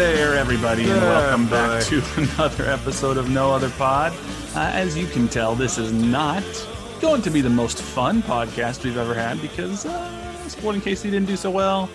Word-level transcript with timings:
There, 0.00 0.34
everybody, 0.34 0.84
and 0.84 0.98
welcome 1.02 1.46
back 1.50 1.82
to 1.84 2.02
another 2.16 2.64
episode 2.64 3.18
of 3.18 3.28
No 3.28 3.50
Other 3.50 3.68
Pod. 3.68 4.14
Uh, 4.56 4.70
as 4.72 4.96
you 4.96 5.06
can 5.06 5.28
tell, 5.28 5.54
this 5.54 5.76
is 5.76 5.92
not 5.92 6.42
going 7.02 7.20
to 7.20 7.28
be 7.28 7.42
the 7.42 7.50
most 7.50 7.82
fun 7.82 8.22
podcast 8.22 8.82
we've 8.82 8.96
ever 8.96 9.12
had 9.12 9.42
because 9.42 9.84
uh, 9.84 10.48
Sporting 10.48 10.80
KC 10.80 11.02
didn't 11.02 11.26
do 11.26 11.36
so 11.36 11.50
well. 11.50 11.90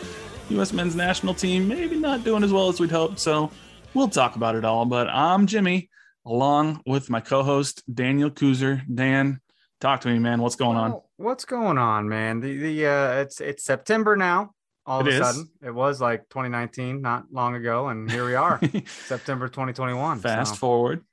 U.S. 0.50 0.72
men's 0.72 0.95
national 0.95 1.34
team 1.34 1.67
maybe 1.67 1.95
not 1.95 2.23
doing 2.23 2.44
as 2.44 2.53
well 2.53 2.70
as 2.70 2.80
we'd 2.80 2.92
hoped. 2.92 3.17
So 3.17 3.50
we'll 3.95 4.08
talk 4.08 4.36
about 4.36 4.53
it 4.53 4.64
all. 4.64 4.86
But 4.86 5.09
I'm 5.09 5.47
Jimmy, 5.47 5.90
along 6.28 6.84
with 6.86 7.09
my 7.09 7.22
co-host 7.22 7.81
Daniel 7.92 8.30
Kuzer. 8.30 8.84
Dan, 8.94 9.42
talk 9.81 10.02
to 10.02 10.09
me, 10.09 10.19
man. 10.19 10.44
What's 10.44 10.56
going 10.56 10.78
on? 10.78 10.92
Oh, 10.92 11.06
what's 11.17 11.45
going 11.45 11.80
on, 11.80 12.08
man? 12.08 12.40
The 12.40 12.56
the 12.56 12.86
uh, 12.86 13.14
it's 13.22 13.42
it's 13.42 13.64
September 13.64 14.16
now. 14.16 14.52
All 14.88 15.00
It 15.00 15.08
of 15.08 15.14
a 15.14 15.17
is. 15.17 15.17
sudden, 15.25 15.50
it 15.64 15.72
was 15.73 16.00
like 16.00 16.30
2019, 16.30 17.02
not 17.02 17.25
long 17.31 17.55
ago, 17.55 17.88
and 17.88 18.09
here 18.09 18.25
we 18.25 18.36
are, 18.36 18.59
September 19.08 19.47
2021. 19.47 20.19
Fast 20.19 20.52
So, 20.52 20.58
forward. 20.58 21.03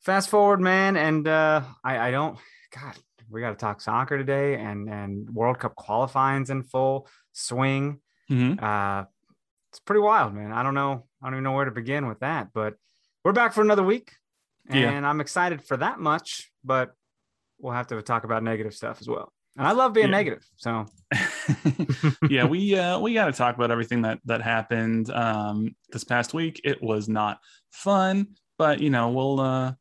fast 0.00 0.28
forward, 0.28 0.60
man, 0.60 0.96
and 0.96 1.26
uh, 1.28 1.62
I 1.84 2.08
I 2.08 2.10
don't. 2.10 2.36
God, 2.74 2.94
we 3.30 3.40
got 3.40 3.50
to 3.50 3.56
talk 3.56 3.80
soccer 3.80 4.18
today, 4.18 4.56
and 4.56 4.88
and 4.88 5.30
World 5.30 5.58
Cup 5.60 5.76
qualifying's 5.76 6.50
in 6.50 6.62
full 6.64 7.08
swing. 7.32 8.00
Mhm. 8.28 8.60
Uh, 8.60 9.04
it's 9.70 9.78
pretty 9.80 10.00
wild, 10.00 10.34
man. 10.34 10.50
I 10.52 10.62
don't 10.64 10.74
know. 10.74 11.06
I 11.22 11.26
don't 11.26 11.34
even 11.34 11.44
know 11.44 11.52
where 11.52 11.64
to 11.64 11.70
begin 11.70 12.08
with 12.08 12.20
that, 12.20 12.48
but 12.52 12.74
we're 13.24 13.32
back 13.32 13.52
for 13.52 13.62
another 13.62 13.84
week, 13.84 14.12
and 14.68 14.80
Yeah. 14.80 15.08
I'm 15.08 15.20
excited 15.20 15.62
for 15.62 15.76
that 15.76 16.00
much. 16.00 16.50
But 16.64 16.92
we'll 17.60 17.72
have 17.72 17.86
to 17.88 18.02
talk 18.02 18.24
about 18.24 18.42
negative 18.42 18.74
stuff 18.74 19.00
as 19.00 19.08
well. 19.08 19.32
And 19.56 19.66
I 19.66 19.72
love 19.72 19.92
being 19.92 20.08
Yeah. 20.08 20.10
negative, 20.18 20.44
so 20.56 20.86
yeah, 22.30 22.44
we 22.44 22.76
uh, 22.76 22.98
we 22.98 23.14
got 23.14 23.26
to 23.26 23.32
talk 23.32 23.54
about 23.54 23.70
everything 23.70 24.02
that 24.02 24.18
that 24.24 24.42
happened 24.42 25.10
um, 25.10 25.74
this 25.90 26.04
past 26.04 26.34
week. 26.34 26.60
It 26.64 26.82
was 26.82 27.08
not 27.08 27.38
fun, 27.70 28.28
but 28.58 28.80
you 28.80 28.90
know 28.90 29.10
we'll 29.10 29.40
uh, 29.40 29.72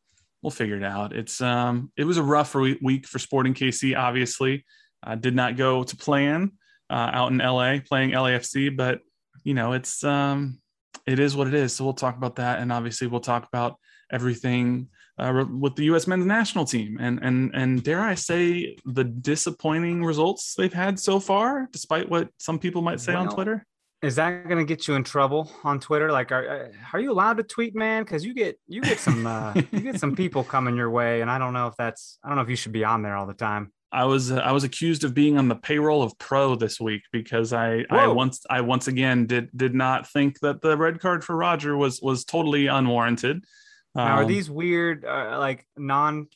we'll 0.42 0.52
figure 0.52 0.78
it 0.78 0.84
out. 0.84 1.14
It's 1.14 1.42
um, 1.42 1.92
it 1.98 2.04
was 2.04 2.18
a 2.18 2.24
rough 2.24 2.56
week 2.56 3.08
for 3.08 3.20
Sporting 3.20 3.54
KC. 3.54 3.98
Obviously, 3.98 4.66
uh, 5.04 5.16
did 5.16 5.36
not 5.36 5.58
go 5.58 5.84
to 5.84 5.96
plan 5.96 6.52
uh, 6.90 7.10
out 7.14 7.32
in 7.32 7.40
LA 7.40 7.78
playing 7.86 8.12
LAFC, 8.12 8.76
but 8.76 9.00
you 9.44 9.54
know 9.54 9.74
it's 9.74 10.04
um, 10.04 10.60
it 11.06 11.20
is 11.20 11.36
what 11.36 11.48
it 11.48 11.54
is. 11.54 11.76
So 11.76 11.84
we'll 11.84 11.94
talk 11.94 12.18
about 12.18 12.36
that, 12.38 12.60
and 12.60 12.72
obviously 12.72 13.08
we'll 13.08 13.22
talk 13.22 13.48
about 13.48 13.78
everything 14.12 14.88
uh, 15.18 15.46
with 15.50 15.76
the 15.76 15.86
U.S. 15.86 16.08
men's 16.08 16.26
national 16.26 16.66
team, 16.66 16.98
and 17.00 17.20
and 17.22 17.52
and 17.54 17.84
dare 17.84 18.02
I 18.02 18.16
say 18.16 18.78
the 18.86 19.04
disappointing 19.04 20.04
results 20.04 20.56
they've 20.56 20.74
had 20.74 21.00
so 21.00 21.20
far, 21.20 21.70
despite 21.72 22.10
what 22.10 22.30
some 22.38 22.60
people 22.60 22.82
might 22.82 23.00
say 23.00 23.14
on 23.14 23.30
Twitter. 23.30 23.66
is 24.02 24.16
that 24.18 24.48
going 24.48 24.58
to 24.58 24.66
get 24.66 24.88
you 24.88 24.96
in 24.96 25.04
trouble 25.04 25.52
on 25.64 25.80
Twitter? 25.80 26.12
Like, 26.12 26.32
are 26.32 26.72
are 26.94 27.00
you 27.00 27.12
allowed 27.12 27.38
to 27.38 27.44
tweet, 27.44 27.76
man? 27.76 28.04
Because 28.04 28.26
you 28.26 28.34
get 28.34 28.60
you 28.68 28.82
get 28.82 29.00
some 29.00 29.26
uh, 29.26 29.54
you 29.72 29.80
get 29.80 30.00
some 30.00 30.16
people 30.22 30.44
coming 30.44 30.76
your 30.76 30.90
way, 30.90 31.22
and 31.22 31.32
I 31.32 31.38
don't 31.38 31.54
know 31.54 31.68
if 31.68 31.76
that's 31.78 32.20
I 32.24 32.28
don't 32.28 32.36
know 32.36 32.44
if 32.44 32.50
you 32.50 32.58
should 32.58 32.74
be 32.74 32.84
on 32.84 33.02
there 33.02 33.16
all 33.16 33.26
the 33.26 33.34
time. 33.34 33.72
I 33.96 34.04
was 34.04 34.32
uh, 34.32 34.38
I 34.38 34.52
was 34.52 34.66
accused 34.66 35.06
of 35.06 35.14
being 35.14 35.38
on 35.38 35.48
the 35.48 35.56
payroll 35.56 36.04
of 36.04 36.18
Pro 36.18 36.56
this 36.56 36.80
week 36.82 37.04
because 37.14 37.54
I 37.54 37.86
I 37.90 38.08
once 38.08 38.42
I 38.50 38.60
once 38.60 38.90
again 38.90 39.26
did 39.26 39.50
did 39.56 39.74
not 39.74 40.10
think 40.10 40.42
that 40.42 40.62
the 40.62 40.76
red 40.76 41.00
card 41.00 41.24
for 41.24 41.38
Roger 41.38 41.78
was 41.78 42.02
was 42.02 42.26
totally 42.26 42.68
unwarranted. 42.68 43.46
Now, 43.96 44.18
are 44.18 44.24
Um, 44.24 44.28
these 44.28 44.50
weird 44.50 45.06
uh, 45.06 45.38
like 45.40 45.66
non 45.78 46.28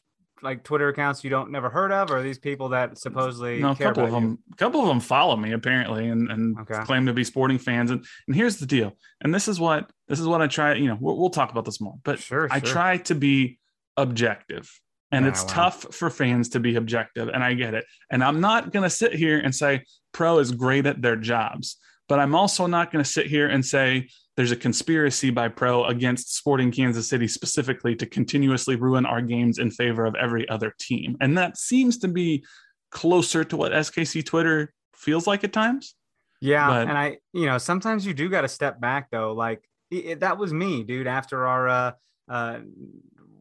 like 0.41 0.63
Twitter 0.63 0.87
accounts 0.87 1.21
you 1.25 1.29
don't 1.29 1.51
never 1.51 1.69
heard 1.69 1.91
of, 1.91 2.09
or 2.09 2.19
are 2.19 2.23
these 2.23 2.39
people 2.39 2.69
that 2.69 2.97
supposedly 2.97 3.59
no, 3.59 3.71
a 3.71 3.75
couple 3.75 4.05
of 4.05 4.11
them, 4.11 4.39
a 4.53 4.55
couple 4.55 4.79
of 4.81 4.87
them 4.87 5.01
follow 5.01 5.35
me 5.35 5.51
apparently, 5.51 6.07
and 6.07 6.31
and 6.31 6.57
Okay. 6.61 6.81
claim 6.85 7.05
to 7.07 7.13
be 7.13 7.25
sporting 7.25 7.57
fans. 7.57 7.91
And 7.91 8.05
and 8.27 8.35
here's 8.35 8.57
the 8.57 8.65
deal. 8.65 8.93
And 9.21 9.35
this 9.35 9.49
is 9.49 9.59
what 9.59 9.91
this 10.07 10.19
is 10.19 10.27
what 10.27 10.41
I 10.41 10.47
try. 10.47 10.75
You 10.75 10.87
know, 10.87 10.97
we'll, 10.99 11.17
we'll 11.17 11.29
talk 11.29 11.51
about 11.51 11.65
this 11.65 11.81
more. 11.81 11.95
But 12.03 12.19
Sure, 12.19 12.47
I 12.49 12.59
sure. 12.59 12.69
try 12.69 12.97
to 12.97 13.15
be 13.15 13.59
objective, 13.97 14.71
and 15.11 15.25
it's 15.25 15.43
wow. 15.43 15.49
tough 15.49 15.93
for 15.93 16.09
fans 16.09 16.49
to 16.49 16.59
be 16.61 16.75
objective, 16.77 17.27
and 17.27 17.43
I 17.43 17.53
get 17.53 17.73
it. 17.73 17.83
And 18.09 18.23
I'm 18.23 18.39
not 18.39 18.71
gonna 18.71 18.89
sit 18.89 19.13
here 19.13 19.37
and 19.39 19.53
say 19.53 19.83
pro 20.13 20.39
is 20.39 20.53
great 20.53 20.85
at 20.85 21.01
their 21.01 21.17
jobs, 21.17 21.77
but 22.09 22.19
I'm 22.19 22.35
also 22.35 22.65
not 22.67 22.91
gonna 22.91 23.05
sit 23.05 23.27
here 23.27 23.47
and 23.47 23.65
say 23.65 24.09
there's 24.35 24.51
a 24.51 24.55
conspiracy 24.55 25.29
by 25.29 25.47
pro 25.47 25.85
against 25.85 26.35
Sporting 26.35 26.71
Kansas 26.71 27.07
City 27.07 27.27
specifically 27.27 27.95
to 27.95 28.05
continuously 28.05 28.75
ruin 28.75 29.05
our 29.05 29.21
games 29.21 29.59
in 29.59 29.69
favor 29.71 30.05
of 30.05 30.15
every 30.15 30.47
other 30.49 30.73
team. 30.79 31.15
And 31.21 31.37
that 31.37 31.57
seems 31.57 31.97
to 31.99 32.07
be 32.07 32.43
closer 32.89 33.43
to 33.43 33.55
what 33.57 33.71
SKC 33.71 34.25
Twitter 34.25 34.73
feels 34.95 35.27
like 35.27 35.43
at 35.43 35.53
times. 35.53 35.95
Yeah, 36.41 36.67
But- 36.67 36.87
and 36.87 36.97
I, 36.97 37.17
you 37.33 37.45
know, 37.45 37.57
sometimes 37.57 38.05
you 38.05 38.13
do 38.13 38.29
got 38.29 38.41
to 38.41 38.47
step 38.47 38.79
back 38.79 39.09
though. 39.11 39.33
Like 39.33 39.61
it, 39.91 40.21
that 40.21 40.37
was 40.37 40.53
me, 40.53 40.83
dude. 40.83 41.05
After 41.07 41.45
our, 41.45 41.67
uh, 41.67 41.91
uh, 42.29 42.59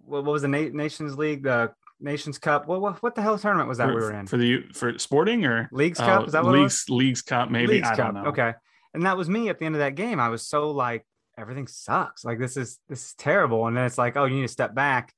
what, 0.04 0.24
was 0.24 0.42
the 0.42 0.48
Na- 0.48 0.70
Nations 0.72 1.16
League, 1.16 1.44
the 1.44 1.72
Nations 2.00 2.38
Cup? 2.38 2.66
What, 2.66 2.80
what 2.80 3.02
what 3.02 3.14
the 3.14 3.22
hell 3.22 3.38
tournament 3.38 3.68
was 3.68 3.78
that 3.78 3.88
for, 3.88 3.94
we 3.94 4.00
were 4.00 4.12
in? 4.12 4.26
for 4.26 4.36
the 4.36 4.62
for 4.72 4.98
sporting 4.98 5.44
or 5.44 5.68
Leagues 5.72 5.98
Cup? 5.98 6.22
Oh, 6.22 6.24
Is 6.24 6.32
that 6.32 6.44
what 6.44 6.54
it 6.54 6.58
leagues 6.60 6.84
leagues 6.88 7.22
cup 7.22 7.50
maybe 7.50 7.74
Leagues 7.74 7.88
I 7.88 7.96
Cup. 7.96 8.14
don't 8.14 8.22
know. 8.22 8.28
Okay, 8.30 8.54
and 8.94 9.04
that 9.04 9.16
was 9.16 9.28
me 9.28 9.48
at 9.48 9.58
the 9.58 9.64
end 9.66 9.74
of 9.74 9.80
that 9.80 9.94
game. 9.94 10.20
I 10.20 10.28
was 10.28 10.46
so 10.46 10.70
like, 10.70 11.04
everything 11.36 11.66
sucks. 11.66 12.24
Like 12.24 12.38
this 12.38 12.56
is 12.56 12.78
this 12.88 13.06
is 13.06 13.14
terrible. 13.14 13.66
And 13.66 13.76
then 13.76 13.84
it's 13.84 13.98
like, 13.98 14.16
oh, 14.16 14.24
you 14.24 14.36
need 14.36 14.42
to 14.42 14.48
step 14.48 14.74
back 14.74 15.12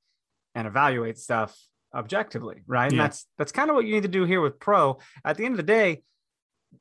and 0.55 0.67
evaluate 0.67 1.17
stuff 1.17 1.57
objectively, 1.93 2.61
right? 2.67 2.87
And 2.87 2.95
Yeah. 2.95 3.03
that's 3.03 3.27
that's 3.37 3.51
kind 3.51 3.69
of 3.69 3.75
what 3.75 3.85
you 3.85 3.93
need 3.93 4.03
to 4.03 4.09
do 4.09 4.25
here 4.25 4.41
with 4.41 4.59
pro. 4.59 4.99
At 5.25 5.37
the 5.37 5.45
end 5.45 5.53
of 5.53 5.57
the 5.57 5.63
day, 5.63 6.03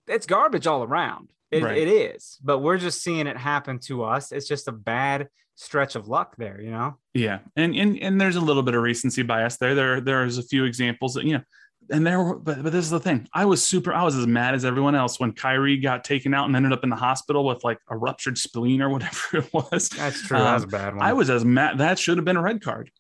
it's 0.07 0.27
garbage 0.27 0.67
all 0.67 0.83
around. 0.83 1.31
It, 1.51 1.65
Right. 1.65 1.79
it 1.79 1.89
is, 1.89 2.39
but 2.45 2.61
we're 2.61 2.79
just 2.79 3.03
seeing 3.03 3.27
it 3.27 3.37
happen 3.37 3.81
to 3.87 4.05
us. 4.05 4.31
It's 4.31 4.47
just 4.47 4.69
a 4.69 4.73
bad 4.73 5.29
stretch 5.61 5.95
of 5.95 6.09
luck 6.09 6.35
there, 6.39 6.61
you 6.61 6.71
know. 6.71 6.97
Yeah, 7.15 7.41
and 7.57 7.75
and 7.77 7.99
and 7.99 8.21
there's 8.21 8.37
a 8.37 8.41
little 8.41 8.63
bit 8.63 8.75
of 8.75 8.83
recency 8.83 9.23
bias 9.23 9.57
there. 9.59 9.75
There 9.75 10.01
there's 10.01 10.39
a 10.39 10.43
few 10.43 10.65
examples 10.65 11.15
that 11.15 11.25
you 11.25 11.35
know, 11.39 11.43
and 11.91 12.07
there. 12.07 12.23
Were, 12.23 12.39
but 12.39 12.63
but 12.63 12.73
this 12.73 12.85
is 12.85 12.91
the 12.91 13.01
thing. 13.01 13.29
I 13.33 13.45
was 13.45 13.63
super. 13.63 13.93
I 13.93 14.03
was 14.03 14.17
as 14.17 14.27
mad 14.27 14.55
as 14.55 14.65
everyone 14.65 14.95
else 14.95 15.21
when 15.21 15.33
Khiry 15.33 15.83
got 15.83 16.05
taken 16.05 16.35
out 16.35 16.47
and 16.47 16.57
ended 16.57 16.73
up 16.73 16.83
in 16.85 16.91
the 16.91 16.97
hospital 16.97 17.45
with 17.45 17.63
like 17.65 17.79
a 17.89 17.97
ruptured 17.97 18.39
spleen 18.39 18.81
or 18.83 18.89
whatever 18.95 19.39
it 19.39 19.53
was. 19.53 19.89
That's 19.91 20.27
true. 20.27 20.39
that 20.39 20.55
was 20.55 20.63
a 20.63 20.67
Um, 20.67 20.71
bad 20.71 20.95
one. 20.97 21.03
I 21.03 21.13
was 21.13 21.31
as 21.31 21.45
mad. 21.45 21.79
That 21.79 21.99
should 21.99 22.17
have 22.19 22.25
been 22.25 22.37
a 22.37 22.43
red 22.43 22.63
card. 22.63 22.91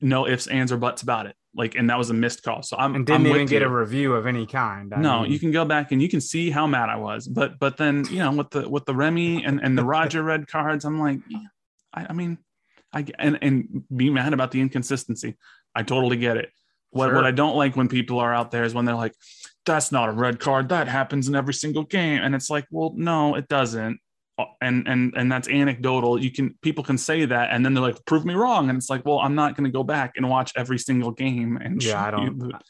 No 0.00 0.26
ifs, 0.28 0.46
ands, 0.46 0.70
or 0.70 0.76
buts 0.76 1.02
about 1.02 1.26
it. 1.26 1.34
Like, 1.56 1.74
and 1.74 1.90
that 1.90 1.98
was 1.98 2.08
a 2.10 2.14
missed 2.14 2.44
call. 2.44 2.62
So 2.62 2.76
I'm 2.76 2.94
and 2.94 3.04
didn't 3.04 3.22
I'm 3.22 3.26
even 3.34 3.46
get 3.46 3.62
you. 3.62 3.68
a 3.68 3.70
review 3.70 4.14
of 4.14 4.26
any 4.28 4.46
kind. 4.46 4.94
I 4.94 5.00
no, 5.00 5.22
mean, 5.22 5.32
you 5.32 5.40
can 5.40 5.50
go 5.50 5.64
back 5.64 5.90
and 5.90 6.00
you 6.00 6.08
can 6.08 6.20
see 6.20 6.50
how 6.50 6.68
mad 6.68 6.88
I 6.88 6.96
was. 6.96 7.26
But 7.26 7.58
but 7.58 7.76
then 7.78 8.04
you 8.10 8.18
know 8.18 8.30
with 8.32 8.50
the 8.50 8.68
with 8.68 8.84
the 8.84 8.94
Remi 8.94 9.42
and 9.44 9.58
and 9.60 9.76
the 9.76 9.84
Roger 9.96 10.22
red 10.22 10.46
cards, 10.46 10.84
I'm 10.84 11.00
like, 11.00 11.18
yeah, 11.28 11.38
I, 11.94 12.06
I 12.10 12.12
mean, 12.12 12.38
I 12.92 13.04
and 13.18 13.38
and 13.42 13.84
be 13.94 14.10
mad 14.10 14.32
about 14.32 14.50
the 14.50 14.60
inconsistency. 14.60 15.36
I 15.74 15.82
totally 15.82 16.16
get 16.16 16.36
it. 16.36 16.50
What 16.90 17.08
Sure. 17.08 17.16
what 17.16 17.24
I 17.26 17.30
don't 17.32 17.56
like 17.56 17.76
when 17.76 17.88
people 17.88 18.18
are 18.18 18.32
out 18.34 18.50
there 18.50 18.64
is 18.64 18.74
when 18.74 18.84
they're 18.86 18.94
like, 18.94 19.14
"That's 19.66 19.92
not 19.92 20.08
a 20.08 20.12
red 20.12 20.40
card. 20.40 20.70
That 20.70 20.88
happens 20.88 21.28
in 21.28 21.34
every 21.34 21.54
single 21.54 21.84
game," 21.84 22.22
and 22.22 22.34
it's 22.34 22.48
like, 22.50 22.66
well, 22.70 22.92
no, 22.96 23.34
it 23.34 23.46
doesn't. 23.48 24.00
Uh, 24.38 24.44
And 24.62 24.88
and 24.88 25.12
and 25.16 25.30
that's 25.30 25.48
anecdotal. 25.48 26.22
You 26.22 26.30
can 26.30 26.54
people 26.62 26.82
can 26.84 26.96
say 26.96 27.24
that, 27.26 27.50
and 27.50 27.64
then 27.64 27.74
they're 27.74 27.82
like, 27.82 28.02
"Prove 28.06 28.24
me 28.24 28.34
wrong," 28.34 28.70
and 28.70 28.78
it's 28.78 28.88
like, 28.88 29.04
well, 29.04 29.18
I'm 29.18 29.34
not 29.34 29.54
going 29.56 29.64
to 29.64 29.70
go 29.70 29.82
back 29.84 30.12
and 30.16 30.28
watch 30.30 30.52
every 30.56 30.78
single 30.78 31.10
game. 31.10 31.58
And 31.58 31.82
Yeah, 31.82 32.02
I 32.06 32.10
don't- 32.10 32.38
the- 32.38 32.60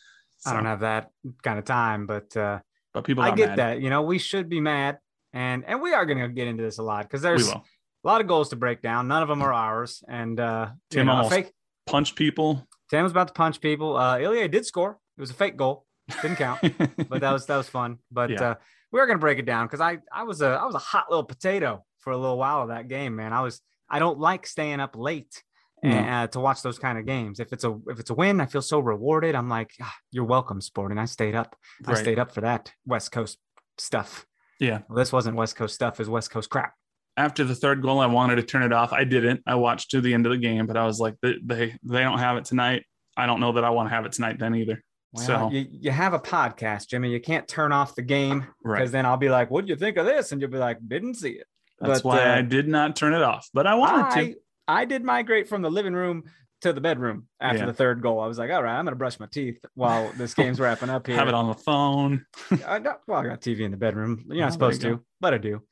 I 0.46 0.52
don't 0.54 0.64
have 0.66 0.80
that 0.80 1.10
kind 1.42 1.58
of 1.58 1.64
time, 1.64 2.06
but 2.06 2.34
uh, 2.36 2.60
But 2.94 3.04
people, 3.04 3.22
I 3.24 3.32
get 3.34 3.50
mad. 3.50 3.58
that. 3.58 3.80
You 3.82 3.90
know, 3.90 4.02
we 4.02 4.18
should 4.18 4.48
be 4.48 4.60
mad, 4.60 4.98
and 5.32 5.64
and 5.64 5.80
we 5.82 5.92
are 5.92 6.06
going 6.06 6.18
to 6.20 6.28
get 6.28 6.46
into 6.48 6.62
this 6.62 6.78
a 6.78 6.82
lot 6.82 7.02
because 7.04 7.22
We 7.22 7.28
there's 7.28 7.46
will 7.52 7.64
a 8.04 8.06
lot 8.06 8.20
of 8.20 8.26
goals 8.26 8.50
to 8.50 8.56
break 8.56 8.82
down. 8.82 9.08
None 9.08 9.22
of 9.22 9.28
them 9.28 9.42
are 9.42 9.52
ours, 9.52 10.02
and 10.08 10.38
uh, 10.38 10.68
you 10.90 10.98
Tim 10.98 11.06
know, 11.06 11.12
almost- 11.14 11.34
fake. 11.34 11.52
punch 11.86 12.14
people. 12.14 12.66
Tim 12.90 13.02
was 13.02 13.12
about 13.12 13.28
to 13.28 13.34
punch 13.34 13.60
people. 13.60 13.96
Uh, 13.96 14.18
Ilie 14.18 14.48
did 14.48 14.64
score. 14.64 14.98
It 15.16 15.20
was 15.20 15.30
a 15.30 15.34
fake 15.34 15.56
goal. 15.56 15.84
Didn't 16.22 16.36
count, 16.36 16.60
but 17.08 17.20
that 17.20 17.32
was 17.32 17.44
that 17.46 17.56
was 17.56 17.68
fun. 17.68 17.98
But 18.10 18.30
Yeah. 18.30 18.42
uh, 18.50 18.54
we 18.90 18.98
going 19.00 19.10
to 19.10 19.18
break 19.18 19.38
it 19.38 19.44
down 19.44 19.66
because 19.66 19.80
I 19.82 19.98
I 20.12 20.22
was 20.22 20.40
a 20.40 20.46
I 20.48 20.64
was 20.64 20.74
a 20.74 20.78
hot 20.78 21.06
little 21.10 21.24
potato 21.24 21.84
for 21.98 22.12
a 22.12 22.16
little 22.16 22.38
while 22.38 22.62
of 22.62 22.68
that 22.68 22.88
game, 22.88 23.14
man. 23.16 23.32
I 23.34 23.42
was 23.42 23.60
I 23.90 23.98
don't 23.98 24.18
like 24.18 24.46
staying 24.46 24.80
up 24.80 24.96
late. 24.96 25.42
No. 25.82 25.90
And, 25.90 26.08
uh, 26.10 26.26
to 26.28 26.40
watch 26.40 26.62
those 26.62 26.78
kind 26.78 26.98
of 26.98 27.06
games, 27.06 27.38
if 27.40 27.52
it's 27.52 27.62
a 27.64 27.78
if 27.88 28.00
it's 28.00 28.10
a 28.10 28.14
win, 28.14 28.40
I 28.40 28.46
feel 28.46 28.62
so 28.62 28.80
rewarded. 28.80 29.34
I'm 29.36 29.48
like, 29.50 29.70
"Ah, 29.82 29.94
you're 30.10 30.24
welcome, 30.24 30.60
sport, 30.60 30.90
and 30.90 30.98
I 30.98 31.04
stayed 31.04 31.34
up. 31.36 31.54
I 31.86 31.94
stayed 31.94 32.18
up 32.18 32.32
for 32.32 32.40
that 32.40 32.72
West 32.86 33.12
Coast 33.12 33.38
stuff. 33.76 34.26
Yeah. 34.58 34.80
Well, 34.88 34.96
this 34.96 35.12
wasn't 35.12 35.36
West 35.36 35.54
Coast 35.56 35.74
stuff; 35.74 36.00
it's 36.00 36.08
West 36.08 36.30
Coast 36.32 36.48
crap. 36.50 36.72
After 37.18 37.44
the 37.44 37.54
third 37.54 37.82
goal, 37.82 38.00
I 38.00 38.06
wanted 38.06 38.36
to 38.36 38.42
turn 38.42 38.62
it 38.62 38.72
off. 38.72 38.92
I 38.92 39.04
didn't. 39.04 39.42
I 39.46 39.56
watched 39.56 39.90
to 39.90 40.00
the 40.00 40.14
end 40.14 40.24
of 40.26 40.32
the 40.32 40.38
game, 40.38 40.66
but 40.66 40.76
I 40.76 40.86
was 40.86 40.98
like, 41.00 41.16
they 41.22 41.34
they, 41.44 41.74
they 41.82 42.00
don't 42.00 42.18
have 42.18 42.36
it 42.38 42.44
tonight. 42.46 42.84
I 43.16 43.26
don't 43.26 43.40
know 43.40 43.52
that 43.52 43.64
I 43.64 43.70
want 43.70 43.88
to 43.88 43.94
have 43.94 44.06
it 44.06 44.12
tonight 44.12 44.38
then 44.38 44.54
either. 44.54 44.82
Well, 45.12 45.24
So- 45.26 45.50
you, 45.50 45.66
you 45.70 45.90
have 45.90 46.12
a 46.14 46.18
podcast, 46.20 46.88
Jimmy. 46.88 47.10
You 47.10 47.20
can't 47.20 47.48
turn 47.48 47.72
off 47.72 47.94
the 47.94 48.02
game 48.02 48.40
because 48.40 48.50
Right. 48.62 48.90
then 48.90 49.06
I'll 49.06 49.16
be 49.16 49.28
like, 49.28 49.50
"What 49.50 49.64
do 49.66 49.70
you 49.70 49.76
think 49.76 49.96
of 49.96 50.06
this?" 50.06 50.32
And 50.32 50.40
you'll 50.40 50.50
be 50.50 50.58
like, 50.58 50.78
"Didn't 50.86 51.14
see 51.14 51.30
it." 51.32 51.46
That's 51.80 52.02
But, 52.02 52.08
why 52.08 52.24
uh, 52.30 52.36
I 52.38 52.42
did 52.42 52.68
not 52.68 52.94
turn 52.96 53.14
it 53.14 53.22
off, 53.22 53.48
but 53.52 53.66
I 53.66 53.74
wanted 53.74 54.10
to. 54.14 54.38
I, 54.68 54.82
I 54.82 54.84
did 54.84 55.02
migrate 55.04 55.48
from 55.48 55.62
the 55.62 55.70
living 55.70 55.94
room 55.94 56.24
to 56.62 56.72
the 56.72 56.80
bedroom 56.80 57.26
after 57.40 57.58
Yeah. 57.60 57.66
the 57.66 57.72
third 57.72 58.02
goal. 58.02 58.20
I 58.20 58.26
was 58.26 58.36
like, 58.38 58.50
"All 58.50 58.62
right, 58.62 58.76
I'm 58.78 58.84
gonna 58.84 58.96
brush 58.96 59.18
my 59.18 59.26
teeth 59.26 59.64
while 59.74 60.12
this 60.16 60.34
game's 60.40 60.60
wrapping 60.60 60.90
up 60.90 61.06
here." 61.06 61.16
Have 61.16 61.28
it 61.28 61.34
on 61.34 61.46
the 61.48 61.54
phone. 61.54 62.24
I 62.66 62.78
well, 63.06 63.18
I 63.20 63.24
got 63.26 63.40
TV 63.40 63.60
in 63.60 63.70
the 63.70 63.76
bedroom. 63.76 64.24
You're 64.28 64.38
Oh, 64.38 64.40
not 64.46 64.52
supposed 64.52 64.82
you 64.82 64.90
to, 64.96 65.04
but 65.20 65.34
I 65.34 65.38
do. 65.38 65.62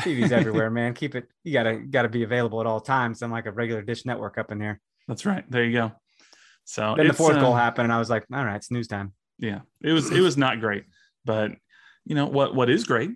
TV's 0.00 0.32
everywhere, 0.32 0.70
man. 0.70 0.94
Keep 0.94 1.14
it. 1.14 1.28
You 1.44 1.52
gotta 1.52 1.76
gotta 1.76 2.08
be 2.08 2.22
available 2.22 2.60
at 2.60 2.66
all 2.66 2.80
times. 2.80 3.22
I'm 3.22 3.30
like 3.30 3.46
a 3.46 3.52
regular 3.52 3.82
dish 3.82 4.04
network 4.04 4.38
up 4.38 4.52
in 4.52 4.60
here. 4.60 4.80
That's 5.08 5.26
right. 5.26 5.44
There 5.50 5.64
you 5.64 5.72
go. 5.72 5.92
So 6.64 6.94
Then 6.96 7.08
the 7.08 7.12
fourth 7.12 7.36
uh, 7.36 7.40
goal 7.40 7.54
happened, 7.54 7.84
and 7.84 7.92
I 7.92 7.98
was 7.98 8.10
like, 8.10 8.24
"All 8.32 8.44
right, 8.44 8.56
it's 8.56 8.70
news 8.70 8.86
time." 8.86 9.12
Yeah, 9.38 9.60
it 9.80 9.92
was 9.92 10.10
it 10.10 10.20
was 10.20 10.36
not 10.36 10.60
great, 10.60 10.84
but 11.24 11.52
you 12.04 12.14
know 12.14 12.26
what? 12.26 12.54
What 12.54 12.70
is 12.70 12.84
great 12.84 13.10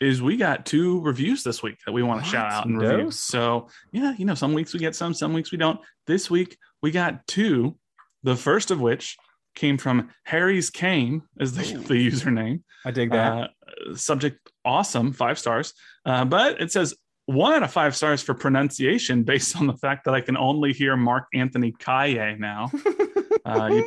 is 0.00 0.20
we 0.20 0.36
got 0.36 0.66
two 0.66 1.00
reviews 1.00 1.42
this 1.42 1.62
week 1.62 1.78
that 1.86 1.92
we 1.92 2.02
want 2.02 2.22
to 2.22 2.28
shout 2.28 2.52
out 2.52 2.66
and 2.66 2.80
review. 2.80 3.10
So 3.10 3.68
yeah, 3.92 4.14
you 4.16 4.24
know, 4.24 4.34
some 4.34 4.54
weeks 4.54 4.72
we 4.72 4.80
get 4.80 4.94
some, 4.94 5.14
some 5.14 5.32
weeks 5.32 5.50
we 5.50 5.58
don't. 5.58 5.80
This 6.06 6.30
week 6.30 6.56
we 6.82 6.90
got 6.90 7.26
two. 7.26 7.76
The 8.22 8.36
first 8.36 8.70
of 8.70 8.80
which 8.80 9.16
came 9.54 9.78
from 9.78 10.10
Harry's 10.24 10.70
Kane, 10.70 11.22
is 11.38 11.54
the, 11.54 11.62
the 11.62 12.10
username. 12.10 12.62
I 12.84 12.90
dig 12.90 13.10
that. 13.12 13.32
Uh, 13.32 13.48
subject 13.94 14.50
awesome, 14.64 15.12
five 15.12 15.38
stars. 15.38 15.74
Uh, 16.04 16.24
but 16.24 16.60
it 16.60 16.72
says 16.72 16.94
one 17.26 17.54
out 17.54 17.62
of 17.62 17.72
five 17.72 17.96
stars 17.96 18.22
for 18.22 18.34
pronunciation 18.34 19.22
based 19.22 19.56
on 19.56 19.66
the 19.66 19.76
fact 19.76 20.04
that 20.04 20.14
I 20.14 20.20
can 20.20 20.36
only 20.36 20.72
hear 20.72 20.96
Mark 20.96 21.24
Anthony 21.34 21.72
Kaye 21.78 22.36
now. 22.38 22.70
uh, 23.44 23.80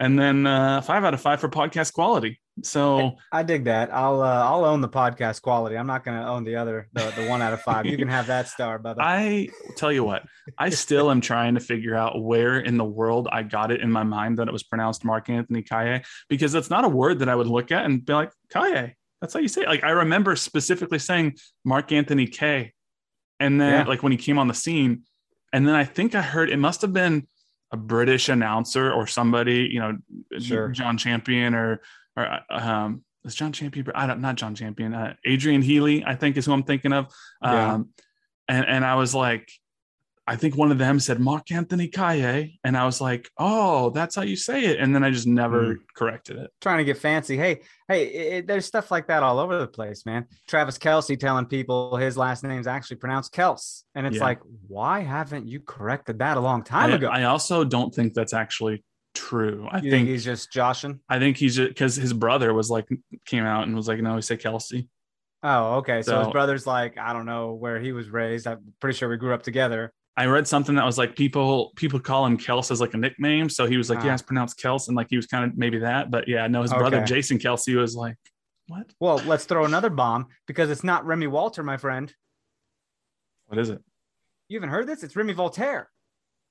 and 0.00 0.18
then 0.18 0.46
uh, 0.46 0.80
five 0.80 1.04
out 1.04 1.14
of 1.14 1.20
five 1.20 1.40
for 1.40 1.48
podcast 1.48 1.92
quality. 1.92 2.40
So 2.62 3.16
I 3.32 3.42
dig 3.42 3.64
that. 3.64 3.92
I'll 3.92 4.22
uh, 4.22 4.44
I'll 4.44 4.64
own 4.64 4.80
the 4.80 4.88
podcast 4.88 5.42
quality. 5.42 5.76
I'm 5.76 5.86
not 5.88 6.04
gonna 6.04 6.30
own 6.30 6.44
the 6.44 6.56
other 6.56 6.88
the, 6.92 7.12
the 7.16 7.26
one 7.28 7.42
out 7.42 7.52
of 7.52 7.60
five. 7.62 7.84
You 7.86 7.96
can 7.96 8.08
have 8.08 8.28
that 8.28 8.48
star, 8.48 8.78
brother. 8.78 9.02
I 9.04 9.48
tell 9.76 9.92
you 9.92 10.04
what, 10.04 10.22
I 10.56 10.70
still 10.70 11.10
am 11.10 11.20
trying 11.20 11.54
to 11.54 11.60
figure 11.60 11.96
out 11.96 12.22
where 12.22 12.60
in 12.60 12.76
the 12.76 12.84
world 12.84 13.28
I 13.32 13.42
got 13.42 13.72
it 13.72 13.80
in 13.80 13.90
my 13.90 14.04
mind 14.04 14.38
that 14.38 14.46
it 14.46 14.52
was 14.52 14.62
pronounced 14.62 15.04
Mark 15.04 15.28
Anthony 15.28 15.62
Kaye 15.62 16.02
because 16.28 16.52
that's 16.52 16.70
not 16.70 16.84
a 16.84 16.88
word 16.88 17.18
that 17.20 17.28
I 17.28 17.34
would 17.34 17.48
look 17.48 17.72
at 17.72 17.84
and 17.84 18.04
be 18.04 18.12
like 18.12 18.30
Kaye. 18.52 18.94
That's 19.20 19.34
how 19.34 19.40
you 19.40 19.48
say 19.48 19.62
it. 19.62 19.68
Like 19.68 19.82
I 19.82 19.90
remember 19.90 20.36
specifically 20.36 21.00
saying 21.00 21.36
Mark 21.64 21.90
Anthony 21.90 22.26
K, 22.28 22.72
and 23.40 23.60
then 23.60 23.72
Yeah. 23.72 23.84
like 23.84 24.02
when 24.04 24.12
he 24.12 24.18
came 24.18 24.38
on 24.38 24.46
the 24.46 24.54
scene, 24.54 25.02
and 25.52 25.66
then 25.66 25.74
I 25.74 25.84
think 25.84 26.14
I 26.14 26.22
heard 26.22 26.50
it 26.50 26.58
must 26.58 26.82
have 26.82 26.92
been 26.92 27.26
a 27.72 27.76
British 27.76 28.28
announcer 28.28 28.92
or 28.92 29.08
somebody, 29.08 29.68
you 29.72 29.80
know, 29.80 29.96
Sure. 30.38 30.68
John 30.68 30.96
Champion 30.96 31.54
or 31.54 31.80
or 32.16 32.40
um 32.50 33.04
is 33.24 33.34
John 33.34 33.52
Champion? 33.52 33.86
I 33.94 34.06
don't 34.06 34.20
not 34.20 34.36
John 34.36 34.54
Champion. 34.54 34.92
Uh, 34.94 35.14
Adrian 35.24 35.62
Healey, 35.62 36.04
I 36.06 36.14
think 36.14 36.36
is 36.36 36.44
who 36.46 36.52
I'm 36.52 36.62
thinking 36.62 36.92
of. 36.92 37.06
Yeah. 37.42 37.72
Um, 37.74 37.88
and 38.48 38.66
and 38.66 38.84
I 38.84 38.96
was 38.96 39.14
like, 39.14 39.50
I 40.26 40.36
think 40.36 40.56
one 40.56 40.70
of 40.70 40.76
them 40.78 41.00
said 41.00 41.20
Mark 41.20 41.50
Anthony 41.50 41.88
Kaye, 41.88 42.58
and 42.64 42.76
I 42.76 42.84
was 42.84 43.00
like, 43.00 43.30
oh, 43.38 43.88
that's 43.90 44.14
how 44.14 44.22
you 44.22 44.36
say 44.36 44.64
it. 44.66 44.78
And 44.78 44.94
then 44.94 45.02
I 45.04 45.10
just 45.10 45.26
never 45.26 45.78
corrected 45.96 46.36
it. 46.36 46.50
trying 46.60 46.78
to 46.78 46.84
get 46.84 46.98
fancy. 46.98 47.36
Hey, 47.38 47.60
hey, 47.88 48.06
it- 48.06 48.46
there's 48.46 48.66
stuff 48.66 48.90
like 48.90 49.06
that 49.08 49.22
all 49.22 49.38
over 49.38 49.58
the 49.58 49.66
place, 49.66 50.04
man. 50.04 50.26
Travis 50.46 50.76
Kelce 50.78 51.18
telling 51.18 51.46
people 51.46 51.96
his 51.96 52.16
last 52.18 52.44
name's 52.44 52.66
actually 52.66 52.96
pronounced 52.96 53.32
Kels, 53.34 53.84
and 53.94 54.06
it's 54.06 54.16
Yeah. 54.16 54.24
like, 54.24 54.40
why 54.68 55.00
haven't 55.00 55.46
you 55.48 55.60
corrected 55.60 56.18
that 56.18 56.36
a 56.36 56.40
long 56.40 56.62
time 56.62 56.90
I, 56.92 56.94
ago? 56.96 57.08
I 57.08 57.24
also 57.24 57.64
don't 57.64 57.94
think 57.94 58.12
that's 58.12 58.34
actually 58.34 58.84
true. 59.14 59.66
I 59.70 59.76
you 59.76 59.82
think 59.82 59.92
think 59.92 60.08
he's 60.08 60.24
just 60.24 60.52
joshing? 60.52 61.00
I 61.08 61.18
think 61.18 61.36
he's 61.36 61.56
just 61.56 61.68
because 61.68 61.96
his 61.96 62.12
brother 62.12 62.52
was 62.52 62.70
like 62.70 62.88
came 63.26 63.44
out 63.44 63.66
and 63.66 63.74
was 63.74 63.88
like, 63.88 64.00
no, 64.00 64.16
he 64.16 64.22
said 64.22 64.40
Kelsey. 64.40 64.88
Oh, 65.42 65.74
okay. 65.76 66.00
So, 66.02 66.20
his 66.20 66.28
brother's 66.32 66.66
like, 66.66 66.96
I 66.96 67.12
don't 67.12 67.26
know 67.26 67.52
where 67.52 67.78
he 67.78 67.92
was 67.92 68.08
raised. 68.08 68.46
I'm 68.46 68.72
pretty 68.80 68.96
sure 68.96 69.10
we 69.10 69.18
grew 69.18 69.34
up 69.34 69.42
together. 69.42 69.92
I 70.16 70.26
read 70.26 70.48
something 70.48 70.76
that 70.76 70.84
was 70.86 70.96
like 70.96 71.16
people 71.16 71.72
people 71.76 71.98
call 72.00 72.24
him 72.24 72.38
Kels 72.38 72.70
as 72.70 72.80
like 72.80 72.94
a 72.94 72.96
nickname. 72.96 73.48
So 73.48 73.66
he 73.66 73.76
was 73.76 73.90
like, 73.90 73.98
Ah. 74.00 74.06
yeah, 74.06 74.14
it's 74.14 74.22
pronounced 74.22 74.58
Kels, 74.58 74.88
and 74.88 74.96
like 74.96 75.08
he 75.10 75.16
was 75.16 75.26
kind 75.26 75.44
of 75.50 75.58
maybe 75.58 75.80
that. 75.80 76.10
But 76.10 76.28
yeah, 76.28 76.46
no, 76.46 76.62
his 76.62 76.72
brother 76.72 77.04
Jason 77.04 77.38
Kelce 77.38 77.74
was 77.76 77.94
like, 77.96 78.16
what? 78.68 78.86
Well, 79.00 79.20
let's 79.26 79.44
throw 79.44 79.64
another 79.64 79.90
bomb 79.90 80.28
because 80.46 80.70
it's 80.70 80.84
not 80.84 81.04
Remi 81.04 81.26
Walter, 81.26 81.62
my 81.62 81.76
friend. 81.76 82.12
What 83.46 83.58
is 83.58 83.70
it? 83.70 83.82
You 84.48 84.58
haven't 84.58 84.70
heard 84.70 84.86
this? 84.86 85.02
It's 85.02 85.16
Remi 85.16 85.32
Voltaire. 85.32 85.90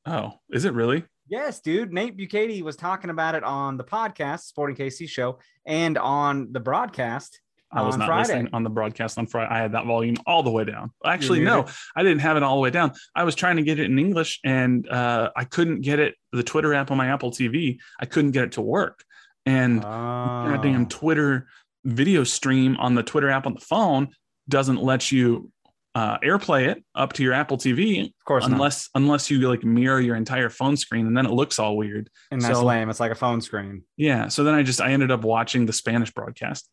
Oh, 0.05 0.33
is 0.51 0.65
it 0.65 0.73
really? 0.73 1.05
Yes, 1.29 1.61
dude. 1.61 1.93
Nate 1.93 2.17
Bukaty 2.17 2.61
was 2.61 2.75
talking 2.75 3.09
about 3.09 3.35
it 3.35 3.43
on 3.43 3.77
the 3.77 3.83
podcast, 3.83 4.41
Sporting 4.41 4.75
KC 4.75 5.07
show, 5.07 5.39
and 5.65 5.97
on 5.97 6.51
the 6.51 6.59
broadcast 6.59 7.39
I 7.71 7.81
was 7.81 7.95
on 7.95 7.99
not 8.01 8.05
Friday. 8.07 8.19
listening 8.33 8.49
on 8.53 8.63
the 8.63 8.69
broadcast 8.69 9.17
on 9.17 9.25
Friday. 9.25 9.49
I 9.51 9.57
had 9.57 9.71
that 9.71 9.85
volume 9.87 10.15
all 10.27 10.43
the 10.43 10.51
way 10.51 10.63
down. 10.63 10.91
Actually, 11.03 11.39
no, 11.39 11.65
I 11.95 12.03
didn't 12.03 12.19
have 12.19 12.37
it 12.37 12.43
all 12.43 12.55
the 12.55 12.61
way 12.61 12.69
down. 12.69 12.91
I 13.15 13.23
was 13.23 13.33
trying 13.33 13.55
to 13.55 13.63
get 13.63 13.79
it 13.79 13.89
in 13.89 13.97
English 13.97 14.39
and 14.43 14.87
uh, 14.87 15.31
I 15.35 15.45
couldn't 15.45 15.81
get 15.81 15.97
it. 15.99 16.13
The 16.33 16.43
Twitter 16.43 16.73
app 16.75 16.91
on 16.91 16.97
my 16.97 17.07
Apple 17.07 17.31
TV, 17.31 17.79
I 17.99 18.05
couldn't 18.05 18.31
get 18.31 18.43
it 18.43 18.51
to 18.53 18.61
work. 18.61 19.03
And 19.47 19.79
Oh. 19.83 19.87
goddamn 19.87 20.85
Twitter 20.87 21.47
video 21.83 22.23
stream 22.23 22.77
on 22.77 22.93
the 22.95 23.01
Twitter 23.03 23.29
app 23.29 23.47
on 23.47 23.55
the 23.55 23.59
phone 23.61 24.09
doesn't 24.47 24.83
let 24.83 25.11
you 25.11 25.51
uh, 25.95 26.17
AirPlay 26.19 26.67
it 26.69 26.83
up 26.95 27.13
to 27.13 27.23
your 27.23 27.33
Apple 27.33 27.57
TV 27.57 28.05
of 28.07 28.25
course 28.25 28.43
not. 28.43 28.51
unless 28.53 28.89
unless 28.95 29.29
you 29.29 29.47
like 29.47 29.63
mirror 29.63 29.99
your 30.01 30.15
entire 30.15 30.49
phone 30.49 30.75
screen, 30.75 31.05
and 31.07 31.15
then 31.15 31.25
it 31.25 31.31
looks 31.31 31.59
all 31.59 31.77
weird. 31.77 32.09
And 32.31 32.41
that's 32.41 32.59
so- 32.59 32.65
lame. 32.65 32.89
It's 32.89 32.99
like 32.99 33.11
a 33.11 33.15
phone 33.15 33.41
screen. 33.41 33.83
Yeah. 33.97 34.27
So 34.27 34.43
then 34.43 34.55
I 34.55 34.63
just 34.63 34.81
I 34.81 34.91
ended 34.91 35.11
up 35.11 35.23
watching 35.23 35.65
the 35.65 35.73
Spanish 35.73 36.11
broadcast. 36.11 36.67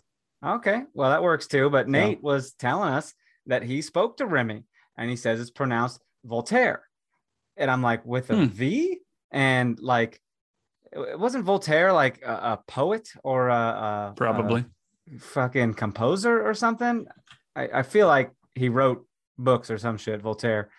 Okay. 0.45 0.83
Well, 0.95 1.11
that 1.11 1.23
works 1.23 1.47
too. 1.47 1.69
But 1.69 1.89
Nate 1.89 2.23
was 2.23 2.53
telling 2.53 2.95
us 2.95 3.13
that 3.47 3.63
he 3.63 3.83
spoke 3.83 4.17
to 4.19 4.27
Remi 4.27 4.63
and 4.97 5.11
he 5.11 5.17
says 5.17 5.39
it's 5.41 5.51
pronounced 5.51 6.01
Voltaire. 6.25 6.83
And 7.59 7.71
I'm 7.71 7.83
like, 7.83 8.05
with 8.07 8.31
a 8.31 8.47
V, 8.47 8.87
Hmm. 8.89 9.39
And 9.39 9.79
like, 9.81 10.21
it 10.93 11.19
wasn't 11.19 11.45
Voltaire 11.45 11.93
like 11.93 12.23
a, 12.23 12.33
a 12.33 12.61
poet 12.67 13.09
or 13.23 13.49
a, 13.49 13.55
a 13.55 14.15
Probably. 14.17 14.65
a 15.15 15.19
fucking 15.21 15.75
composer 15.75 16.43
or 16.49 16.55
something? 16.55 17.07
I, 17.55 17.69
I 17.75 17.83
feel 17.83 18.07
like 18.07 18.33
he 18.55 18.69
wrote 18.71 19.07
books 19.45 19.71
or 19.71 19.79
some 19.79 19.97
shit, 19.97 20.21
Voltaire. 20.23 20.71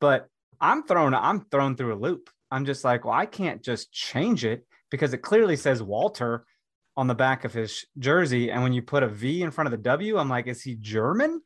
But 0.00 0.28
I'm 0.60 0.82
thrown, 0.84 1.14
I'm 1.14 1.44
thrown 1.50 1.76
through 1.76 1.94
a 1.94 2.00
loop. 2.00 2.30
I'm 2.50 2.64
just 2.64 2.84
like, 2.84 3.04
well, 3.04 3.14
I 3.14 3.26
can't 3.26 3.62
just 3.62 3.92
change 3.92 4.44
it 4.44 4.66
because 4.90 5.12
it 5.12 5.18
clearly 5.18 5.56
says 5.56 5.82
Walter 5.82 6.44
on 6.96 7.06
the 7.06 7.14
back 7.14 7.44
of 7.44 7.52
his 7.52 7.84
jersey. 7.98 8.50
And 8.50 8.62
when 8.62 8.72
you 8.72 8.82
put 8.82 9.02
a 9.02 9.08
V 9.08 9.42
in 9.42 9.50
front 9.50 9.66
of 9.66 9.72
the 9.72 9.78
W, 9.78 10.16
I'm 10.16 10.28
like, 10.28 10.46
is 10.46 10.62
he 10.62 10.74
German? 10.76 11.42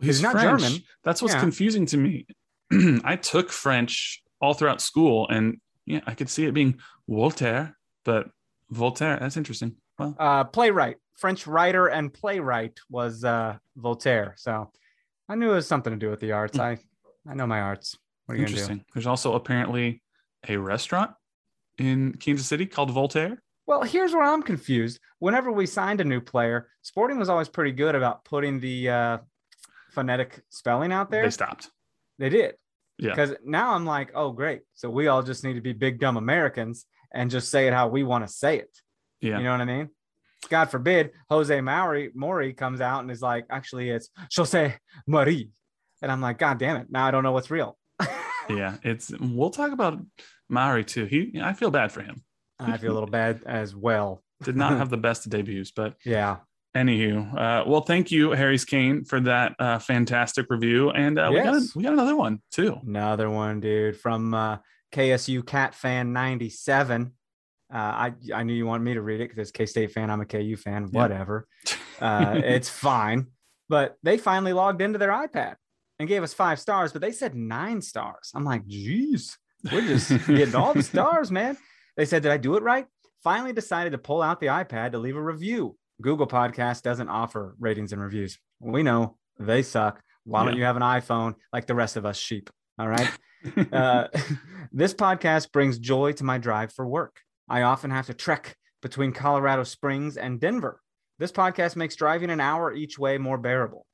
He's 0.00 0.22
not 0.22 0.32
French. 0.32 0.60
German. 0.62 0.80
That's 1.04 1.22
what's 1.22 1.34
Yeah. 1.34 1.40
confusing 1.40 1.86
to 1.86 1.96
me. 1.96 2.26
I 3.04 3.16
took 3.16 3.50
French 3.50 4.22
all 4.40 4.54
throughout 4.54 4.80
school, 4.80 5.28
and 5.28 5.58
yeah, 5.86 6.00
I 6.06 6.14
could 6.14 6.28
see 6.30 6.46
it 6.46 6.54
being 6.54 6.78
Voltaire, 7.08 7.76
but 8.04 8.28
Voltaire. 8.70 9.18
That's 9.20 9.36
interesting. 9.36 9.76
Well, 9.98 10.14
Uh, 10.18 10.44
playwright, 10.44 10.96
French 11.16 11.46
writer 11.46 11.88
and 11.88 12.12
playwright 12.12 12.78
was 12.88 13.24
uh, 13.24 13.56
Voltaire. 13.76 14.34
So 14.38 14.70
I 15.30 15.36
knew 15.36 15.52
it 15.52 15.54
was 15.54 15.68
something 15.68 15.92
to 15.92 15.98
do 15.98 16.10
with 16.10 16.20
the 16.20 16.32
arts. 16.32 16.58
I, 16.58 16.78
I 17.26 17.34
know 17.34 17.46
my 17.46 17.60
arts. 17.60 17.96
What 18.26 18.34
are 18.34 18.38
you 18.38 18.46
gonna 18.46 18.74
do? 18.74 18.80
There's 18.92 19.06
also 19.06 19.34
apparently 19.34 20.02
a 20.48 20.56
restaurant 20.56 21.12
in 21.78 22.14
Kansas 22.14 22.46
City 22.46 22.66
called 22.66 22.90
Voltaire? 22.90 23.42
Well, 23.66 23.82
here's 23.82 24.12
where 24.12 24.24
I'm 24.24 24.42
confused. 24.42 24.98
Whenever 25.20 25.52
we 25.52 25.66
signed 25.66 26.00
a 26.00 26.04
new 26.04 26.20
player, 26.20 26.68
Sporting 26.82 27.18
was 27.18 27.28
always 27.28 27.48
pretty 27.48 27.72
good 27.72 27.94
about 27.94 28.24
putting 28.24 28.58
the 28.58 28.88
uh, 28.88 29.18
phonetic 29.90 30.42
spelling 30.48 30.92
out 30.92 31.10
there. 31.10 31.22
They 31.22 31.30
stopped. 31.30 31.70
They 32.18 32.28
did. 32.28 32.54
Yeah. 32.98 33.10
Because 33.10 33.34
now 33.44 33.74
I'm 33.74 33.86
like, 33.86 34.10
oh, 34.14 34.32
great. 34.32 34.62
So 34.74 34.90
we 34.90 35.06
all 35.06 35.22
just 35.22 35.44
need 35.44 35.54
to 35.54 35.60
be 35.60 35.72
big, 35.72 36.00
dumb 36.00 36.16
Americans 36.16 36.86
and 37.12 37.30
just 37.30 37.50
say 37.50 37.66
it 37.66 37.72
how 37.72 37.88
we 37.88 38.02
want 38.02 38.26
to 38.26 38.32
say 38.32 38.58
it. 38.58 38.70
Yeah. 39.20 39.38
You 39.38 39.44
know 39.44 39.52
what 39.52 39.60
I 39.60 39.64
mean? 39.66 39.90
God 40.48 40.66
forbid 40.70 41.10
Jose 41.28 41.60
Mauri 41.60 42.10
Mauri 42.14 42.52
comes 42.52 42.80
out 42.80 43.00
and 43.00 43.10
is 43.10 43.22
like, 43.22 43.46
actually, 43.50 43.90
it's 43.90 44.08
Jose 44.36 44.74
Marie. 45.06 45.50
And 46.02 46.10
I'm 46.10 46.20
like, 46.20 46.38
God 46.38 46.58
damn 46.58 46.76
it. 46.76 46.86
Now 46.90 47.06
I 47.06 47.10
don't 47.10 47.22
know 47.22 47.32
what's 47.32 47.50
real. 47.50 47.76
yeah. 48.48 48.76
It's 48.82 49.12
we'll 49.20 49.50
talk 49.50 49.72
about 49.72 49.98
Mauri 50.48 50.84
too. 50.84 51.04
He 51.04 51.40
I 51.42 51.52
feel 51.52 51.70
bad 51.70 51.92
for 51.92 52.02
him. 52.02 52.22
I 52.58 52.76
feel 52.78 52.92
a 52.92 52.94
little 52.94 53.08
bad 53.08 53.42
as 53.46 53.74
well. 53.76 54.22
Did 54.42 54.56
not 54.56 54.72
have 54.78 54.90
the 54.90 54.96
best 54.96 55.28
debuts, 55.28 55.70
but 55.70 55.94
Yeah. 56.04 56.38
anywho, 56.76 57.34
uh, 57.34 57.64
well, 57.68 57.80
thank 57.82 58.10
you, 58.10 58.30
Harry's 58.32 58.64
Kane, 58.64 59.04
for 59.04 59.20
that 59.20 59.54
uh, 59.58 59.78
fantastic 59.78 60.46
review, 60.50 60.90
and 60.90 61.18
uh, 61.18 61.28
we 61.32 61.36
got 61.42 61.54
Yes. 61.54 61.74
we 61.76 61.82
got 61.82 61.92
another 61.92 62.16
one 62.16 62.40
too. 62.50 62.78
Another 62.86 63.28
one, 63.30 63.60
dude, 63.60 63.98
from 63.98 64.32
uh, 64.34 64.58
KSU 64.92 65.44
Cat 65.46 65.74
Fan 65.74 66.12
97. 66.12 67.12
Uh, 67.72 67.76
I 67.78 68.12
I 68.34 68.42
knew 68.42 68.54
you 68.54 68.66
wanted 68.66 68.84
me 68.84 68.94
to 68.94 69.02
read 69.02 69.20
it 69.20 69.28
because 69.28 69.38
it's 69.38 69.50
K 69.50 69.66
State 69.66 69.92
fan. 69.92 70.10
I'm 70.10 70.20
a 70.20 70.26
KU 70.26 70.56
fan. 70.56 70.90
Yeah. 70.92 71.00
Whatever. 71.02 71.46
Uh, 72.00 72.40
it's 72.42 72.70
fine. 72.70 73.26
But 73.68 73.98
they 74.02 74.16
finally 74.16 74.54
logged 74.54 74.80
into 74.80 74.98
their 74.98 75.10
iPad 75.10 75.56
and 75.98 76.08
gave 76.08 76.22
us 76.22 76.32
five 76.32 76.58
stars, 76.58 76.94
but 76.94 77.02
they 77.02 77.12
said 77.12 77.34
nine 77.34 77.82
stars. 77.82 78.32
I'm 78.34 78.42
like, 78.42 78.66
geez, 78.66 79.36
we're 79.70 79.82
just 79.82 80.08
getting 80.26 80.54
all 80.54 80.72
the 80.72 80.82
stars, 80.82 81.30
man. 81.40 81.58
They 81.98 82.06
said, 82.06 82.22
Did 82.22 82.32
I 82.32 82.38
do 82.38 82.56
it 82.56 82.62
right? 82.62 82.86
Finally 83.22 83.52
decided 83.52 83.90
to 83.90 83.98
pull 83.98 84.22
out 84.22 84.40
the 84.40 84.46
iPad 84.46 84.92
to 84.92 84.98
leave 84.98 85.16
a 85.16 85.22
review. 85.22 85.76
Google 86.00 86.26
Podcast 86.26 86.82
doesn't 86.82 87.10
offer 87.10 87.54
ratings 87.60 87.92
and 87.92 88.00
reviews. 88.00 88.38
We 88.60 88.82
know 88.82 89.18
they 89.38 89.62
suck. 89.62 90.00
Why 90.24 90.44
don't 90.46 90.56
you 90.56 90.64
have 90.64 90.76
an 90.76 90.82
iPhone 90.82 91.34
like 91.52 91.66
the 91.66 91.74
rest 91.74 91.96
of 91.96 92.06
us 92.06 92.16
sheep? 92.16 92.48
All 92.78 92.88
right. 92.88 93.10
Uh, 93.72 94.06
this 94.70 94.92
podcast 94.92 95.50
brings 95.50 95.78
joy 95.78 96.12
to 96.12 96.24
my 96.24 96.36
drive 96.36 96.70
for 96.74 96.86
work. 96.86 97.20
I 97.50 97.62
often 97.62 97.90
have 97.90 98.06
to 98.06 98.14
trek 98.14 98.56
between 98.80 99.12
Colorado 99.12 99.64
Springs 99.64 100.16
and 100.16 100.40
Denver. 100.40 100.80
This 101.18 101.32
podcast 101.32 101.74
makes 101.74 101.96
driving 101.96 102.30
an 102.30 102.40
hour 102.40 102.72
each 102.72 102.96
way 102.96 103.18
more 103.18 103.36
bearable. 103.36 103.86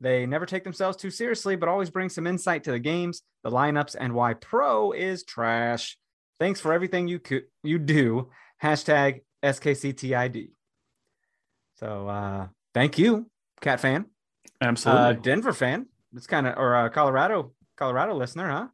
They 0.00 0.26
never 0.26 0.44
take 0.44 0.64
themselves 0.64 0.96
too 0.96 1.10
seriously, 1.10 1.54
but 1.54 1.68
always 1.68 1.88
bring 1.90 2.08
some 2.08 2.26
insight 2.26 2.64
to 2.64 2.72
the 2.72 2.80
games, 2.80 3.22
the 3.44 3.50
lineups, 3.50 3.94
and 3.98 4.12
why 4.12 4.34
pro 4.34 4.90
is 4.90 5.22
trash. 5.22 5.96
Thanks 6.40 6.60
for 6.60 6.72
everything 6.72 7.06
you 7.06 7.20
co- 7.20 7.46
you 7.62 7.78
do. 7.78 8.30
Hashtag 8.60 9.20
SKCTID. 9.44 10.50
So 11.76 12.08
uh, 12.08 12.48
thank 12.74 12.98
you, 12.98 13.30
Cat 13.60 13.78
fan, 13.78 14.06
Absolutely. 14.60 15.02
uh, 15.02 15.12
Denver 15.12 15.52
fan. 15.52 15.86
It's 16.16 16.26
kind 16.26 16.48
of 16.48 16.58
or 16.58 16.74
uh, 16.74 16.88
Colorado 16.88 17.52
Colorado 17.76 18.14
listener, 18.16 18.50
huh? 18.50 18.66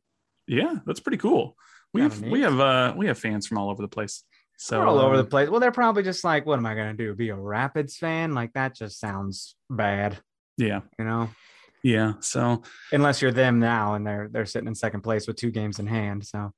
yeah, 0.47 0.77
that's 0.87 1.01
pretty 1.01 1.19
cool. 1.19 1.57
We've 1.93 2.21
we 2.23 2.41
have 2.43 2.59
uh 2.59 2.95
we 2.97 3.07
have 3.09 3.19
fans 3.19 3.47
from 3.47 3.59
all 3.59 3.71
over 3.71 3.83
the 3.83 3.89
place. 3.89 4.25
So 4.63 4.77
They're 4.77 4.87
all 4.87 4.99
over 4.99 5.17
the 5.17 5.25
place. 5.25 5.49
Well, 5.49 5.59
they're 5.59 5.73
probably 5.73 6.03
just 6.03 6.23
like, 6.23 6.45
what 6.45 6.59
am 6.59 6.67
I 6.67 6.75
going 6.75 6.95
to 6.95 7.03
do? 7.03 7.15
Be 7.15 7.31
a 7.31 7.35
Rapids 7.35 7.97
fan? 7.97 8.35
Like 8.35 8.53
that 8.53 8.77
just 8.77 9.01
sounds 9.01 9.57
bad, 9.71 10.19
Yeah, 10.59 10.81
you 10.99 11.07
know. 11.07 11.31
yeah. 11.83 12.13
So 12.21 12.63
Unless 12.93 13.23
you're 13.23 13.33
them 13.33 13.59
now 13.59 13.95
and 13.95 14.07
they're 14.07 14.29
they're 14.31 14.45
sitting 14.45 14.69
in 14.69 14.75
second 14.75 15.01
place 15.01 15.27
with 15.27 15.37
two 15.37 15.51
games 15.51 15.79
in 15.79 15.87
hand. 15.87 16.27
So 16.27 16.53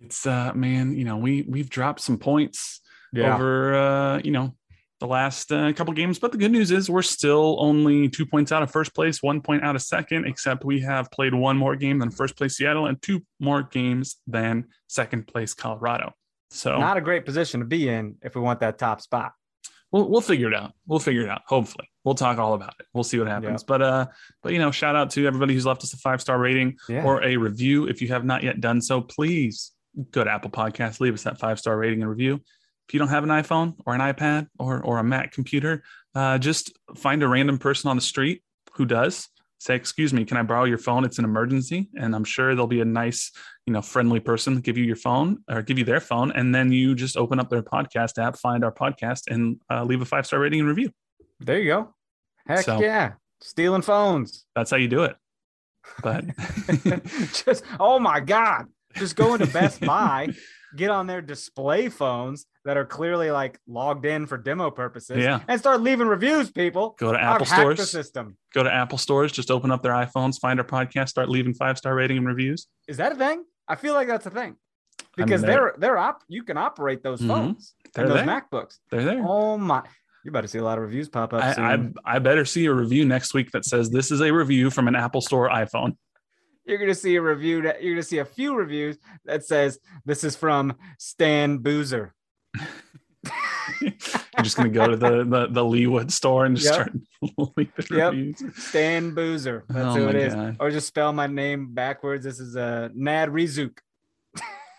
it's 0.00 0.24
uh 0.26 0.52
man, 0.54 0.96
you 0.96 1.04
know, 1.04 1.18
we 1.18 1.42
we've 1.42 1.68
dropped 1.68 2.00
some 2.00 2.16
points 2.16 2.80
over 3.14 3.74
uh, 3.74 4.20
you 4.24 4.30
know, 4.30 4.54
the 5.00 5.06
last 5.06 5.52
uh, 5.52 5.70
couple 5.74 5.92
games, 5.92 6.18
but 6.18 6.32
the 6.32 6.38
good 6.38 6.50
news 6.50 6.70
is 6.70 6.88
we're 6.88 7.02
still 7.02 7.58
only 7.60 8.08
2 8.08 8.24
points 8.24 8.52
out 8.52 8.62
of 8.62 8.70
first 8.70 8.94
place, 8.94 9.22
1 9.22 9.42
point 9.42 9.62
out 9.62 9.76
of 9.76 9.82
second, 9.82 10.26
except 10.26 10.64
we 10.64 10.80
have 10.80 11.10
played 11.10 11.34
one 11.34 11.58
more 11.58 11.76
game 11.76 11.98
than 11.98 12.10
first 12.10 12.36
place 12.38 12.56
Seattle 12.56 12.86
and 12.86 13.02
two 13.02 13.20
more 13.38 13.62
games 13.62 14.16
than 14.26 14.64
second 14.86 15.26
place 15.26 15.52
Colorado. 15.52 16.14
So 16.50 16.78
not 16.78 16.96
a 16.96 17.00
great 17.00 17.24
position 17.24 17.60
to 17.60 17.66
be 17.66 17.88
in 17.88 18.16
if 18.22 18.34
we 18.34 18.40
want 18.40 18.60
that 18.60 18.78
top 18.78 19.00
spot. 19.00 19.32
we'll 19.90 20.08
we'll 20.08 20.20
figure 20.20 20.48
it 20.48 20.54
out. 20.54 20.72
We'll 20.86 20.98
figure 20.98 21.22
it 21.22 21.28
out. 21.28 21.42
Hopefully, 21.46 21.88
we'll 22.04 22.14
talk 22.14 22.38
all 22.38 22.54
about 22.54 22.74
it. 22.80 22.86
We'll 22.92 23.04
see 23.04 23.18
what 23.18 23.28
happens. 23.28 23.64
But 23.64 23.82
uh, 23.82 24.06
but 24.42 24.52
you 24.52 24.58
know, 24.58 24.70
shout 24.70 24.94
out 24.96 25.10
to 25.12 25.26
everybody 25.26 25.54
who's 25.54 25.66
left 25.66 25.82
us 25.82 25.92
a 25.94 25.96
five 25.98 26.20
star 26.20 26.38
rating 26.38 26.76
Yeah. 26.88 27.04
or 27.04 27.22
a 27.24 27.36
review. 27.36 27.86
If 27.88 28.00
you 28.02 28.08
have 28.08 28.24
not 28.24 28.42
yet 28.42 28.60
done 28.60 28.80
so, 28.80 29.00
please 29.00 29.72
go 30.10 30.24
to 30.24 30.30
Apple 30.30 30.50
Podcasts, 30.50 31.00
leave 31.00 31.14
us 31.14 31.22
that 31.24 31.38
five 31.38 31.58
star 31.58 31.76
rating 31.76 32.02
and 32.02 32.10
review. 32.10 32.40
If 32.88 32.92
you 32.94 32.98
don't 32.98 33.08
have 33.08 33.24
an 33.24 33.30
iPhone 33.30 33.74
or 33.86 33.94
an 33.94 34.00
iPad 34.00 34.48
or 34.58 34.80
or 34.82 34.98
a 34.98 35.04
Mac 35.04 35.32
computer, 35.32 35.82
uh, 36.14 36.38
just 36.38 36.72
find 36.96 37.22
a 37.22 37.28
random 37.28 37.58
person 37.58 37.88
on 37.90 37.96
the 37.96 38.02
street 38.02 38.42
who 38.74 38.84
does. 38.84 39.28
Say, 39.58 39.74
excuse 39.76 40.12
me, 40.12 40.24
can 40.24 40.36
I 40.36 40.42
borrow 40.42 40.64
your 40.64 40.78
phone? 40.78 41.04
It's 41.04 41.18
an 41.18 41.24
emergency, 41.24 41.88
and 41.98 42.14
I'm 42.14 42.24
sure 42.24 42.54
there'll 42.54 42.66
be 42.66 42.80
a 42.80 42.84
nice, 42.84 43.30
you 43.66 43.72
know, 43.72 43.80
friendly 43.80 44.20
person 44.20 44.60
give 44.60 44.76
you 44.76 44.84
your 44.84 44.96
phone 44.96 45.38
or 45.50 45.62
give 45.62 45.78
you 45.78 45.84
their 45.84 46.00
phone, 46.00 46.32
and 46.32 46.54
then 46.54 46.70
you 46.72 46.94
just 46.94 47.16
open 47.16 47.40
up 47.40 47.48
their 47.48 47.62
podcast 47.62 48.22
app, 48.22 48.36
find 48.38 48.62
our 48.64 48.72
podcast, 48.72 49.22
and 49.28 49.58
uh, 49.70 49.82
leave 49.84 50.02
a 50.02 50.04
five 50.04 50.26
star 50.26 50.40
rating 50.40 50.60
and 50.60 50.68
review. 50.68 50.90
There 51.40 51.58
you 51.58 51.66
go. 51.68 51.94
Heck 52.46 52.64
So- 52.64 52.80
yeah. 52.80 53.12
Stealing 53.40 53.82
phones. 53.82 54.46
That's 54.54 54.70
how 54.70 54.76
you 54.78 54.88
do 54.88 55.04
it. 55.04 55.16
But 56.02 56.24
just 57.44 57.62
oh 57.78 57.98
my 57.98 58.20
God. 58.20 58.66
Just 58.94 59.16
go 59.16 59.34
into 59.34 59.46
Best 59.46 59.80
Buy, 59.86 60.28
get 60.76 60.90
on 60.90 61.06
their 61.06 61.20
display 61.22 61.88
phones 61.88 62.46
that 62.64 62.76
are 62.76 62.84
clearly 62.84 63.30
like 63.30 63.58
logged 63.66 64.06
in 64.06 64.26
for 64.26 64.36
demo 64.38 64.70
purposes. 64.70 65.18
Yeah. 65.18 65.40
And 65.48 65.58
start 65.60 65.80
leaving 65.82 66.06
reviews, 66.08 66.50
people. 66.50 66.96
go 66.98 67.12
to 67.12 67.18
I've 67.18 67.34
Apple 67.36 67.46
hacked 67.46 67.76
the 67.76 67.86
stores. 67.86 67.90
system. 67.90 68.36
Go 68.54 68.62
to 68.62 68.72
Apple 68.72 68.98
stores. 68.98 69.32
Just 69.32 69.50
open 69.50 69.70
up 69.70 69.82
their 69.82 69.92
iPhones, 69.92 70.38
find 70.40 70.58
our 70.58 70.66
podcast, 70.66 71.08
start 71.10 71.28
leaving 71.28 71.54
five 71.54 71.78
star 71.78 71.94
rating 71.94 72.18
and 72.18 72.26
reviews. 72.26 72.66
Is 72.88 72.96
that 72.98 73.12
a 73.12 73.14
thing? 73.16 73.44
I 73.68 73.76
feel 73.76 73.94
like 73.94 74.08
that's 74.08 74.26
a 74.26 74.30
thing. 74.30 74.56
I 75.00 75.20
mean, 75.20 75.26
Because 75.26 75.42
they're- 75.42 75.50
they're 75.50 75.74
they're 75.78 75.98
op 75.98 76.22
you 76.28 76.42
can 76.42 76.56
operate 76.56 77.02
those 77.02 77.20
Mhm. 77.20 77.28
phones 77.28 77.74
They're 77.94 78.04
and 78.04 78.12
those 78.14 78.24
there. 78.24 78.40
MacBooks. 78.42 78.78
They're 78.90 79.04
there. 79.04 79.24
Oh 79.26 79.56
my 79.58 79.82
you 80.24 80.30
better 80.30 80.46
see 80.48 80.58
a 80.58 80.64
lot 80.64 80.78
of 80.78 80.84
reviews 80.84 81.08
pop 81.10 81.34
up 81.34 81.42
I, 81.44 81.52
soon. 81.52 81.94
I 82.06 82.14
I 82.16 82.18
better 82.18 82.44
see 82.46 82.64
a 82.66 82.72
review 82.72 83.04
next 83.04 83.34
week 83.34 83.50
that 83.52 83.64
says 83.66 83.90
this 83.90 84.10
is 84.10 84.22
a 84.22 84.32
review 84.32 84.70
from 84.70 84.88
an 84.88 84.96
Apple 84.96 85.20
Store 85.20 85.50
iPhone. 85.50 85.96
You're 86.64 86.78
gonna 86.78 86.94
see 86.94 87.16
a 87.16 87.22
review 87.22 87.62
that 87.62 87.82
you're 87.82 87.94
gonna 87.94 88.02
see 88.02 88.18
a 88.18 88.24
few 88.24 88.54
reviews 88.56 88.96
that 89.26 89.44
says 89.44 89.78
this 90.04 90.24
is 90.24 90.34
from 90.34 90.74
Stan 90.98 91.58
Boozer. 91.58 92.14
I'm 94.36 94.42
just 94.42 94.56
gonna 94.56 94.68
go 94.70 94.88
to 94.88 94.96
the 94.96 95.24
the, 95.24 95.46
the 95.48 95.62
Leawood 95.62 96.10
store 96.10 96.46
and 96.46 96.56
just 96.56 96.66
Yep. 96.66 96.74
start 96.74 96.92
leaving 97.56 97.72
Yep. 97.90 98.12
reviews. 98.12 98.42
Stan 98.56 99.14
Boozer. 99.14 99.64
That's 99.68 99.94
Oh 99.94 99.98
who 100.00 100.08
it 100.08 100.16
is. 100.16 100.34
God. 100.34 100.56
Or 100.58 100.70
just 100.70 100.86
spell 100.88 101.12
my 101.12 101.26
name 101.26 101.74
backwards. 101.74 102.24
This 102.24 102.40
is 102.40 102.56
uh, 102.56 102.88
Nad 102.94 103.28
Rizuk. 103.28 103.78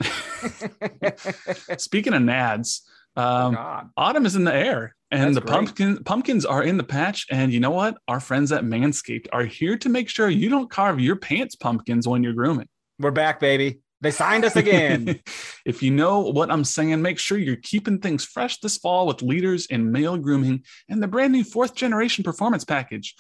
Speaking 1.78 2.14
of 2.14 2.22
nads, 2.22 2.82
um, 3.16 3.54
God. 3.54 3.90
autumn 3.96 4.26
is 4.26 4.36
in 4.36 4.44
the 4.44 4.54
air 4.54 4.96
and 5.16 5.36
That's 5.36 5.36
the 5.36 5.42
great. 5.42 5.54
pumpkin 5.56 6.04
pumpkins 6.04 6.46
are 6.46 6.64
in 6.64 6.78
the 6.78 6.84
patch 6.84 7.26
and 7.32 7.52
you 7.54 7.60
know 7.60 7.72
what 7.72 7.98
our 8.08 8.20
friends 8.20 8.52
at 8.52 8.64
manscaped 8.64 9.28
are 9.32 9.46
here 9.46 9.78
to 9.78 9.90
make 9.90 10.10
sure 10.10 10.30
you 10.30 10.50
don't 10.50 10.70
carve 10.70 11.00
your 11.00 11.16
pants 11.16 11.56
pumpkins 11.56 12.08
when 12.08 12.24
you're 12.24 12.34
grooming 12.34 12.68
We're 13.00 13.12
back, 13.12 13.40
baby. 13.40 13.80
They 14.02 14.12
signed 14.12 14.46
us 14.46 14.56
again. 14.56 15.20
if 15.66 15.82
you 15.82 15.90
know 15.92 16.20
what 16.38 16.52
i'm 16.52 16.64
saying 16.64 17.02
make 17.02 17.18
sure 17.18 17.38
you're 17.38 17.56
keeping 17.72 18.00
things 18.00 18.24
fresh 18.26 18.60
this 18.60 18.78
fall 18.78 19.08
with 19.08 19.22
leaders 19.22 19.66
in 19.68 19.92
male 19.92 20.18
grooming 20.18 20.64
and 20.90 21.02
the 21.02 21.08
brand 21.08 21.32
new 21.34 21.44
fourth 21.44 21.74
generation 21.76 22.24
performance 22.24 22.64
package 22.66 23.16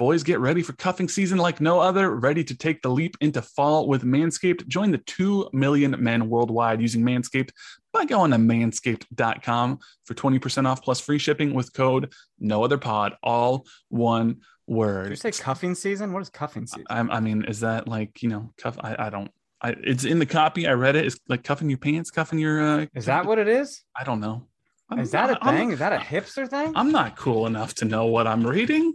Boys, 0.00 0.22
get 0.22 0.40
ready 0.40 0.62
for 0.62 0.72
cuffing 0.72 1.10
season 1.10 1.36
like 1.36 1.60
no 1.60 1.78
other. 1.78 2.14
Ready 2.14 2.42
to 2.44 2.56
take 2.56 2.80
the 2.80 2.88
leap 2.88 3.18
into 3.20 3.42
fall 3.42 3.86
with 3.86 4.02
Manscaped? 4.02 4.66
Join 4.66 4.90
the 4.92 4.96
2 4.96 5.50
million 5.52 5.94
men 6.02 6.30
worldwide 6.30 6.80
using 6.80 7.02
Manscaped 7.02 7.50
by 7.92 8.06
going 8.06 8.30
to 8.30 8.38
manscaped.com 8.38 9.78
for 10.06 10.14
20% 10.14 10.66
off 10.66 10.82
plus 10.82 11.00
free 11.00 11.18
shipping 11.18 11.52
with 11.52 11.74
code 11.74 12.14
no 12.38 12.64
other 12.64 12.78
pod, 12.78 13.12
all 13.22 13.66
one 13.90 14.28
Did 14.28 14.38
word. 14.68 15.10
you 15.10 15.16
say 15.16 15.32
cuffing 15.32 15.74
season? 15.74 16.14
What 16.14 16.22
is 16.22 16.30
cuffing 16.30 16.66
season? 16.66 16.86
I, 16.88 17.00
I 17.00 17.20
mean, 17.20 17.44
is 17.44 17.60
that 17.60 17.86
like, 17.86 18.22
you 18.22 18.30
know, 18.30 18.54
cuff? 18.56 18.78
I, 18.80 18.96
I 19.06 19.10
don't, 19.10 19.30
I, 19.60 19.72
it's 19.82 20.04
in 20.04 20.18
the 20.18 20.24
copy. 20.24 20.66
I 20.66 20.72
read 20.72 20.96
it. 20.96 21.04
It's 21.04 21.18
like 21.28 21.44
cuffing 21.44 21.68
your 21.68 21.76
pants, 21.78 22.10
cuffing 22.10 22.38
your, 22.38 22.62
uh, 22.62 22.86
Is 22.94 23.04
that 23.04 23.26
what 23.26 23.38
it 23.38 23.48
is? 23.48 23.84
I 23.94 24.04
don't 24.04 24.20
know. 24.20 24.46
I'm- 24.88 25.00
Is 25.00 25.10
that 25.10 25.28
a 25.28 25.44
I'm- 25.44 25.54
thing? 25.54 25.72
Is 25.72 25.78
that 25.80 25.92
a 25.92 25.98
hipster 25.98 26.48
thing? 26.48 26.72
I'm 26.74 26.90
not 26.90 27.16
cool 27.18 27.46
enough 27.46 27.74
to 27.74 27.84
know 27.84 28.06
what 28.06 28.26
I'm 28.26 28.46
reading. 28.46 28.94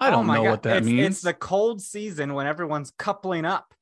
I 0.00 0.08
Oh 0.08 0.12
don't 0.12 0.26
my 0.26 0.36
know 0.36 0.44
God. 0.44 0.50
what 0.50 0.62
that 0.64 0.76
it's, 0.78 0.86
means. 0.86 1.06
It's 1.06 1.20
the 1.20 1.34
cold 1.34 1.80
season 1.82 2.34
when 2.34 2.46
everyone's 2.46 2.90
coupling 2.98 3.44
up. 3.44 3.74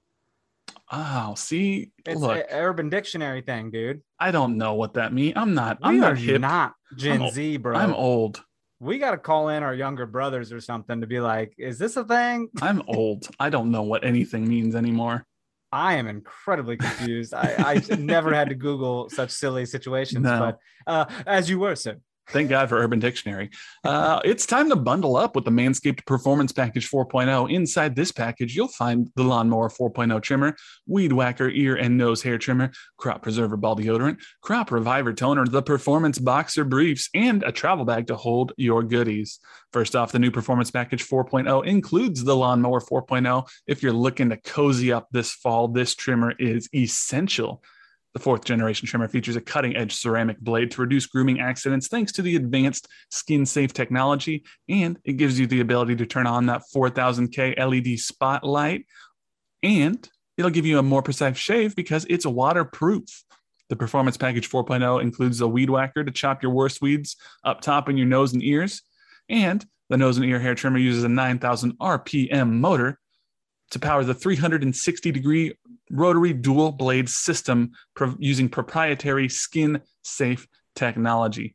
Oh, 0.90 1.34
see, 1.37 1.90
It's 2.06 2.20
look, 2.20 2.37
an 2.38 2.44
Urban 2.50 2.88
Dictionary 2.88 3.42
thing, 3.42 3.70
dude. 3.70 4.00
I 4.18 4.30
don't 4.30 4.56
know 4.56 4.75
what 4.75 4.94
that 4.94 5.12
means. 5.12 5.34
I'm 5.37 5.54
not. 5.54 5.78
I'm 5.82 5.94
we 5.94 6.00
not 6.00 6.12
are 6.12 6.16
hip. 6.16 6.40
not 6.40 6.75
Gen 6.96 7.22
I'm 7.22 7.30
Z, 7.30 7.58
bro. 7.58 7.76
I'm 7.76 7.92
old. 7.94 8.42
we 8.80 8.98
got 8.98 9.10
to 9.12 9.18
call 9.18 9.50
in 9.50 9.62
our 9.62 9.75
younger 9.75 10.06
brothers 10.06 10.50
or 10.52 10.60
something 10.60 11.00
to 11.02 11.06
be 11.06 11.20
like, 11.20 11.54
is 11.58 11.78
this 11.78 11.96
a 11.96 12.04
thing? 12.04 12.48
I'm 12.62 12.82
old. 12.88 13.28
I 13.38 13.50
don't 13.50 13.70
know 13.70 13.82
what 13.82 14.04
anything 14.04 14.48
means 14.48 14.75
anymore. 14.75 15.26
I 15.70 15.94
am 15.94 16.06
incredibly 16.06 16.78
confused. 16.78 17.34
I, 17.34 17.54
I 17.90 17.94
never 17.98 18.32
had 18.32 18.48
to 18.48 18.54
Google 18.54 19.10
such 19.10 19.30
silly 19.30 19.66
situations, 19.66 20.25
No. 20.25 20.38
but 20.38 20.58
uh, 20.87 21.04
as 21.26 21.50
you 21.50 21.58
were, 21.58 21.76
sir. 21.76 21.98
Thank 22.30 22.50
God 22.50 22.68
for 22.68 22.76
Urban 22.76 22.99
Dictionary. 22.99 23.49
Uh, 23.82 24.20
it's 24.23 24.44
time 24.44 24.68
to 24.68 24.76
bundle 24.76 25.16
up 25.16 25.35
with 25.35 25.47
the 25.47 25.50
Manscaped 25.50 26.04
Performance 26.04 26.52
Package 26.52 26.90
4.0. 26.90 27.50
Inside 27.50 27.97
this 27.97 28.12
package, 28.12 28.54
you'll 28.54 28.68
find 28.68 29.11
the 29.16 29.23
Lawnmower 29.23 29.70
4.0 29.70 30.20
trimmer, 30.20 30.54
Weed 30.87 31.12
Whacker 31.12 31.49
ear 31.49 31.76
and 31.76 31.97
nose 31.97 32.23
hair 32.23 32.37
trimmer, 32.37 32.70
Crop 32.99 33.23
Preserver 33.23 33.56
ball 33.56 33.76
deodorant, 33.76 34.18
Crop 34.42 34.70
Reviver 34.70 35.14
toner, 35.14 35.47
the 35.47 35.62
Performance 35.62 36.18
Boxer 36.18 36.64
briefs, 36.64 37.08
and 37.14 37.42
a 37.44 37.52
travel 37.52 37.87
bag 37.87 38.08
to 38.08 38.16
hold 38.16 38.52
your 38.58 38.82
goodies. 38.82 39.40
First 39.73 39.97
off, 39.97 40.12
the 40.12 40.18
new 40.18 40.30
Performance 40.30 40.70
Package 40.70 41.08
4.0 41.08 41.64
includes 41.64 42.25
the 42.25 42.37
Lawnmower 42.37 42.82
4.0. 42.82 43.49
If 43.66 43.82
you're 43.82 43.92
looking 43.92 44.28
to 44.28 44.37
cozy 44.37 44.92
up 44.92 45.08
this 45.12 45.32
fall, 45.32 45.68
this 45.68 45.94
trimmer 45.94 46.32
is 46.38 46.68
essential. 46.75 47.62
The 48.15 48.21
fourth 48.21 48.45
generation 48.45 48.88
trimmer 48.88 49.09
features 49.09 49.37
a 49.37 49.41
cutting 49.41 49.77
edge 49.77 49.95
ceramic 49.95 50.41
blade 50.41 50.71
to 50.73 50.81
reduce 50.81 51.07
grooming 51.07 51.41
accidents 51.41 51.88
thanks 51.88 52.12
to 52.12 52.23
the 52.23 52.37
advanced 52.37 52.88
skin 53.11 53.45
safe 53.45 53.73
technology. 53.73 54.45
And 54.69 54.99
it 55.05 55.15
gives 55.15 55.38
you 55.38 55.47
the 55.47 55.61
ability 55.61 55.97
to 55.97 56.07
turn 56.07 56.27
on 56.27 56.47
that 56.47 56.62
4000K 56.75 57.59
LED 57.59 57.99
spotlight. 57.99 58.87
And 59.62 60.09
it'll 60.37 60.50
give 60.50 60.67
you 60.67 60.79
a 60.79 60.83
more 60.83 61.03
precise 61.03 61.37
shave 61.37 61.77
because 61.77 62.07
it's 62.09 62.25
waterproof. 62.25 63.25
The 63.69 63.77
Performance 63.77 64.17
Package 64.17 64.49
4.0 64.49 65.03
includes 65.03 65.41
a 65.43 65.49
weed 65.49 65.69
whacker 65.69 66.03
to 66.03 66.11
chop 66.11 66.43
your 66.43 66.53
worst 66.53 66.81
weeds 66.81 67.17
up 67.45 67.61
top 67.61 67.91
in 67.91 67.99
your 67.99 68.07
nose 68.07 68.33
and 68.33 68.43
ears. 68.43 68.83
And 69.29 69.65
the 69.91 69.99
nose 69.99 70.17
and 70.17 70.25
ear 70.25 70.41
hair 70.41 70.55
trimmer 70.55 70.79
uses 70.79 71.05
a 71.05 71.09
9000 71.09 71.79
RPM 71.79 72.53
motor 72.53 72.99
to 73.71 73.79
power 73.79 74.05
the 74.05 74.15
360 74.15 75.12
degree 75.12 75.55
rotary 75.90 76.33
dual 76.33 76.73
blade 76.73 77.09
system 77.09 77.73
pro- 77.95 78.16
using 78.18 78.49
proprietary 78.49 79.28
skin 79.28 79.80
safe 80.02 80.47
technology. 80.75 81.54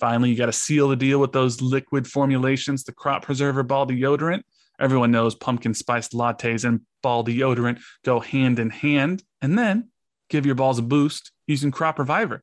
Finally, 0.00 0.30
you 0.30 0.36
got 0.36 0.46
to 0.46 0.52
seal 0.52 0.88
the 0.88 0.96
deal 0.96 1.18
with 1.18 1.32
those 1.32 1.60
liquid 1.60 2.06
formulations, 2.06 2.84
the 2.84 2.92
crop 2.92 3.24
preserver 3.24 3.62
ball 3.62 3.86
deodorant. 3.86 4.42
Everyone 4.80 5.10
knows 5.10 5.34
pumpkin 5.34 5.74
spiced 5.74 6.12
lattes 6.12 6.64
and 6.64 6.80
ball 7.02 7.24
deodorant 7.24 7.80
go 8.04 8.20
hand 8.20 8.58
in 8.58 8.70
hand. 8.70 9.22
And 9.42 9.58
then 9.58 9.90
give 10.30 10.46
your 10.46 10.54
balls 10.54 10.78
a 10.78 10.82
boost 10.82 11.32
using 11.46 11.70
Crop 11.70 11.98
Reviver. 11.98 12.42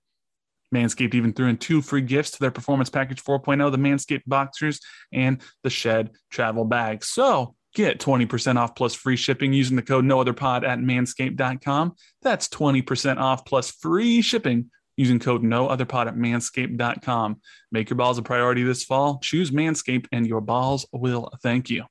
Manscaped 0.74 1.14
even 1.14 1.32
threw 1.32 1.48
in 1.48 1.58
two 1.58 1.82
free 1.82 2.02
gifts 2.02 2.32
to 2.32 2.40
their 2.40 2.52
Performance 2.52 2.90
Package 2.90 3.24
4.0 3.24 3.72
the 3.72 3.78
Manscaped 3.78 4.24
Boxers 4.28 4.80
and 5.14 5.42
the 5.64 5.70
Shed 5.70 6.12
Travel 6.30 6.66
Bag. 6.66 7.04
So 7.04 7.56
get 7.76 8.00
20% 8.00 8.58
off 8.58 8.74
plus 8.76 8.96
free 8.96 9.16
shipping 9.16 9.54
using 9.54 9.76
the 9.76 9.82
code 9.82 10.06
no 10.06 10.20
other 10.20 10.34
pod 10.34 10.64
at 10.64 10.80
manscaped.com. 10.80 11.96
That's 12.22 12.48
20% 12.48 13.18
off 13.18 13.46
plus 13.46 13.70
free 13.72 14.22
shipping 14.22 14.72
using 14.98 15.20
code 15.20 15.44
no 15.44 15.68
other 15.68 15.86
pod 15.86 16.08
at 16.08 16.16
manscaped.com. 16.16 17.42
Make 17.72 17.90
your 17.90 17.98
balls 17.98 18.18
a 18.18 18.22
priority 18.24 18.64
this 18.64 18.84
fall. 18.84 19.20
Choose 19.22 19.52
Manscaped 19.52 20.08
and 20.12 20.26
your 20.26 20.42
balls 20.42 20.86
will 20.92 21.30
thank 21.44 21.70
you. 21.70 21.84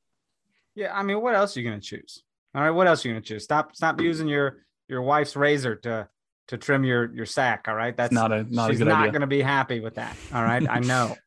Yeah, 0.75 0.97
I 0.97 1.03
mean, 1.03 1.21
what 1.21 1.35
else 1.35 1.57
are 1.57 1.61
you 1.61 1.69
gonna 1.69 1.81
choose? 1.81 2.23
All 2.55 2.63
right, 2.63 2.71
what 2.71 2.87
else 2.87 3.05
are 3.05 3.09
you 3.09 3.15
gonna 3.15 3.25
choose? 3.25 3.45
Stop, 3.45 3.77
stop 3.77 4.01
using 4.01 4.27
your 4.27 4.65
your 4.89 5.03
wife's 5.03 5.37
razor 5.37 5.77
to 5.77 6.09
to 6.49 6.59
trim 6.59 6.83
your 6.85 7.15
your 7.15 7.27
sack. 7.27 7.67
All 7.69 7.75
right, 7.75 7.97
that's 7.97 8.13
Not 8.13 8.33
a 8.33 8.43
not 8.53 8.71
she's 8.71 8.81
a 8.81 8.85
good 8.85 8.91
not 8.91 9.01
idea. 9.03 9.13
gonna 9.13 9.27
be 9.27 9.43
happy 9.43 9.81
with 9.81 9.95
that. 9.97 10.17
All 10.33 10.43
right, 10.43 10.67
I 10.69 10.81
know. 10.81 11.15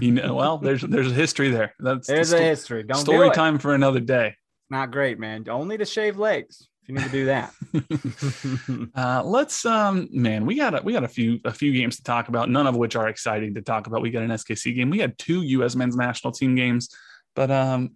You 0.00 0.12
know, 0.12 0.34
well, 0.34 0.58
there's 0.58 0.82
there's 0.82 1.10
a 1.10 1.14
history 1.14 1.50
there. 1.50 1.74
That's 1.78 2.06
the 2.06 2.14
There's 2.14 2.32
a 2.32 2.42
history. 2.42 2.82
Don't 2.82 2.98
story 2.98 3.28
do 3.28 3.34
time 3.34 3.58
for 3.58 3.74
another 3.74 4.00
day. 4.00 4.36
Not 4.70 4.90
great, 4.90 5.18
man. 5.18 5.44
Only 5.48 5.78
to 5.78 5.84
shave 5.84 6.18
legs. 6.18 6.68
If 6.82 6.88
you 6.88 6.94
need 6.94 7.04
to 7.04 7.10
do 7.10 7.24
that. 7.26 7.52
Uh, 8.94 9.22
let's 9.24 9.64
um 9.66 10.08
man, 10.12 10.46
we 10.46 10.54
got 10.54 10.74
a, 10.74 10.82
we 10.82 10.92
got 10.92 11.04
a 11.04 11.08
few 11.08 11.38
a 11.44 11.52
few 11.52 11.72
games 11.72 11.96
to 11.96 12.02
talk 12.02 12.28
about, 12.28 12.48
none 12.48 12.66
of 12.66 12.76
which 12.76 12.96
are 12.96 13.08
exciting 13.08 13.54
to 13.54 13.62
talk 13.62 13.86
about. 13.86 14.02
We 14.02 14.10
got 14.10 14.22
an 14.22 14.30
SKC 14.30 14.74
game. 14.74 14.90
We 14.90 14.98
had 14.98 15.18
two 15.18 15.42
US 15.42 15.74
men's 15.74 15.96
national 15.96 16.32
team 16.32 16.54
games, 16.54 16.88
but 17.34 17.50
um 17.50 17.90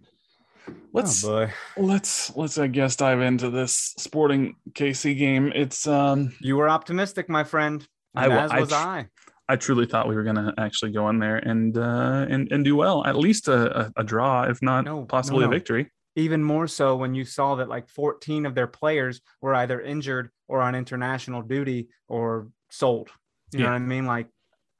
let's 0.93 1.23
oh 1.23 1.45
boy, 1.47 1.53
let's 1.77 2.35
let's 2.35 2.57
I 2.57 2.67
guess 2.67 2.95
dive 2.95 3.21
into 3.21 3.49
this 3.49 3.93
sporting 3.97 4.55
KC 4.73 5.17
game. 5.17 5.51
It's 5.55 5.87
um 5.87 6.33
you 6.39 6.57
were 6.57 6.69
optimistic, 6.69 7.29
my 7.29 7.43
friend. 7.43 7.85
I 8.15 8.25
And 8.25 8.33
wa- 8.33 8.41
as 8.41 8.51
I 8.51 8.59
was 8.59 8.71
I. 8.71 9.07
I 9.51 9.55
truly 9.57 9.85
thought 9.85 10.07
we 10.07 10.15
were 10.15 10.23
gonna 10.23 10.53
actually 10.57 10.91
go 10.91 11.09
in 11.09 11.19
there 11.19 11.37
and 11.37 11.77
uh 11.77 12.25
and, 12.29 12.51
and 12.51 12.63
do 12.63 12.75
well, 12.75 13.05
at 13.05 13.15
least 13.17 13.47
a, 13.47 13.81
a, 13.81 13.91
a 13.97 14.03
draw, 14.03 14.43
if 14.43 14.61
not 14.61 14.85
No, 14.85 14.99
no, 15.01 15.05
possibly 15.05 15.41
no. 15.41 15.47
a 15.47 15.49
victory. 15.49 15.91
Even 16.15 16.43
more 16.43 16.67
so 16.67 16.95
when 16.97 17.15
you 17.15 17.23
saw 17.25 17.55
that 17.55 17.69
like 17.69 17.87
14 17.89 18.45
of 18.45 18.53
their 18.55 18.67
players 18.67 19.21
were 19.41 19.53
either 19.55 19.79
injured 19.79 20.29
or 20.47 20.61
on 20.61 20.75
international 20.75 21.41
duty 21.41 21.87
or 22.07 22.47
sold. 22.69 23.09
You 23.53 23.59
know 23.59 23.65
what 23.65 23.73
I 23.73 23.79
mean? 23.79 24.05
Like, 24.05 24.27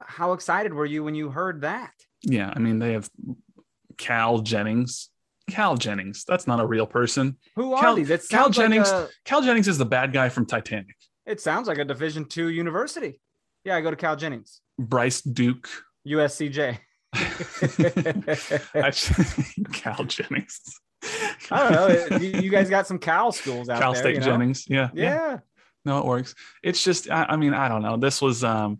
how 0.00 0.32
excited 0.32 0.72
were 0.74 0.86
you 0.86 1.04
when 1.04 1.14
you 1.14 1.30
heard 1.30 1.60
that? 1.62 1.92
Yeah, 2.22 2.50
I 2.54 2.58
mean 2.58 2.78
they 2.78 2.92
have 2.94 3.10
Cal 3.98 4.38
Jennings. 4.40 5.10
Cal 5.50 5.76
Jennings, 5.76 6.24
that's 6.24 6.46
not 6.46 6.60
a 6.60 6.66
real 6.66 6.86
person. 6.86 7.36
Who 7.56 7.74
are 7.74 7.82
Cal- 7.82 7.94
these? 7.96 8.08
It 8.10 8.22
Cal 8.30 8.44
sounds 8.44 8.56
like 8.56 8.64
Jennings- 8.64 8.90
a- 8.90 9.08
Cal 9.24 9.42
Jennings 9.42 9.68
is 9.68 9.76
the 9.76 9.84
bad 9.84 10.12
guy 10.12 10.28
from 10.30 10.46
Titanic. 10.46 10.96
it 11.26 11.40
sounds 11.40 11.68
like 11.68 11.78
a 11.78 11.84
Division 11.84 12.24
two 12.24 12.48
university. 12.48 13.20
Yeah, 13.64 13.76
I 13.76 13.80
go 13.80 13.90
to 13.90 13.96
Cal 13.96 14.16
Jennings, 14.16 14.60
Bryce 14.78 15.20
Duke. 15.20 15.68
USCJ. 16.06 16.78
Cal 19.72 20.04
Jennings. 20.04 20.60
I 21.50 21.70
don't 21.70 22.10
know. 22.10 22.16
You, 22.18 22.50
guys 22.50 22.70
got 22.70 22.86
some 22.86 22.98
Cal 22.98 23.32
schools 23.32 23.68
out 23.68 23.80
Cal 23.80 23.92
there. 23.92 24.02
Cal 24.02 24.02
State 24.02 24.14
you 24.14 24.20
know? 24.20 24.26
Jennings. 24.26 24.66
Yeah, 24.68 24.90
Yeah. 24.94 25.38
No, 25.84 25.98
it 25.98 26.04
works. 26.04 26.34
It's 26.62 26.84
just, 26.84 27.10
I, 27.10 27.24
I 27.24 27.36
mean, 27.36 27.54
I 27.54 27.68
don't 27.68 27.82
know. 27.82 27.96
This 27.96 28.22
was, 28.22 28.44
um, 28.44 28.78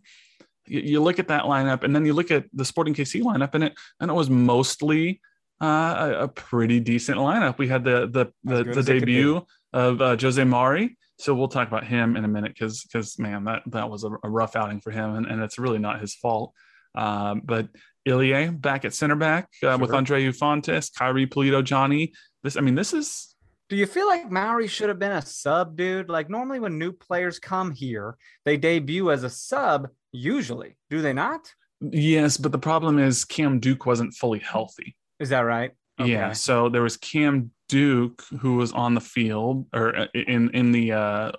you, 0.66 0.80
you 0.80 1.02
look 1.02 1.18
at 1.18 1.28
that 1.28 1.44
lineup, 1.44 1.84
and 1.84 1.94
then 1.94 2.04
you 2.04 2.12
look 2.12 2.30
at 2.30 2.44
the 2.52 2.64
Sporting 2.64 2.94
KC 2.94 3.22
lineup, 3.22 3.54
and 3.54 3.64
it 3.64 3.74
and 4.00 4.10
it 4.10 4.14
was 4.14 4.30
mostly 4.30 5.20
uh, 5.60 6.14
a, 6.14 6.24
a 6.24 6.28
pretty 6.28 6.80
decent 6.80 7.18
lineup. 7.18 7.58
We 7.58 7.68
had 7.68 7.84
the 7.84 8.06
the 8.06 8.32
the, 8.44 8.64
the 8.64 8.70
as 8.70 8.88
it 8.88 8.92
could 8.92 9.00
debut 9.00 9.46
of 9.72 10.00
uh, 10.00 10.16
Jose 10.20 10.42
Mauri. 10.44 10.96
So 11.22 11.36
we'll 11.36 11.46
talk 11.46 11.68
about 11.68 11.86
him 11.86 12.16
in 12.16 12.24
a 12.24 12.28
minute 12.28 12.52
because 12.52 12.82
because 12.82 13.16
man, 13.16 13.44
that 13.44 13.62
that 13.66 13.88
was 13.88 14.02
a, 14.02 14.10
a 14.24 14.28
rough 14.28 14.56
outing 14.56 14.80
for 14.80 14.90
him, 14.90 15.14
and, 15.14 15.24
and 15.24 15.40
it's 15.40 15.56
really 15.56 15.78
not 15.78 16.00
his 16.00 16.16
fault. 16.16 16.52
Um, 16.96 17.42
but 17.44 17.68
Ilie 18.04 18.50
back 18.50 18.84
at 18.84 18.92
center 18.92 19.14
back 19.14 19.48
uh, 19.62 19.78
with 19.80 19.90
Sure. 19.90 20.02
Andreu 20.02 20.36
Fontàs, 20.36 20.90
Khiry 20.90 21.28
Pulido, 21.28 21.62
Johnny. 21.62 22.12
This, 22.42 22.56
I 22.56 22.60
mean, 22.60 22.74
this 22.74 22.92
is 22.92 23.36
Do 23.68 23.76
you 23.76 23.86
feel 23.86 24.08
like 24.08 24.32
Mauri 24.32 24.66
should 24.66 24.88
have 24.88 24.98
been 24.98 25.12
a 25.12 25.22
sub, 25.22 25.76
dude? 25.76 26.08
Like 26.08 26.28
normally 26.28 26.58
when 26.58 26.76
new 26.76 26.90
players 26.90 27.38
come 27.38 27.70
here, 27.70 28.16
they 28.44 28.56
debut 28.56 29.12
as 29.12 29.22
a 29.22 29.30
sub, 29.30 29.90
usually. 30.10 30.76
Do 30.90 31.02
they 31.02 31.12
not? 31.12 31.52
yes, 31.80 32.36
but 32.36 32.50
the 32.50 32.58
problem 32.58 32.98
is 32.98 33.24
Cam 33.24 33.60
Duke 33.60 33.86
wasn't 33.86 34.14
fully 34.14 34.40
healthy. 34.40 34.96
Is 35.20 35.28
that 35.28 35.40
right? 35.42 35.70
Yeah, 36.06 36.32
so 36.32 36.68
there 36.68 36.82
was 36.82 36.96
Cam 36.96 37.50
Duke 37.68 38.22
who 38.40 38.56
was 38.56 38.72
on 38.72 38.94
the 38.94 39.00
field 39.00 39.66
or 39.72 39.96
uh, 39.96 40.06
in 40.14 40.50
in 40.50 40.72
the 40.72 40.92
uh, 40.92 41.32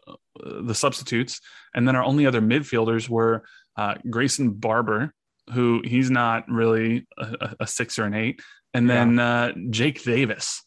the 0.44 0.74
substitutes, 0.76 1.40
and 1.76 1.88
then 1.88 1.96
our 1.96 2.04
only 2.04 2.26
other 2.26 2.42
midfielders 2.42 3.08
were 3.10 3.44
uh, 3.78 3.96
Grayson 4.10 4.52
Barber, 4.52 5.14
who 5.54 5.82
he's 5.86 6.10
not 6.10 6.48
really 6.50 7.08
a, 7.18 7.56
a- 7.62 7.68
six 7.68 7.98
or 8.00 8.06
an 8.06 8.14
eight, 8.14 8.42
and 8.74 8.88
Yeah. 8.88 8.94
then 8.94 9.20
uh, 9.20 9.52
Jake 9.70 10.04
Davis. 10.04 10.64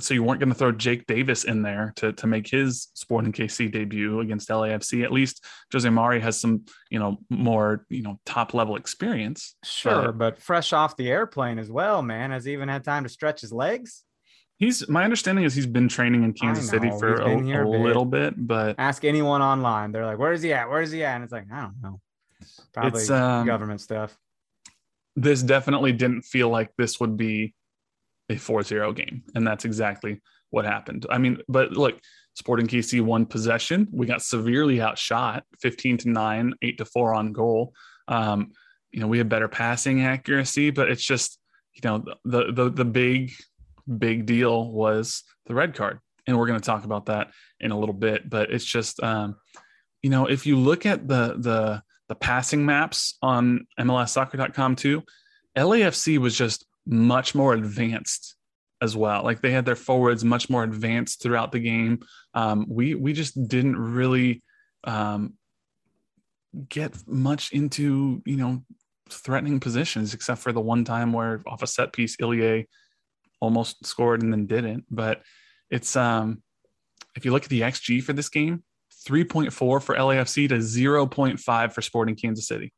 So 0.00 0.12
you 0.12 0.24
weren't 0.24 0.40
going 0.40 0.48
to 0.48 0.56
throw 0.58 0.72
Jake 0.72 1.06
Davis 1.06 1.44
in 1.44 1.62
there 1.62 1.92
to 1.96 2.12
to 2.14 2.26
make 2.26 2.48
his 2.48 2.88
Sporting 2.94 3.32
KC 3.32 3.70
debut 3.70 4.20
against 4.20 4.48
LAFC. 4.48 5.04
At 5.04 5.12
least 5.12 5.44
Jose 5.72 5.88
Mauri 5.88 6.20
has 6.20 6.40
some 6.40 6.64
you 6.90 6.98
know 6.98 7.18
more 7.30 7.86
you 7.88 8.02
know 8.02 8.18
top 8.26 8.54
level 8.54 8.74
experience. 8.76 9.54
Sure, 9.64 10.08
Uh, 10.08 10.12
but 10.12 10.40
fresh 10.40 10.72
off 10.72 10.96
the 10.96 11.10
airplane 11.10 11.58
as 11.60 11.70
well, 11.70 12.02
man. 12.02 12.32
Has 12.32 12.44
he 12.44 12.52
even 12.52 12.68
had 12.68 12.82
time 12.82 13.04
to 13.04 13.08
stretch 13.08 13.40
his 13.40 13.52
legs? 13.52 14.02
He's 14.56 14.88
my 14.88 15.04
understanding 15.04 15.44
is 15.44 15.54
he's 15.54 15.66
been 15.66 15.88
training 15.88 16.22
in 16.24 16.32
Kansas 16.32 16.68
City 16.68 16.90
for 16.98 17.14
a, 17.20 17.36
a 17.36 17.66
little 17.66 18.04
bit, 18.04 18.34
but 18.36 18.76
Ask 18.78 19.04
anyone 19.04 19.42
online. 19.42 19.92
They're 19.92 20.06
like, 20.06 20.18
"Where's 20.18 20.42
he 20.42 20.52
at? 20.52 20.68
Where's 20.68 20.90
he 20.92 21.04
at?" 21.04 21.16
And 21.16 21.24
it's 21.24 21.32
like, 21.32 21.46
I 21.52 21.62
don't 21.62 21.74
know. 21.82 22.00
Probably 22.72 23.00
It's, 23.00 23.10
um, 23.10 23.46
government 23.46 23.80
stuff. 23.80 24.16
this 25.16 25.42
definitely 25.42 25.92
didn't 25.92 26.22
feel 26.22 26.48
like 26.50 26.70
this 26.76 26.98
would 27.00 27.16
be 27.16 27.54
a 28.28 28.34
4-0 28.34 28.94
game. 28.94 29.22
And 29.34 29.46
that's 29.46 29.64
exactly 29.64 30.20
what 30.50 30.64
happened. 30.64 31.06
I 31.10 31.18
mean, 31.18 31.38
but 31.48 31.72
look, 31.72 31.98
Sporting 32.34 32.66
KC 32.66 33.00
won 33.00 33.26
possession. 33.26 33.88
We 33.92 34.06
got 34.06 34.22
severely 34.22 34.80
outshot, 34.80 35.44
15 35.60 35.98
to 35.98 36.10
9, 36.10 36.54
8 36.62 36.78
to 36.78 36.84
4 36.84 37.14
on 37.14 37.32
goal. 37.32 37.72
Um, 38.08 38.52
you 38.90 39.00
know, 39.00 39.06
we 39.06 39.18
had 39.18 39.28
better 39.28 39.48
passing 39.48 40.02
accuracy, 40.02 40.70
but 40.70 40.90
it's 40.90 41.04
just, 41.04 41.38
you 41.74 41.80
know, 41.84 42.04
the 42.24 42.52
the 42.52 42.70
the 42.70 42.84
big, 42.84 43.32
big 43.98 44.26
deal 44.26 44.70
was 44.70 45.24
the 45.46 45.54
red 45.54 45.74
card. 45.74 45.98
And 46.26 46.38
we're 46.38 46.46
going 46.46 46.60
to 46.60 46.64
talk 46.64 46.84
about 46.84 47.06
that 47.06 47.30
in 47.60 47.70
a 47.70 47.78
little 47.78 47.94
bit. 47.94 48.28
But 48.30 48.52
it's 48.52 48.64
just 48.64 49.02
um, 49.02 49.36
you 50.02 50.10
know, 50.10 50.26
if 50.26 50.46
you 50.46 50.56
look 50.56 50.86
at 50.86 51.08
the 51.08 51.34
the 51.38 51.82
the 52.08 52.14
passing 52.14 52.66
maps 52.66 53.16
on 53.22 53.66
MLSsoccer.com 53.80 54.76
too, 54.76 55.02
LAFC 55.56 56.18
was 56.18 56.36
just 56.36 56.66
much 56.86 57.34
more 57.34 57.54
advanced 57.54 58.36
as 58.80 58.96
well. 58.96 59.22
Like 59.22 59.40
they 59.40 59.50
had 59.50 59.64
their 59.64 59.76
forwards 59.76 60.24
much 60.24 60.50
more 60.50 60.62
advanced 60.62 61.22
throughout 61.22 61.52
the 61.52 61.60
game. 61.60 62.00
Um, 62.34 62.66
we 62.68 62.94
we 62.94 63.12
just 63.12 63.48
didn't 63.48 63.76
really 63.76 64.42
um, 64.84 65.34
get 66.68 66.94
much 67.06 67.52
into 67.52 68.22
you 68.24 68.36
know 68.36 68.62
threatening 69.10 69.60
positions 69.60 70.14
except 70.14 70.40
for 70.40 70.52
the 70.52 70.60
one 70.60 70.84
time 70.84 71.12
where 71.12 71.42
off 71.46 71.62
a 71.62 71.66
set 71.66 71.92
piece 71.92 72.16
Ilie 72.20 72.68
almost 73.40 73.84
scored 73.84 74.22
and 74.22 74.32
then 74.32 74.46
didn't. 74.46 74.84
But 74.90 75.22
it's 75.70 75.96
um 75.96 76.42
if 77.16 77.24
you 77.24 77.32
look 77.32 77.44
at 77.44 77.50
the 77.50 77.60
XG 77.60 78.02
for 78.02 78.12
this 78.12 78.28
game, 78.28 78.64
3.4 79.06 79.52
for 79.52 79.80
LAFC 79.80 80.48
to 80.48 80.56
0.5 80.56 81.72
for 81.72 81.82
Sporting 81.82 82.16
Kansas 82.16 82.48
City. 82.48 82.72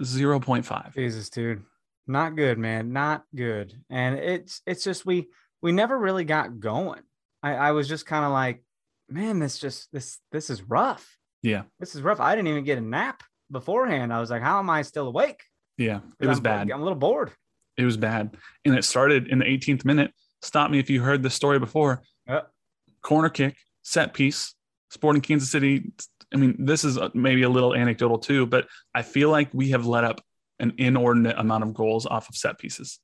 0.5. 0.00 0.94
Jesus, 0.94 1.30
dude. 1.30 1.62
Not 2.10 2.34
good, 2.34 2.58
man. 2.58 2.92
Not 2.92 3.22
good. 3.34 3.72
And 3.88 4.18
it's 4.18 4.62
it's 4.66 4.82
just 4.82 5.06
we 5.06 5.28
we 5.62 5.70
never 5.70 5.96
really 5.96 6.24
got 6.24 6.58
going. 6.58 7.02
I, 7.42 7.54
I 7.54 7.72
was 7.72 7.88
just 7.88 8.04
kind 8.04 8.24
of 8.24 8.32
like, 8.32 8.64
man, 9.08 9.38
this 9.38 9.58
just 9.58 9.90
this 9.92 10.18
this 10.32 10.50
is 10.50 10.62
rough. 10.62 11.16
Yeah. 11.42 11.62
This 11.78 11.94
is 11.94 12.02
rough. 12.02 12.18
I 12.18 12.34
didn't 12.34 12.48
even 12.48 12.64
get 12.64 12.78
a 12.78 12.82
nap 12.82 13.22
beforehand. 13.50 14.12
I 14.12 14.18
was 14.20 14.28
like, 14.28 14.42
how 14.42 14.58
am 14.58 14.68
I 14.68 14.82
still 14.82 15.06
awake? 15.06 15.40
Yeah. 15.78 16.00
It 16.18 16.26
was 16.26 16.38
I'm, 16.38 16.42
bad. 16.42 16.70
I'm 16.70 16.80
a 16.80 16.82
little 16.82 16.98
bored. 16.98 17.30
It 17.76 17.84
was 17.84 17.96
bad. 17.96 18.36
And 18.64 18.74
it 18.74 18.84
started 18.84 19.28
in 19.28 19.38
the 19.38 19.44
18th 19.44 19.84
minute. 19.84 20.12
Stop 20.42 20.70
me 20.70 20.80
if 20.80 20.90
you 20.90 21.00
heard 21.00 21.22
the 21.22 21.30
story 21.30 21.58
before. 21.58 22.02
Uh, 22.28 22.40
Corner 23.02 23.30
kick, 23.30 23.56
set 23.82 24.12
piece, 24.12 24.54
Sporting 24.90 25.22
Kansas 25.22 25.50
City. 25.50 25.92
I 26.34 26.36
mean, 26.36 26.56
this 26.58 26.84
is 26.84 26.98
maybe 27.14 27.42
a 27.42 27.48
little 27.48 27.74
anecdotal 27.74 28.18
too, 28.18 28.46
but 28.46 28.66
I 28.94 29.02
feel 29.02 29.30
like 29.30 29.48
we 29.54 29.70
have 29.70 29.86
let 29.86 30.04
up 30.04 30.20
an 30.60 30.74
inordinate 30.78 31.38
amount 31.38 31.64
of 31.64 31.74
goals 31.74 32.06
off 32.06 32.28
of 32.28 32.36
set 32.36 32.58
pieces. 32.58 33.00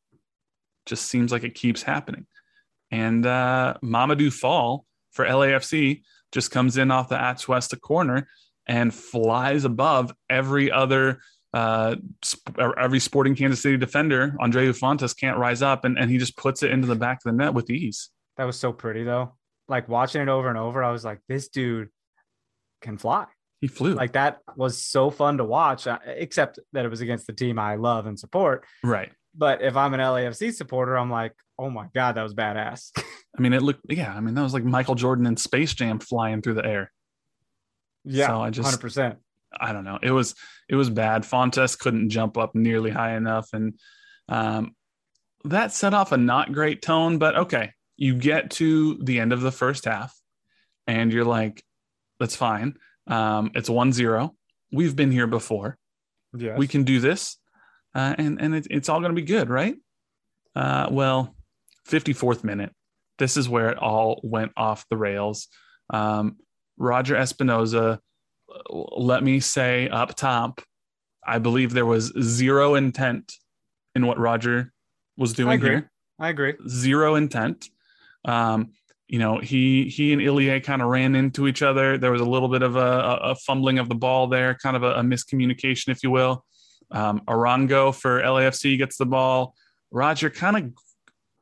Just 0.85 1.07
seems 1.07 1.33
like 1.33 1.45
it 1.45 1.55
keeps 1.55 1.83
happening. 1.83 2.27
And 2.91 3.27
uh, 3.27 3.75
Mamadou 3.83 4.33
Fall 4.33 4.85
for 5.13 5.25
LAFC 5.25 6.03
just 6.33 6.51
comes 6.51 6.77
in 6.77 6.91
off 6.91 7.09
the 7.09 7.17
Atuesta 7.17 7.81
corner 7.81 8.29
and 8.67 8.95
flies 8.95 9.65
above 9.65 10.15
every 10.29 10.71
other 10.71 11.21
uh, 11.55 11.97
sp- 12.21 12.59
every 12.59 13.01
sporting 13.01 13.35
Kansas 13.35 13.63
City 13.63 13.77
defender. 13.77 14.35
Andreu 14.41 14.79
Fontàs 14.79 15.19
can't 15.19 15.39
rise 15.39 15.63
up, 15.63 15.85
and, 15.85 15.99
and 15.99 16.11
he 16.11 16.19
just 16.19 16.37
puts 16.37 16.63
it 16.63 16.71
into 16.71 16.87
the 16.87 16.97
back 16.97 17.19
of 17.25 17.33
the 17.33 17.33
net 17.33 17.55
with 17.55 17.71
ease. 17.71 18.11
That 18.37 18.45
was 18.45 18.59
so 18.59 18.73
pretty 18.73 19.05
though. 19.05 19.37
Like 19.69 19.89
watching 19.89 20.21
it 20.21 20.29
over 20.29 20.49
and 20.49 20.59
over, 20.59 20.85
I 20.85 20.93
was 20.93 21.05
like, 21.05 21.21
this 21.29 21.49
dude 21.49 21.89
can 22.83 22.99
fly. 22.99 23.27
He 23.67 23.69
flew. 23.69 23.95
Like 23.95 24.13
that 24.13 24.39
was 24.55 24.79
so 24.81 25.11
fun 25.11 25.39
to 25.39 25.45
watch, 25.45 25.89
uh, 25.89 25.99
except 26.07 26.61
that 26.73 26.85
it 26.85 26.89
was 26.89 27.01
against 27.01 27.27
the 27.27 27.33
team 27.33 27.59
I 27.59 27.75
love 27.75 28.07
and 28.07 28.17
support. 28.17 28.65
right. 28.85 29.11
But 29.39 29.61
if 29.61 29.77
I'm 29.77 29.93
an 29.93 29.99
LAFC 30.01 30.55
supporter, 30.55 30.97
I'm 30.97 31.11
like, 31.11 31.33
oh 31.59 31.69
my 31.69 31.89
God, 31.95 32.15
that 32.15 32.23
was 32.23 32.33
badass. 32.33 32.93
I 33.37 33.41
mean, 33.43 33.53
it 33.53 33.61
looked, 33.61 33.81
yeah, 33.91 34.15
I 34.15 34.21
mean, 34.21 34.35
that 34.35 34.43
was 34.43 34.55
like 34.55 34.65
Michael 34.65 34.95
Jordan 34.95 35.27
in 35.27 35.37
Space 35.37 35.75
Jam 35.75 35.99
flying 35.99 36.41
through 36.43 36.55
the 36.55 36.65
air. 36.65 36.93
yeah, 38.05 38.29
So 38.29 38.41
I 38.41 38.51
just- 38.51 38.81
100%. 38.81 39.17
I 39.59 39.73
don't 39.73 39.85
know. 39.85 39.99
It 40.03 40.11
was 40.11 40.35
it 40.69 40.75
was 40.77 40.91
bad. 40.91 41.23
Fontàs 41.23 41.79
couldn't 41.79 42.11
jump 42.11 42.37
up 42.37 42.55
nearly 42.55 42.91
high 42.91 43.17
enough, 43.17 43.49
and 43.55 43.75
um, 44.29 44.75
that 45.45 45.73
set 45.73 45.95
off 45.95 46.13
a 46.13 46.17
not 46.19 46.53
great 46.53 46.83
tone. 46.83 47.17
But 47.19 47.37
okay, 47.37 47.73
you 47.97 48.15
get 48.17 48.51
to 48.53 48.99
the 49.03 49.19
end 49.21 49.33
of 49.33 49.41
the 49.41 49.53
first 49.53 49.87
half, 49.87 50.15
and 50.87 51.11
you're 51.13 51.25
like, 51.25 51.63
"That's 52.21 52.37
fine. 52.37 52.77
Um, 53.07 53.51
it's 53.55 53.69
1-0. 53.69 54.31
We've 54.73 54.97
been 54.97 55.11
here 55.11 55.27
before. 55.27 55.79
Yeah. 56.37 56.57
We 56.57 56.67
can 56.67 56.85
do 56.85 57.01
this, 57.01 57.39
uh, 57.95 58.15
and 58.19 58.41
and 58.41 58.55
it, 58.55 58.67
it's 58.69 58.89
all 58.89 59.01
going 59.01 59.15
to 59.15 59.21
be 59.21 59.27
good, 59.27 59.49
right?" 59.49 59.77
Uh, 60.55 60.89
well, 60.91 61.35
54th 61.89 62.45
minute. 62.45 62.75
This 63.19 63.37
is 63.37 63.49
where 63.49 63.71
it 63.71 63.79
all 63.79 64.21
went 64.23 64.53
off 64.57 64.85
the 64.91 64.97
rails. 64.97 65.49
Um, 65.89 66.37
Roger 66.77 67.15
Espinoza 67.15 68.01
let 68.71 69.23
me 69.23 69.41
say 69.41 69.89
up 69.89 70.15
top, 70.15 70.61
I 71.27 71.39
believe 71.39 71.73
there 71.73 71.87
was 71.87 72.13
zero 72.21 72.75
intent 72.75 73.33
in 73.95 74.07
what 74.07 74.19
Roger 74.19 74.73
was 75.17 75.33
doing 75.33 75.55
agree. 75.55 75.71
here. 75.71 75.91
I 76.19 76.29
agree. 76.29 76.55
Zero 76.69 77.15
intent. 77.17 77.69
Um, 78.25 78.73
you 79.09 79.19
know, 79.19 79.39
he 79.39 79.89
he 79.89 80.13
and 80.13 80.21
Ilie 80.21 80.61
kind 80.61 80.83
of 80.83 80.89
ran 80.89 81.15
into 81.15 81.47
each 81.47 81.63
other. 81.63 81.97
There 81.97 82.11
was 82.11 82.21
a 82.21 82.29
little 82.29 82.49
bit 82.49 82.63
of 82.63 82.77
a, 82.77 83.19
a 83.23 83.35
fumbling 83.37 83.79
of 83.79 83.89
the 83.89 83.95
ball 83.95 84.27
there, 84.27 84.55
kind 84.55 84.77
of 84.77 84.83
a, 84.83 84.95
a 84.95 85.03
miscommunication, 85.03 85.89
if 85.89 86.03
you 86.03 86.11
will. 86.11 86.45
Um, 86.91 87.21
Arango 87.29 87.95
for 87.95 88.21
LAFC 88.21 88.79
gets 88.79 88.97
the 88.97 89.07
ball. 89.07 89.55
Roger 89.91 90.31
kind 90.31 90.57
of 90.57 90.73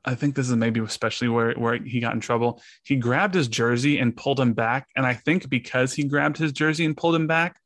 I 0.05 0.15
think 0.15 0.35
this 0.35 0.51
is 0.51 0.57
maybe 0.57 0.81
especially 0.81 1.29
where, 1.29 1.55
where 1.55 1.77
he 1.77 2.01
got 2.01 2.15
in 2.15 2.21
trouble. 2.21 2.63
He 2.83 2.97
grabbed 2.97 3.35
his 3.35 3.49
jersey 3.49 3.99
and 3.99 4.15
pulled 4.15 4.39
him 4.39 4.53
back. 4.53 4.89
And 4.97 5.07
I 5.07 5.15
think 5.15 5.49
because 5.49 5.95
he 5.95 6.05
grabbed 6.05 6.37
his 6.37 6.53
jersey 6.53 6.85
and 6.85 6.97
pulled 6.97 7.15
him 7.15 7.27
back, 7.27 7.59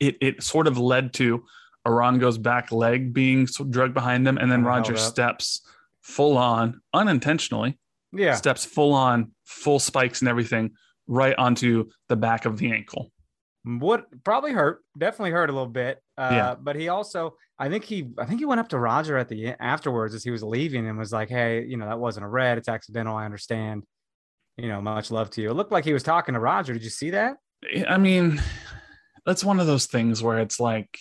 it, 0.00 0.16
it 0.20 0.42
sort 0.42 0.66
of 0.66 0.78
led 0.78 1.12
to 1.14 1.44
Arango's 1.86 2.38
back 2.38 2.72
leg 2.72 3.12
being 3.12 3.46
dragged 3.68 3.94
behind 3.94 4.26
him. 4.26 4.38
And 4.38 4.50
then 4.50 4.64
Roger 4.64 4.96
steps 4.96 5.60
full 6.00 6.38
on, 6.38 6.80
unintentionally, 6.94 7.78
Yeah. 8.12 8.34
steps 8.34 8.64
full 8.64 8.92
on, 8.92 9.32
full 9.44 9.78
spikes 9.78 10.20
and 10.20 10.28
everything 10.28 10.72
right 11.06 11.34
onto 11.36 11.86
the 12.08 12.16
back 12.16 12.44
of 12.44 12.58
the 12.58 12.72
ankle. 12.72 13.10
What 13.64 14.06
probably 14.24 14.52
hurt, 14.52 14.80
definitely 14.98 15.30
hurt 15.30 15.48
a 15.48 15.52
little 15.52 15.68
bit. 15.68 16.00
Uh, 16.18 16.28
Yeah. 16.32 16.54
But 16.60 16.76
he 16.76 16.88
also, 16.88 17.36
I 17.58 17.68
think 17.68 17.84
he, 17.84 18.10
I 18.18 18.24
think 18.26 18.40
he 18.40 18.44
went 18.44 18.60
up 18.60 18.68
to 18.70 18.78
Roger 18.78 19.16
at 19.16 19.28
the 19.28 19.54
afterwards 19.60 20.14
as 20.14 20.24
he 20.24 20.30
was 20.30 20.42
leaving 20.42 20.88
and 20.88 20.98
was 20.98 21.12
like, 21.12 21.28
"Hey, 21.28 21.64
you 21.64 21.76
know 21.76 21.86
that 21.86 21.98
wasn't 22.00 22.26
a 22.26 22.28
red. 22.28 22.58
It's 22.58 22.68
accidental. 22.68 23.16
I 23.16 23.24
understand. 23.24 23.84
You 24.56 24.68
know, 24.68 24.82
much 24.82 25.10
love 25.12 25.30
to 25.30 25.42
you." 25.42 25.50
It 25.50 25.54
looked 25.54 25.70
like 25.70 25.84
he 25.84 25.92
was 25.92 26.02
talking 26.02 26.34
to 26.34 26.40
Roger. 26.40 26.72
Did 26.72 26.82
you 26.82 26.90
see 26.90 27.10
that? 27.10 27.36
I 27.88 27.98
mean, 27.98 28.42
that's 29.24 29.44
one 29.44 29.60
of 29.60 29.68
those 29.68 29.86
things 29.86 30.22
where 30.22 30.40
it's 30.40 30.58
like, 30.58 30.98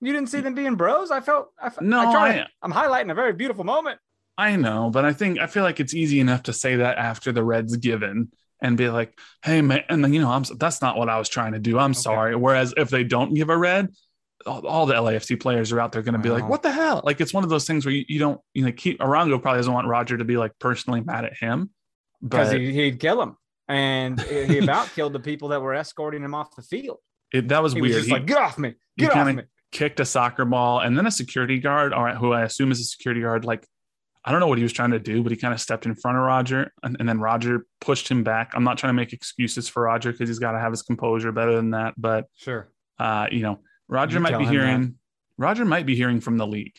You 0.00 0.12
didn't 0.12 0.28
see 0.28 0.40
them 0.40 0.54
being 0.54 0.74
bros. 0.74 1.12
I 1.12 1.20
felt. 1.20 1.50
I, 1.60 1.70
No, 1.80 2.00
I 2.00 2.46
I'm 2.60 2.72
highlighting 2.72 3.12
a 3.12 3.14
very 3.14 3.32
beautiful 3.32 3.62
moment. 3.64 4.00
I 4.38 4.54
know, 4.54 4.88
but 4.88 5.04
I 5.04 5.12
think 5.12 5.40
I 5.40 5.48
feel 5.48 5.64
like 5.64 5.80
it's 5.80 5.92
easy 5.94 6.20
enough 6.20 6.44
to 6.44 6.52
say 6.52 6.76
that 6.76 6.96
after 6.96 7.32
the 7.32 7.42
Reds 7.42 7.76
given 7.76 8.30
and 8.62 8.76
be 8.76 8.88
like, 8.88 9.18
"Hey, 9.42 9.60
man," 9.62 9.82
and 9.88 10.02
then 10.02 10.12
you 10.12 10.20
know, 10.20 10.30
I'm 10.30 10.44
that's 10.58 10.80
not 10.80 10.96
what 10.96 11.08
I 11.08 11.18
was 11.18 11.28
trying 11.28 11.52
to 11.54 11.58
do. 11.58 11.76
I'm 11.76 11.92
sorry. 11.92 12.36
Whereas 12.36 12.72
if 12.76 12.88
they 12.88 13.02
don't 13.02 13.34
give 13.34 13.50
a 13.50 13.56
red, 13.56 13.88
all, 14.46 14.64
all 14.64 14.86
the 14.86 14.94
LAFC 14.94 15.40
players 15.40 15.72
are 15.72 15.80
out 15.80 15.90
there 15.90 16.02
going 16.02 16.14
to 16.14 16.20
be 16.20 16.30
like, 16.30 16.48
"What 16.48 16.62
the 16.62 16.70
hell?" 16.70 17.02
Like 17.04 17.20
it's 17.20 17.34
one 17.34 17.42
of 17.42 17.50
those 17.50 17.66
things 17.66 17.84
where 17.84 17.92
you, 17.92 18.04
you 18.08 18.20
don't, 18.20 18.40
you 18.54 18.64
know, 18.64 18.70
keep 18.70 19.00
Arango 19.00 19.42
probably 19.42 19.58
doesn't 19.58 19.72
want 19.72 19.88
Roger 19.88 20.16
to 20.16 20.24
be 20.24 20.36
like 20.36 20.52
personally 20.60 21.00
mad 21.00 21.24
at 21.24 21.36
him, 21.36 21.70
because 22.22 22.50
but 22.52 22.60
he, 22.60 22.72
he'd 22.72 23.00
kill 23.00 23.20
him, 23.20 23.36
and 23.66 24.20
he 24.20 24.58
about 24.58 24.88
killed 24.94 25.14
the 25.14 25.20
people 25.20 25.48
that 25.48 25.60
were 25.60 25.74
escorting 25.74 26.22
him 26.22 26.34
off 26.34 26.54
the 26.54 26.62
field. 26.62 26.98
it, 27.32 27.48
that 27.48 27.60
was 27.60 27.72
He 27.72 27.80
was 27.80 27.90
weird. 27.90 27.98
just 28.02 28.08
He 28.08 28.14
like, 28.14 28.26
"Get 28.26 28.38
off 28.38 28.56
me! 28.56 28.74
he 28.94 29.02
Get 29.02 29.16
off 29.16 29.26
me!" 29.34 29.42
kicked 29.72 29.98
a 29.98 30.04
soccer 30.04 30.44
ball 30.44 30.78
and 30.78 30.96
then 30.96 31.06
a 31.06 31.10
security 31.10 31.58
guard, 31.58 31.92
all 31.92 32.04
right, 32.04 32.16
who 32.16 32.32
I 32.32 32.42
assume 32.42 32.70
is 32.70 32.78
a 32.78 32.84
security 32.84 33.20
guard, 33.22 33.44
like. 33.44 33.66
I 34.24 34.30
don't 34.32 34.40
know 34.40 34.46
what 34.46 34.58
he 34.58 34.64
was 34.64 34.72
trying 34.72 34.90
to 34.90 34.98
do, 34.98 35.22
but 35.22 35.32
he 35.32 35.38
kind 35.38 35.54
of 35.54 35.60
stepped 35.60 35.86
in 35.86 35.94
front 35.94 36.18
of 36.18 36.24
Roger 36.24 36.72
and, 36.82 36.96
and 36.98 37.08
then 37.08 37.20
Roger 37.20 37.66
pushed 37.80 38.08
him 38.08 38.24
back. 38.24 38.50
I'm 38.54 38.64
not 38.64 38.76
trying 38.76 38.90
to 38.90 38.94
make 38.94 39.12
excuses 39.12 39.68
for 39.68 39.84
Roger 39.84 40.12
because 40.12 40.28
he's 40.28 40.38
got 40.38 40.52
to 40.52 40.58
have 40.58 40.72
his 40.72 40.82
composure 40.82 41.32
better 41.32 41.54
than 41.54 41.70
that. 41.70 41.94
But 41.96 42.26
Sure. 42.36 42.68
uh, 42.98 43.26
you 43.30 43.40
know, 43.42 43.60
Roger 43.88 44.16
You 44.16 44.20
might 44.20 44.38
be 44.38 44.44
hearing 44.46 44.96
Roger 45.38 45.64
might 45.64 45.86
be 45.86 45.94
hearing 45.94 46.20
from 46.20 46.36
the 46.36 46.46
league. 46.46 46.74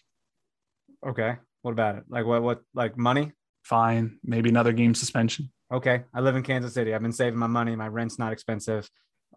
Okay. 1.05 1.37
What 1.61 1.71
about 1.71 1.95
it? 1.95 2.03
Like 2.09 2.25
what? 2.25 2.41
What? 2.43 2.61
Like 2.73 2.97
money? 2.97 3.31
Fine, 3.63 4.19
maybe 4.23 4.49
another 4.49 4.73
game 4.73 4.93
suspension. 4.95 5.51
Okay. 5.71 6.03
I 6.13 6.21
live 6.21 6.35
in 6.35 6.43
Kansas 6.43 6.73
City. 6.73 6.93
I've 6.93 7.01
been 7.01 7.11
saving 7.11 7.37
my 7.39 7.47
money. 7.47 7.75
My 7.75 7.87
rent's 7.87 8.17
not 8.19 8.33
expensive. 8.33 8.89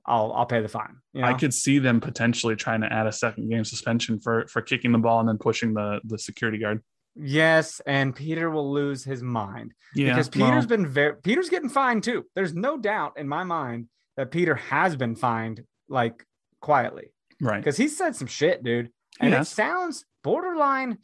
I'll 0.07 0.33
I'll 0.33 0.47
pay 0.47 0.61
the 0.61 0.69
fine. 0.69 0.97
You 1.13 1.23
know? 1.23 1.29
I 1.29 1.35
could 1.35 1.55
see 1.55 1.79
them 1.79 2.01
potentially 2.01 2.57
trying 2.57 2.81
to 2.81 2.93
add 2.93 3.07
a 3.07 3.13
second 3.13 3.49
game 3.51 3.65
suspension 3.65 4.21
for 4.21 4.47
for 4.49 4.61
kicking 4.63 4.93
the 4.93 4.99
ball 4.99 5.21
and 5.21 5.29
then 5.29 5.39
pushing 5.39 5.75
the 5.75 6.01
the 6.05 6.19
security 6.19 6.59
guard. 6.59 6.83
Yes, 7.15 7.81
and 7.87 8.15
Peter 8.15 8.51
will 8.51 8.73
lose 8.73 9.05
his 9.05 9.23
mind 9.23 9.75
Yeah, 9.95 10.11
because 10.11 10.29
Peter's 10.29 10.67
well, 10.67 10.79
been 10.79 10.87
very 10.87 11.17
Peter's 11.17 11.51
getting 11.51 11.69
fined 11.69 12.05
too. 12.05 12.25
There's 12.35 12.55
no 12.55 12.79
doubt 12.79 13.15
in 13.19 13.29
my 13.29 13.45
mind 13.45 13.89
that 14.17 14.31
Peter 14.31 14.55
has 14.55 14.97
been 14.97 15.15
fined 15.15 15.63
like 15.89 16.25
quietly 16.61 17.13
right. 17.41 17.59
because 17.59 17.77
he 17.77 17.89
said 17.89 18.17
some 18.17 18.29
shit, 18.29 18.63
dude. 18.63 18.91
And 19.21 19.35
He 19.35 19.41
it 19.41 19.47
sounds 19.47 20.05
borderline. 20.23 20.99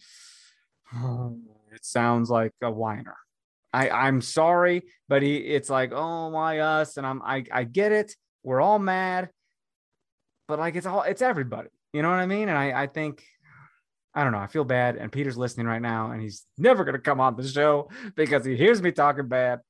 It 1.71 1.85
sounds 1.85 2.31
like 2.31 2.55
a 2.63 2.71
whiner. 2.71 3.17
I 3.75 3.91
I'm 3.91 4.23
sorry, 4.23 4.85
but 5.07 5.23
he 5.23 5.37
it's 5.37 5.69
like 5.69 5.93
oh 5.95 6.29
why 6.29 6.61
us 6.61 6.97
and 6.97 7.07
I'm 7.07 7.21
I 7.23 7.45
I 7.53 7.65
get 7.65 7.93
it. 7.93 8.17
We're 8.43 8.63
all 8.63 8.79
mad, 8.79 9.29
but 10.49 10.59
like 10.59 10.77
it's 10.77 10.87
all 10.87 11.03
it's 11.03 11.21
everybody. 11.21 11.69
You 11.93 12.01
know 12.01 12.09
what 12.09 12.17
I 12.17 12.27
mean? 12.27 12.49
And 12.49 12.57
I 12.57 12.83
I 12.83 12.87
think 12.87 13.23
I 14.19 14.25
don't 14.25 14.33
know. 14.33 14.39
I 14.41 14.49
feel 14.49 14.65
bad. 14.65 14.97
And 14.97 15.13
Peter's 15.13 15.39
listening 15.39 15.69
right 15.69 15.81
now, 15.81 16.11
and 16.11 16.21
he's 16.21 16.45
never 16.59 16.83
gonna 16.85 16.99
come 16.99 17.21
on 17.21 17.37
the 17.37 17.47
show 17.47 17.89
because 18.17 18.45
he 18.45 18.57
hears 18.57 18.83
me 18.83 18.91
talking 18.91 19.29
bad. 19.29 19.61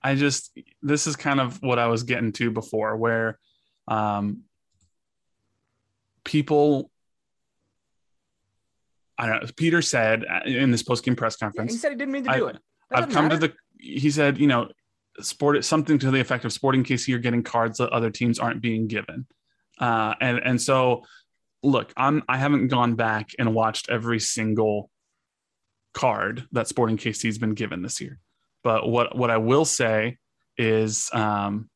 I 0.00 0.14
just 0.14 0.56
this 0.82 1.08
is 1.08 1.16
kind 1.16 1.40
of 1.40 1.60
what 1.60 1.80
I 1.80 1.88
was 1.88 2.04
getting 2.04 2.30
to 2.34 2.52
before, 2.52 2.96
where 2.96 3.40
um, 3.88 4.42
people. 6.22 6.92
I 9.18 9.26
don't 9.26 9.42
know. 9.42 9.50
Peter 9.56 9.82
said 9.82 10.24
uh, 10.24 10.40
in 10.46 10.70
this 10.70 10.84
post 10.84 11.04
game 11.04 11.16
press 11.16 11.36
Yeah, 11.40 11.46
conference, 11.48 11.72
he 11.72 11.78
said 11.78 11.90
he 11.90 11.96
didn't 11.98 12.12
mean 12.12 12.24
to 12.24 12.32
do 12.32 12.46
I- 12.46 12.50
it. 12.50 12.58
That 12.90 13.02
I've 13.02 13.10
come 13.10 13.24
matter. 13.28 13.40
to 13.40 13.48
the. 13.48 13.54
He 13.80 14.10
said, 14.12 14.38
you 14.38 14.46
know, 14.46 14.68
sport 15.20 15.64
something 15.64 15.98
to 15.98 16.12
the 16.12 16.20
effect 16.20 16.44
of 16.44 16.52
Sporting 16.52 16.84
KC 16.84 17.14
are 17.14 17.18
getting 17.18 17.42
cards 17.42 17.78
that 17.78 17.90
other 17.90 18.10
teams 18.10 18.38
aren't 18.38 18.60
being 18.62 18.86
given, 18.86 19.26
uh, 19.80 20.14
and 20.20 20.38
and 20.38 20.62
so 20.62 21.02
look, 21.62 21.92
I'm 21.96 22.22
I 22.28 22.36
haven't 22.38 22.68
gone 22.68 22.94
back 22.94 23.30
and 23.38 23.54
watched 23.54 23.88
every 23.90 24.20
single 24.20 24.90
card 25.94 26.46
that 26.52 26.68
Sporting 26.68 26.96
KC 26.96 27.24
has 27.26 27.38
been 27.38 27.54
given 27.54 27.82
this 27.82 28.00
year, 28.00 28.18
but 28.62 28.88
what 28.88 29.16
what 29.16 29.30
I 29.30 29.36
will 29.38 29.64
say 29.64 30.18
is, 30.56 31.10
um, 31.12 31.68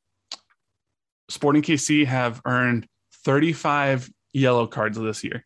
Sporting 1.30 1.62
KC 1.62 2.04
have 2.06 2.40
earned 2.44 2.86
35 3.24 4.10
yellow 4.32 4.66
cards 4.66 4.98
this 4.98 5.24
year. 5.24 5.44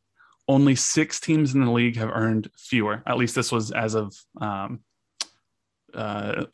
Only 0.49 0.75
six 0.75 1.21
teams 1.21 1.55
in 1.55 1.65
the 1.65 1.71
league 1.71 1.97
have 1.97 2.11
earned 2.13 2.51
fewer. 2.57 3.03
At 3.07 3.17
least 3.17 3.35
this 3.35 3.53
was 3.53 3.71
as 3.71 3.95
of 3.95 4.13
um, 4.41 4.81
uh, 5.95 6.47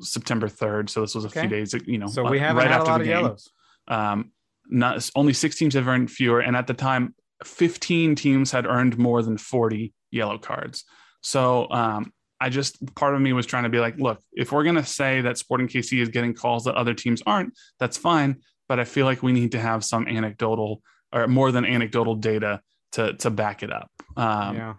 September 0.00 0.46
3rd. 0.48 0.90
So 0.90 1.00
this 1.00 1.14
was 1.14 1.24
a 1.24 1.28
Okay. 1.28 1.40
few 1.40 1.48
days, 1.48 1.74
you 1.86 1.98
know, 1.98 2.06
so 2.06 2.26
uh, 2.26 2.30
we 2.30 2.38
haven't 2.38 2.56
right 2.58 2.70
had 2.70 2.76
a 2.76 2.80
after 2.80 2.90
lot 2.92 2.98
the 2.98 3.02
of 3.02 3.06
game. 3.06 3.22
yellows. 3.24 3.50
Um, 3.88 4.32
not 4.68 5.10
only 5.16 5.32
six 5.32 5.56
teams 5.56 5.74
have 5.74 5.88
earned 5.88 6.10
fewer, 6.10 6.40
and 6.40 6.54
at 6.56 6.66
the 6.66 6.74
time, 6.74 7.14
15 7.44 8.14
teams 8.14 8.50
had 8.50 8.66
earned 8.66 8.98
more 8.98 9.22
than 9.22 9.38
40 9.38 9.92
yellow 10.10 10.38
cards. 10.38 10.84
So 11.22 11.70
um, 11.70 12.12
I 12.40 12.48
just 12.48 12.94
part 12.94 13.14
of 13.14 13.20
me 13.20 13.32
was 13.32 13.46
trying 13.46 13.64
to 13.64 13.68
be 13.68 13.80
like, 13.80 13.98
look, 13.98 14.20
if 14.32 14.52
we're 14.52 14.64
gonna 14.64 14.84
say 14.84 15.20
that 15.22 15.38
Sporting 15.38 15.68
KC 15.68 16.00
is 16.00 16.08
getting 16.08 16.34
calls 16.34 16.64
that 16.64 16.74
other 16.74 16.94
teams 16.94 17.22
aren't, 17.26 17.54
that's 17.78 17.96
fine. 17.96 18.42
But 18.68 18.78
I 18.78 18.84
feel 18.84 19.06
like 19.06 19.22
we 19.22 19.32
need 19.32 19.52
to 19.52 19.60
have 19.60 19.84
some 19.84 20.06
anecdotal 20.06 20.82
or 21.12 21.26
more 21.26 21.50
than 21.52 21.64
anecdotal 21.64 22.14
data 22.14 22.60
to 22.92 23.14
to 23.14 23.30
back 23.30 23.62
it 23.62 23.72
up. 23.72 23.90
Um, 24.16 24.56
yeah. 24.56 24.74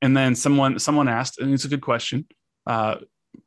and 0.00 0.16
then 0.16 0.34
someone 0.34 0.78
someone 0.78 1.08
asked, 1.08 1.38
and 1.38 1.52
it's 1.52 1.64
a 1.64 1.68
good 1.68 1.82
question. 1.82 2.26
Uh, 2.66 2.96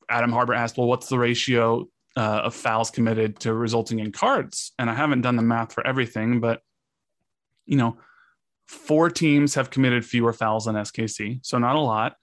Adam 0.09 0.31
Harbor 0.31 0.53
asked, 0.53 0.77
"Well, 0.77 0.87
what's 0.87 1.09
the 1.09 1.17
ratio 1.17 1.87
uh, 2.15 2.41
of 2.43 2.55
fouls 2.55 2.91
committed 2.91 3.39
to 3.41 3.53
resulting 3.53 3.99
in 3.99 4.11
cards?" 4.11 4.71
And 4.79 4.89
I 4.89 4.93
haven't 4.93 5.21
done 5.21 5.35
the 5.35 5.41
math 5.41 5.73
for 5.73 5.85
everything, 5.85 6.39
but 6.39 6.61
you 7.65 7.77
know, 7.77 7.97
four 8.67 9.09
teams 9.09 9.55
have 9.55 9.69
committed 9.69 10.05
fewer 10.05 10.33
fouls 10.33 10.65
than 10.65 10.75
SKC, 10.75 11.39
so 11.43 11.57
not 11.57 11.75
a 11.75 11.79
lot. 11.79 12.15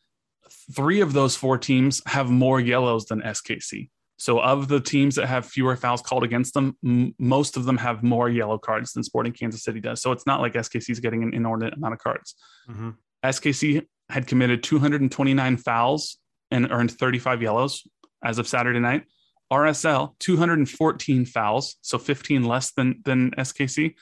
Three 0.74 1.00
of 1.00 1.12
those 1.12 1.36
four 1.36 1.58
teams 1.58 2.02
have 2.06 2.30
more 2.30 2.60
yellows 2.60 3.06
than 3.06 3.20
SKC. 3.22 3.88
So, 4.18 4.40
of 4.40 4.68
the 4.68 4.78
teams 4.80 5.16
that 5.16 5.26
have 5.26 5.46
fewer 5.46 5.74
fouls 5.74 6.00
called 6.00 6.22
against 6.22 6.54
them, 6.54 6.76
m- 6.84 7.12
most 7.18 7.56
of 7.56 7.64
them 7.64 7.78
have 7.78 8.04
more 8.04 8.28
yellow 8.28 8.56
cards 8.56 8.92
than 8.92 9.02
Sporting 9.02 9.32
Kansas 9.32 9.64
City 9.64 9.80
does. 9.80 10.00
So, 10.00 10.12
it's 10.12 10.26
not 10.26 10.40
like 10.40 10.52
SKC 10.54 10.90
is 10.90 11.00
getting 11.00 11.24
an 11.24 11.34
inordinate 11.34 11.74
amount 11.74 11.94
of 11.94 12.00
cards. 12.00 12.36
Mhm. 12.68 12.94
SKC 13.24 13.82
had 14.10 14.26
committed 14.28 14.62
229 14.62 15.56
fouls 15.56 16.18
and 16.52 16.70
earned 16.70 16.92
35 16.92 17.42
yellows 17.42 17.84
as 18.22 18.38
of 18.38 18.46
Saturday 18.46 18.78
night. 18.78 19.06
RSL 19.50 20.14
214 20.20 21.24
fouls, 21.26 21.76
so 21.80 21.98
15 21.98 22.44
less 22.44 22.72
than 22.72 23.00
than 23.04 23.32
SKC, 23.36 23.94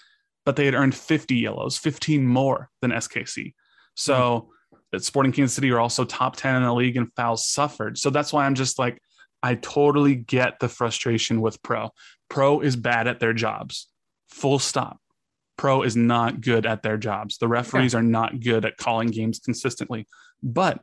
but 0.44 0.57
they 0.57 0.64
had 0.64 0.74
earned 0.74 0.94
50 0.94 1.35
yellows, 1.37 1.76
15 1.79 2.26
more 2.26 2.70
than 2.81 2.90
SKC. 2.90 3.55
So 3.94 4.48
hmm. 4.70 4.76
that 4.92 5.05
Sporting 5.05 5.33
Kansas 5.33 5.55
City 5.55 5.70
are 5.70 5.81
also 5.81 6.05
top 6.05 6.37
10 6.37 6.57
in 6.57 6.62
the 6.62 6.72
league 6.72 6.96
in 6.96 7.07
fouls 7.16 7.46
suffered. 7.46 7.98
So 7.98 8.11
that's 8.11 8.33
why 8.33 8.46
I'm 8.46 8.55
just 8.55 8.79
like 8.79 9.00
I 9.42 9.55
totally 9.55 10.14
get 10.14 10.61
the 10.61 10.68
frustration 10.68 11.40
with 11.40 11.62
Pro. 11.62 11.90
Pro 12.29 12.61
is 12.61 12.76
bad 12.76 13.07
at 13.07 13.20
their 13.20 13.33
jobs. 13.33 13.88
Full 14.31 14.59
stop. 14.59 14.98
Pro 15.57 15.83
is 15.83 15.96
not 15.96 16.40
good 16.40 16.66
at 16.66 16.83
their 16.83 16.96
jobs. 16.96 17.38
The 17.38 17.48
referees 17.48 17.94
are 17.94 18.03
not 18.03 18.40
good 18.40 18.64
at 18.64 18.76
calling 18.76 19.09
games 19.09 19.38
consistently, 19.38 20.07
but 20.42 20.81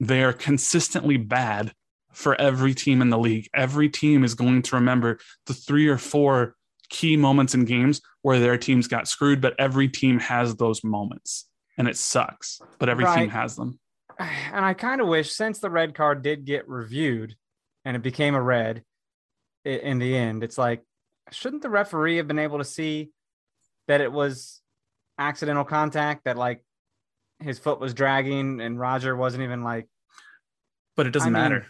they 0.00 0.22
are 0.22 0.32
consistently 0.32 1.16
bad 1.16 1.72
for 2.12 2.38
every 2.40 2.74
team 2.74 3.02
in 3.02 3.10
the 3.10 3.18
league. 3.18 3.48
Every 3.54 3.88
team 3.88 4.24
is 4.24 4.34
going 4.34 4.62
to 4.62 4.76
remember 4.76 5.18
the 5.46 5.54
three 5.54 5.88
or 5.88 5.98
four 5.98 6.56
key 6.92 7.16
moments 7.16 7.54
in 7.54 7.64
games 7.64 8.00
where 8.20 8.38
their 8.38 8.58
teams 8.58 8.86
got 8.86 9.08
screwed, 9.08 9.40
but 9.40 9.54
every 9.58 9.88
team 9.88 10.20
has 10.20 10.54
those 10.54 10.84
moments 10.84 11.48
and 11.78 11.88
it 11.88 11.96
sucks, 11.96 12.60
but 12.78 12.88
every 12.88 13.06
team 13.06 13.30
has 13.30 13.56
them. 13.56 13.80
and 14.18 14.64
I 14.64 14.74
kind 14.74 15.00
of 15.00 15.08
wish 15.08 15.32
since 15.32 15.58
the 15.58 15.70
red 15.70 15.94
card 15.94 16.22
did 16.22 16.44
get 16.44 16.68
reviewed 16.68 17.34
and 17.84 17.96
it 17.96 18.02
became 18.02 18.34
a 18.34 18.42
red 18.42 18.84
in 19.64 19.98
the 19.98 20.16
end, 20.16 20.44
it's 20.44 20.58
like, 20.58 20.82
shouldn't 21.30 21.62
the 21.62 21.70
referee 21.70 22.18
have 22.18 22.28
been 22.28 22.38
able 22.38 22.58
to 22.58 22.64
see 22.64 23.10
that 23.88 24.00
it 24.00 24.12
was 24.12 24.60
accidental 25.18 25.64
contact, 25.64 26.24
that 26.24 26.36
like 26.36 26.64
his 27.40 27.58
foot 27.58 27.80
was 27.80 27.94
dragging 27.94 28.60
and 28.60 28.78
Roger 28.78 29.16
wasn't 29.16 29.42
even 29.42 29.62
like, 29.62 29.88
But 30.94 31.06
it 31.06 31.10
doesn't 31.12 31.34
I 31.34 31.38
mean, 31.38 31.50
matter. 31.50 31.66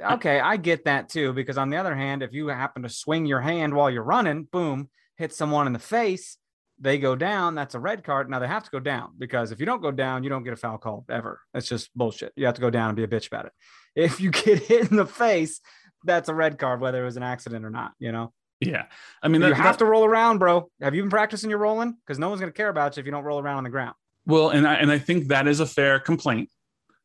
Okay, 0.00 0.40
I 0.40 0.56
get 0.56 0.84
that 0.84 1.08
too. 1.08 1.32
Because 1.32 1.58
on 1.58 1.70
the 1.70 1.76
other 1.76 1.94
hand, 1.94 2.22
if 2.22 2.32
you 2.32 2.48
happen 2.48 2.82
to 2.82 2.88
swing 2.88 3.26
your 3.26 3.40
hand 3.40 3.74
while 3.74 3.90
you're 3.90 4.02
running, 4.02 4.44
boom, 4.44 4.88
hit 5.16 5.32
someone 5.32 5.66
in 5.66 5.72
the 5.72 5.78
face, 5.78 6.36
they 6.78 6.98
go 6.98 7.14
down. 7.14 7.54
That's 7.54 7.74
a 7.74 7.80
red 7.80 8.04
card. 8.04 8.30
Now 8.30 8.38
they 8.38 8.46
have 8.46 8.64
to 8.64 8.70
go 8.70 8.80
down 8.80 9.10
because 9.18 9.52
if 9.52 9.60
you 9.60 9.66
don't 9.66 9.82
go 9.82 9.90
down, 9.90 10.22
you 10.24 10.30
don't 10.30 10.44
get 10.44 10.52
a 10.54 10.56
foul 10.56 10.78
call 10.78 11.04
ever. 11.10 11.40
That's 11.52 11.68
just 11.68 11.90
bullshit. 11.94 12.32
You 12.36 12.46
have 12.46 12.54
to 12.54 12.60
go 12.60 12.70
down 12.70 12.88
and 12.88 12.96
be 12.96 13.04
a 13.04 13.08
bitch 13.08 13.26
about 13.26 13.46
it. 13.46 13.52
If 13.96 14.20
you 14.20 14.30
get 14.30 14.60
hit 14.70 14.90
in 14.90 14.96
the 14.96 15.04
face, 15.06 15.60
that's 16.04 16.28
a 16.28 16.34
red 16.34 16.58
card, 16.58 16.80
whether 16.80 17.02
it 17.02 17.04
was 17.04 17.16
an 17.16 17.22
accident 17.24 17.64
or 17.64 17.70
not. 17.70 17.92
You 17.98 18.12
know, 18.12 18.32
Yeah. 18.60 18.84
I 19.22 19.28
mean, 19.28 19.42
you 19.42 19.48
that, 19.48 19.56
have 19.56 19.76
that- 19.76 19.78
to 19.80 19.84
roll 19.84 20.04
around, 20.04 20.38
bro. 20.38 20.70
Have 20.80 20.94
you 20.94 21.02
been 21.02 21.10
practicing 21.10 21.50
your 21.50 21.58
rolling? 21.58 21.96
Because 22.06 22.18
no 22.18 22.28
one's 22.28 22.40
gonna 22.40 22.52
care 22.52 22.68
about 22.68 22.96
you 22.96 23.00
if 23.00 23.06
you 23.06 23.12
don't 23.12 23.24
roll 23.24 23.40
around 23.40 23.56
on 23.58 23.64
the 23.64 23.70
ground. 23.70 23.94
Well, 24.26 24.50
and 24.50 24.66
I, 24.66 24.74
and 24.74 24.90
I 24.92 24.98
think 24.98 25.28
that 25.28 25.48
is 25.48 25.58
a 25.60 25.66
fair 25.66 25.98
complaint 25.98 26.50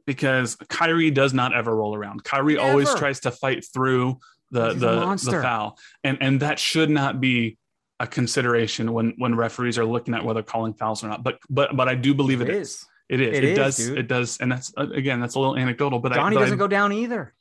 because 0.06 0.56
Khiry 0.56 1.14
does 1.14 1.34
not 1.34 1.56
ever 1.56 1.76
roll 1.76 1.96
around. 1.96 2.24
Khiry 2.24 2.60
always 2.60 2.94
tries 2.96 3.22
to 3.22 3.32
fight 3.32 3.66
through 3.74 4.20
the 4.52 4.72
He's 4.72 4.80
the, 4.80 5.32
the 5.32 5.42
foul, 5.42 5.78
and 6.04 6.18
and 6.22 6.40
that 6.42 6.60
should 6.60 6.90
not 6.90 7.20
be 7.20 7.58
a 8.00 8.08
consideration 8.08 8.94
when 8.94 9.14
when 9.18 9.36
referees 9.36 9.78
are 9.78 9.86
looking 9.86 10.14
at 10.14 10.24
whether 10.24 10.44
calling 10.44 10.74
fouls 10.74 11.04
or 11.04 11.08
not. 11.08 11.24
But 11.24 11.40
but 11.50 11.76
but 11.76 11.88
I 11.88 11.96
do 11.96 12.14
believe 12.14 12.42
it 12.42 12.50
is. 12.50 12.86
It 13.10 13.22
is. 13.22 13.38
It 13.38 13.44
It, 13.44 13.44
is, 13.44 13.58
does. 13.58 13.78
dude. 13.78 13.98
It 13.98 14.08
does. 14.08 14.38
And 14.40 14.52
that's 14.52 14.74
again, 14.78 15.20
that's 15.20 15.36
a 15.36 15.40
little 15.40 15.58
anecdotal, 15.58 16.00
but 16.00 16.14
Donnie 16.14 16.36
I, 16.36 16.40
but 16.40 16.46
doesn't 16.46 16.60
I, 16.60 16.60
go 16.60 16.68
down 16.68 16.92
either. 16.94 17.34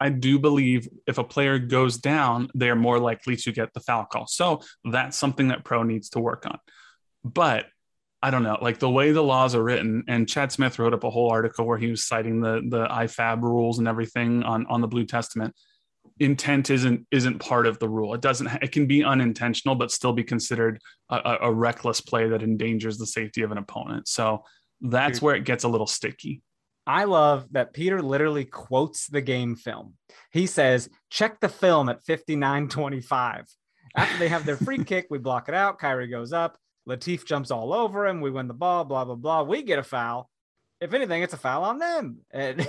I 0.00 0.10
do 0.10 0.38
believe 0.38 0.88
if 1.06 1.18
a 1.18 1.24
player 1.24 1.58
goes 1.58 1.96
down, 1.96 2.50
they 2.54 2.70
are 2.70 2.76
more 2.76 3.00
likely 3.00 3.34
to 3.36 3.52
get 3.52 3.74
the 3.74 3.80
foul 3.80 4.04
call. 4.04 4.28
So 4.28 4.62
that's 4.84 5.16
something 5.16 5.48
that 5.48 5.64
pro 5.64 5.82
needs 5.82 6.10
to 6.10 6.20
work 6.20 6.46
on. 6.46 6.58
But 7.24 7.66
I 8.20 8.30
don't 8.30 8.42
know, 8.42 8.58
like 8.60 8.80
the 8.80 8.90
way 8.90 9.12
the 9.12 9.22
laws 9.22 9.54
are 9.54 9.62
written, 9.62 10.02
and 10.08 10.28
Chad 10.28 10.50
Smith 10.50 10.78
wrote 10.78 10.92
up 10.92 11.04
a 11.04 11.10
whole 11.10 11.30
article 11.30 11.64
where 11.66 11.78
he 11.78 11.88
was 11.88 12.04
citing 12.04 12.40
the 12.40 12.62
the 12.68 12.86
IFAB 12.86 13.42
rules 13.42 13.78
and 13.78 13.86
everything 13.86 14.42
on 14.42 14.66
on 14.66 14.80
the 14.80 14.88
Blue 14.88 15.04
Testament. 15.04 15.54
Intent 16.18 16.68
isn't 16.70 17.06
isn't 17.12 17.38
part 17.38 17.66
of 17.66 17.78
the 17.78 17.88
rule. 17.88 18.14
It 18.14 18.20
doesn't. 18.20 18.48
It 18.60 18.72
can 18.72 18.86
be 18.86 19.04
unintentional, 19.04 19.76
but 19.76 19.92
still 19.92 20.12
be 20.12 20.24
considered 20.24 20.80
a, 21.08 21.38
a, 21.42 21.52
reckless 21.52 22.00
play 22.00 22.28
that 22.28 22.42
endangers 22.42 22.98
the 22.98 23.06
safety 23.06 23.42
of 23.42 23.52
an 23.52 23.58
opponent. 23.58 24.08
So 24.08 24.42
that's 24.80 25.18
Dude. 25.18 25.22
where 25.22 25.34
it 25.36 25.44
gets 25.44 25.62
a 25.62 25.68
little 25.68 25.86
sticky. 25.86 26.42
I 26.88 27.04
love 27.04 27.46
that 27.52 27.74
Peter 27.74 28.02
literally 28.02 28.46
quotes 28.46 29.08
the 29.08 29.20
game 29.20 29.56
film. 29.56 29.94
He 30.32 30.46
says, 30.46 30.88
check 31.10 31.38
the 31.38 31.48
film 31.50 31.90
at 31.90 32.02
59.25. 32.02 33.44
After 33.94 34.18
they 34.18 34.28
have 34.28 34.46
their 34.46 34.56
free 34.56 34.82
kick, 34.84 35.06
we 35.10 35.18
block 35.18 35.48
it 35.48 35.54
out. 35.54 35.78
Khiry 35.78 36.10
goes 36.10 36.32
up. 36.32 36.56
Latif 36.88 37.24
jumps 37.26 37.50
all 37.50 37.72
over 37.74 38.06
him. 38.06 38.20
We 38.20 38.30
win 38.30 38.48
the 38.48 38.54
ball, 38.54 38.84
blah, 38.84 39.04
blah, 39.04 39.14
blah. 39.14 39.42
We 39.42 39.62
get 39.62 39.78
a 39.78 39.82
foul. 39.82 40.30
If 40.80 40.94
anything, 40.94 41.22
it's 41.22 41.34
a 41.34 41.38
foul 41.38 41.64
on 41.64 41.78
them. 41.78 42.18
And 42.32 42.66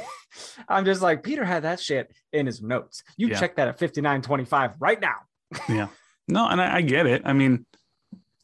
I'm 0.67 0.85
just 0.85 1.01
like, 1.01 1.23
Peter 1.23 1.45
had 1.45 1.63
that 1.63 1.79
shit 1.79 2.11
in 2.33 2.45
his 2.45 2.61
notes. 2.61 3.03
You 3.17 3.29
Yeah. 3.29 3.39
check 3.39 3.55
that 3.55 3.67
at 3.67 3.79
59.25 3.79 4.75
right 4.79 4.99
now. 4.99 5.15
Yeah. 5.69 5.87
No, 6.27 6.47
and 6.47 6.61
I, 6.61 6.75
I 6.77 6.81
get 6.81 7.07
it. 7.07 7.23
I 7.25 7.33
mean, 7.33 7.65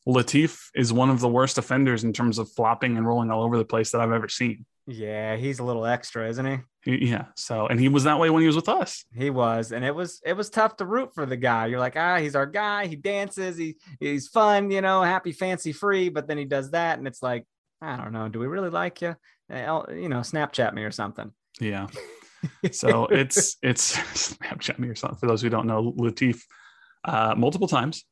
Latif 0.07 0.69
is 0.75 0.91
one 0.93 1.09
of 1.09 1.19
the 1.19 1.27
worst 1.29 1.57
offenders 1.57 2.03
in 2.03 2.13
terms 2.13 2.37
of 2.37 2.51
flopping 2.51 2.97
and 2.97 3.05
rolling 3.07 3.29
all 3.31 3.43
over 3.43 3.57
the 3.57 3.65
place 3.65 3.91
that 3.91 4.01
I've 4.01 4.11
ever 4.11 4.29
seen. 4.29 4.65
Yeah, 4.87 5.35
he's 5.35 5.59
a 5.59 5.63
little 5.63 5.85
extra, 5.85 6.27
isn't 6.29 6.45
he? 6.45 6.57
He- 6.85 7.09
yeah. 7.09 7.25
So, 7.35 7.67
and 7.67 7.79
he 7.79 7.89
was 7.89 8.03
that 8.05 8.19
way 8.19 8.29
when 8.29 8.41
he 8.41 8.47
was 8.47 8.55
with 8.55 8.69
us. 8.69 9.03
He 9.13 9.29
was, 9.29 9.71
and 9.73 9.83
it 9.83 9.93
was 9.93 10.21
it 10.25 10.33
was 10.33 10.49
tough 10.49 10.77
to 10.77 10.85
root 10.85 11.13
for 11.13 11.25
the 11.25 11.35
guy. 11.35 11.65
You're 11.65 11.79
like, 11.79 11.97
ah, 11.97 12.17
he's 12.19 12.35
our 12.35 12.45
guy. 12.45 12.85
He 12.87 12.95
dances. 12.95 13.57
He 13.57 13.75
he's 13.99 14.27
fun, 14.27 14.71
you 14.71 14.81
know, 14.81 15.01
happy, 15.01 15.31
fancy, 15.31 15.71
free. 15.73 16.09
But 16.09 16.27
then 16.27 16.37
he 16.37 16.45
does 16.45 16.71
that, 16.71 16.97
and 16.99 17.07
it's 17.07 17.21
like, 17.23 17.45
I 17.81 17.97
don't 17.97 18.13
know. 18.13 18.29
Do 18.29 18.39
we 18.39 18.47
really 18.47 18.69
like 18.69 19.01
you? 19.01 19.15
Uh, 19.51 19.83
You 19.89 20.09
know, 20.09 20.19
Snapchat 20.21 20.73
me 20.73 20.83
or 20.83 20.91
something. 20.91 21.31
Yeah. 21.59 21.87
So 22.71 23.07
it's 23.07 23.57
it's 23.63 23.97
Snapchat 24.37 24.77
me 24.77 24.87
or 24.87 24.93
something. 24.95 25.17
For 25.17 25.25
those 25.25 25.41
who 25.41 25.49
don't 25.49 25.65
know, 25.65 25.93
Latif 25.97 26.41
uh, 27.03 27.33
multiple 27.35 27.67
times 27.67 28.05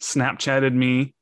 Snapchatted 0.00 0.72
me 0.72 1.14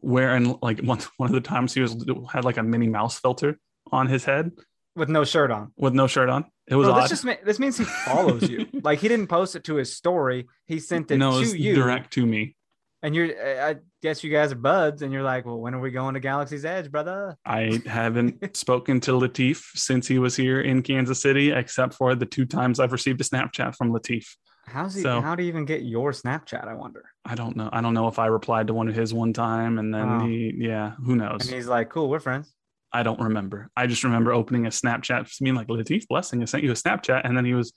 wearing 0.00 0.58
like 0.60 0.80
one 0.80 0.98
one 1.18 1.28
of 1.28 1.34
the 1.34 1.40
times 1.40 1.72
he 1.74 1.80
was 1.80 2.04
had 2.32 2.44
like 2.44 2.56
a 2.56 2.62
Minnie 2.64 2.88
Mouse 2.88 3.18
filter 3.20 3.60
on 3.92 4.08
his 4.08 4.24
head 4.24 4.50
with 4.96 5.08
no 5.08 5.24
shirt 5.24 5.52
on. 5.52 5.72
with 5.76 5.94
no 5.94 6.08
shirt 6.08 6.28
on. 6.28 6.46
It 6.68 6.74
was 6.74 6.88
Bro, 6.88 7.00
this 7.00 7.08
just 7.10 7.24
ma- 7.24 7.34
this 7.44 7.58
means 7.58 7.78
he 7.78 7.84
follows 8.04 8.48
you. 8.48 8.66
like 8.82 8.98
he 8.98 9.08
didn't 9.08 9.28
post 9.28 9.54
it 9.56 9.64
to 9.64 9.76
his 9.76 9.94
story. 9.94 10.46
He 10.66 10.80
sent 10.80 11.10
it 11.10 11.18
no, 11.18 11.30
it 11.30 11.32
to 11.34 11.38
was 11.40 11.54
you. 11.56 11.74
direct 11.74 12.12
to 12.14 12.26
me. 12.26 12.56
And 13.02 13.14
you're, 13.14 13.28
I 13.62 13.76
guess 14.02 14.24
you 14.24 14.32
guys 14.32 14.50
are 14.50 14.56
buds, 14.56 15.02
and 15.02 15.12
you're 15.12 15.22
like, 15.22 15.44
well, 15.46 15.60
when 15.60 15.74
are 15.74 15.80
we 15.80 15.90
going 15.92 16.14
to 16.14 16.20
Galaxy's 16.20 16.64
Edge, 16.64 16.90
brother? 16.90 17.36
I 17.44 17.80
haven't 17.86 18.56
spoken 18.56 19.00
to 19.02 19.12
Latif 19.12 19.62
since 19.76 20.08
he 20.08 20.18
was 20.18 20.34
here 20.34 20.60
in 20.60 20.82
Kansas 20.82 21.20
City, 21.20 21.52
except 21.52 21.94
for 21.94 22.14
the 22.16 22.26
two 22.26 22.46
times 22.46 22.80
I've 22.80 22.92
received 22.92 23.20
a 23.20 23.24
Snapchat 23.24 23.76
from 23.76 23.92
Latif. 23.92 24.26
How's 24.66 24.94
he? 24.94 25.02
So- 25.02 25.20
how 25.20 25.36
do 25.36 25.44
you 25.44 25.48
even 25.48 25.66
get 25.66 25.82
your 25.82 26.10
Snapchat? 26.10 26.66
I 26.66 26.74
wonder. 26.74 27.04
I 27.24 27.36
don't 27.36 27.54
know. 27.56 27.68
I 27.72 27.80
don't 27.80 27.94
know 27.94 28.08
if 28.08 28.18
I 28.18 28.26
replied 28.26 28.66
to 28.68 28.74
one 28.74 28.88
of 28.88 28.94
his 28.96 29.14
one 29.14 29.32
time 29.32 29.78
and 29.78 29.94
then 29.94 30.08
Oh. 30.08 30.26
he, 30.26 30.52
yeah, 30.56 30.92
who 31.04 31.14
knows? 31.14 31.42
And 31.46 31.54
he's 31.54 31.68
like, 31.68 31.90
cool, 31.90 32.08
we're 32.08 32.18
friends. 32.18 32.52
I 32.92 33.02
don't 33.02 33.20
remember. 33.20 33.68
I 33.76 33.86
just 33.86 34.04
remember 34.04 34.32
opening 34.32 34.66
a 34.66 34.70
Snapchat, 34.70 35.30
being 35.40 35.54
like, 35.56 35.66
Latif 35.68 36.06
Blessing, 36.08 36.40
I 36.42 36.46
sent 36.46 36.64
you 36.64 36.70
a 36.70 36.74
Snapchat. 36.74 37.22
And 37.24 37.36
then 37.36 37.44
he 37.44 37.54
was 37.54 37.72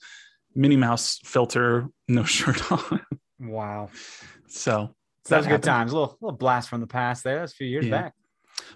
Minnie 0.54 0.76
Mouse 0.76 1.18
filter, 1.24 1.88
no 2.08 2.24
shirt 2.24 2.70
on. 2.72 3.00
Wow. 3.38 3.90
so 4.48 4.94
So 5.24 5.36
those 5.36 5.44
that 5.44 5.50
good 5.50 5.62
times. 5.62 5.92
A 5.92 5.98
little, 5.98 6.16
little 6.20 6.36
blast 6.36 6.68
from 6.68 6.80
the 6.80 6.86
past 6.86 7.24
there. 7.24 7.40
That's 7.40 7.52
a 7.52 7.56
few 7.56 7.66
years 7.66 7.86
Yeah. 7.86 8.02
back. 8.02 8.14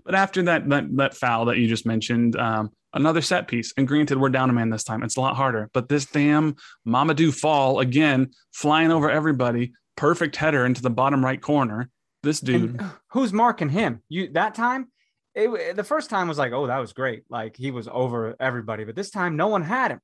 But 0.05 0.15
after 0.15 0.43
that, 0.45 0.69
that 0.71 0.97
that 0.97 1.15
foul 1.15 1.45
that 1.47 1.59
you 1.59 1.69
just 1.69 1.87
mentioned, 1.87 2.37
um, 2.37 2.71
another 2.95 3.21
set 3.21 3.49
piece. 3.49 3.73
And 3.77 3.87
granted, 3.87 4.19
we're 4.19 4.31
down 4.31 4.51
a 4.51 4.53
man 4.53 4.71
this 4.71 4.85
time. 4.85 5.03
It's 5.03 5.17
a 5.17 5.21
lot 5.21 5.37
harder. 5.37 5.69
But 5.75 5.89
this 5.89 6.07
damn 6.07 6.57
Mamadou 6.87 7.35
fall 7.35 7.81
again, 7.81 8.31
flying 8.53 8.91
over 8.91 9.11
everybody, 9.11 9.73
perfect 9.97 10.37
header 10.37 10.65
into 10.65 10.81
the 10.83 10.91
bottom 10.91 11.25
right 11.25 11.41
corner. 11.41 11.91
This 12.23 12.41
dude, 12.41 12.81
And 12.81 12.91
who's 13.11 13.33
marking 13.33 13.69
him? 13.69 14.03
You 14.09 14.31
that 14.33 14.55
time? 14.55 14.89
It, 15.35 15.75
the 15.77 15.85
first 15.85 16.11
time 16.11 16.29
was 16.29 16.39
like, 16.39 16.53
oh, 16.53 16.67
that 16.69 16.79
was 16.79 16.93
great. 16.93 17.25
Like 17.29 17.57
he 17.57 17.71
was 17.71 17.89
over 17.91 18.37
everybody, 18.39 18.85
but 18.85 18.95
this 18.95 19.11
time 19.11 19.37
no 19.37 19.49
one 19.49 19.63
had 19.63 19.91
him. 19.91 20.01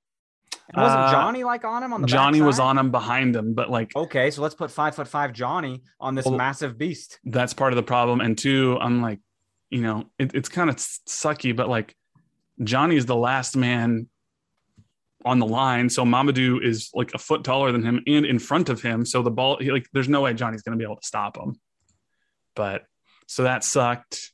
And 0.73 0.83
wasn't 0.83 1.01
Uh, 1.03 1.12
Johnny 1.12 1.45
like 1.45 1.64
on 1.64 1.83
him 1.83 1.93
on 1.93 2.01
the 2.03 2.09
Johnny 2.09 2.40
was 2.40 2.59
on 2.59 2.77
him 2.79 2.90
behind 2.90 3.37
him, 3.37 3.55
but 3.55 3.71
like 3.71 3.95
Okay, 3.95 4.31
so 4.31 4.43
let's 4.43 4.55
put 4.55 4.71
five 4.71 4.95
foot 4.97 5.07
five 5.07 5.33
Johnny 5.33 5.83
on 6.01 6.14
this 6.14 6.27
Well, 6.27 6.37
massive 6.37 6.77
beast. 6.79 7.21
that's 7.25 7.55
part 7.55 7.73
of 7.73 7.77
the 7.77 7.83
problem. 7.83 8.21
And 8.21 8.37
two, 8.37 8.77
I'm 8.81 9.01
like, 9.01 9.21
you 9.71 9.83
know, 9.83 10.11
it, 10.19 10.35
it's 10.35 10.49
kind 10.49 10.69
of 10.69 10.77
sucky, 10.77 11.55
but 11.55 11.69
like 11.69 11.95
Johnny's 12.62 13.07
the 13.07 13.16
last 13.16 13.57
man 13.57 14.09
on 15.25 15.38
the 15.38 15.47
line. 15.47 15.88
So 15.90 16.05
Mamadou 16.05 16.64
is 16.64 16.90
like 16.95 17.12
a 17.14 17.19
foot 17.19 17.45
taller 17.45 17.73
than 17.73 17.85
him 17.85 18.03
and 18.07 18.25
in 18.27 18.38
front 18.38 18.69
of 18.69 18.83
him. 18.83 19.05
So 19.05 19.23
the 19.23 19.31
ball, 19.31 19.59
he, 19.61 19.71
like, 19.71 19.87
there's 19.93 20.09
no 20.09 20.23
way 20.23 20.35
Johnny's 20.35 20.62
going 20.62 20.77
to 20.77 20.79
be 20.79 20.85
able 20.85 20.97
to 20.97 21.07
stop 21.07 21.37
him. 21.37 21.55
But 22.57 22.85
so 23.27 23.45
that 23.45 23.62
sucked. 23.64 24.33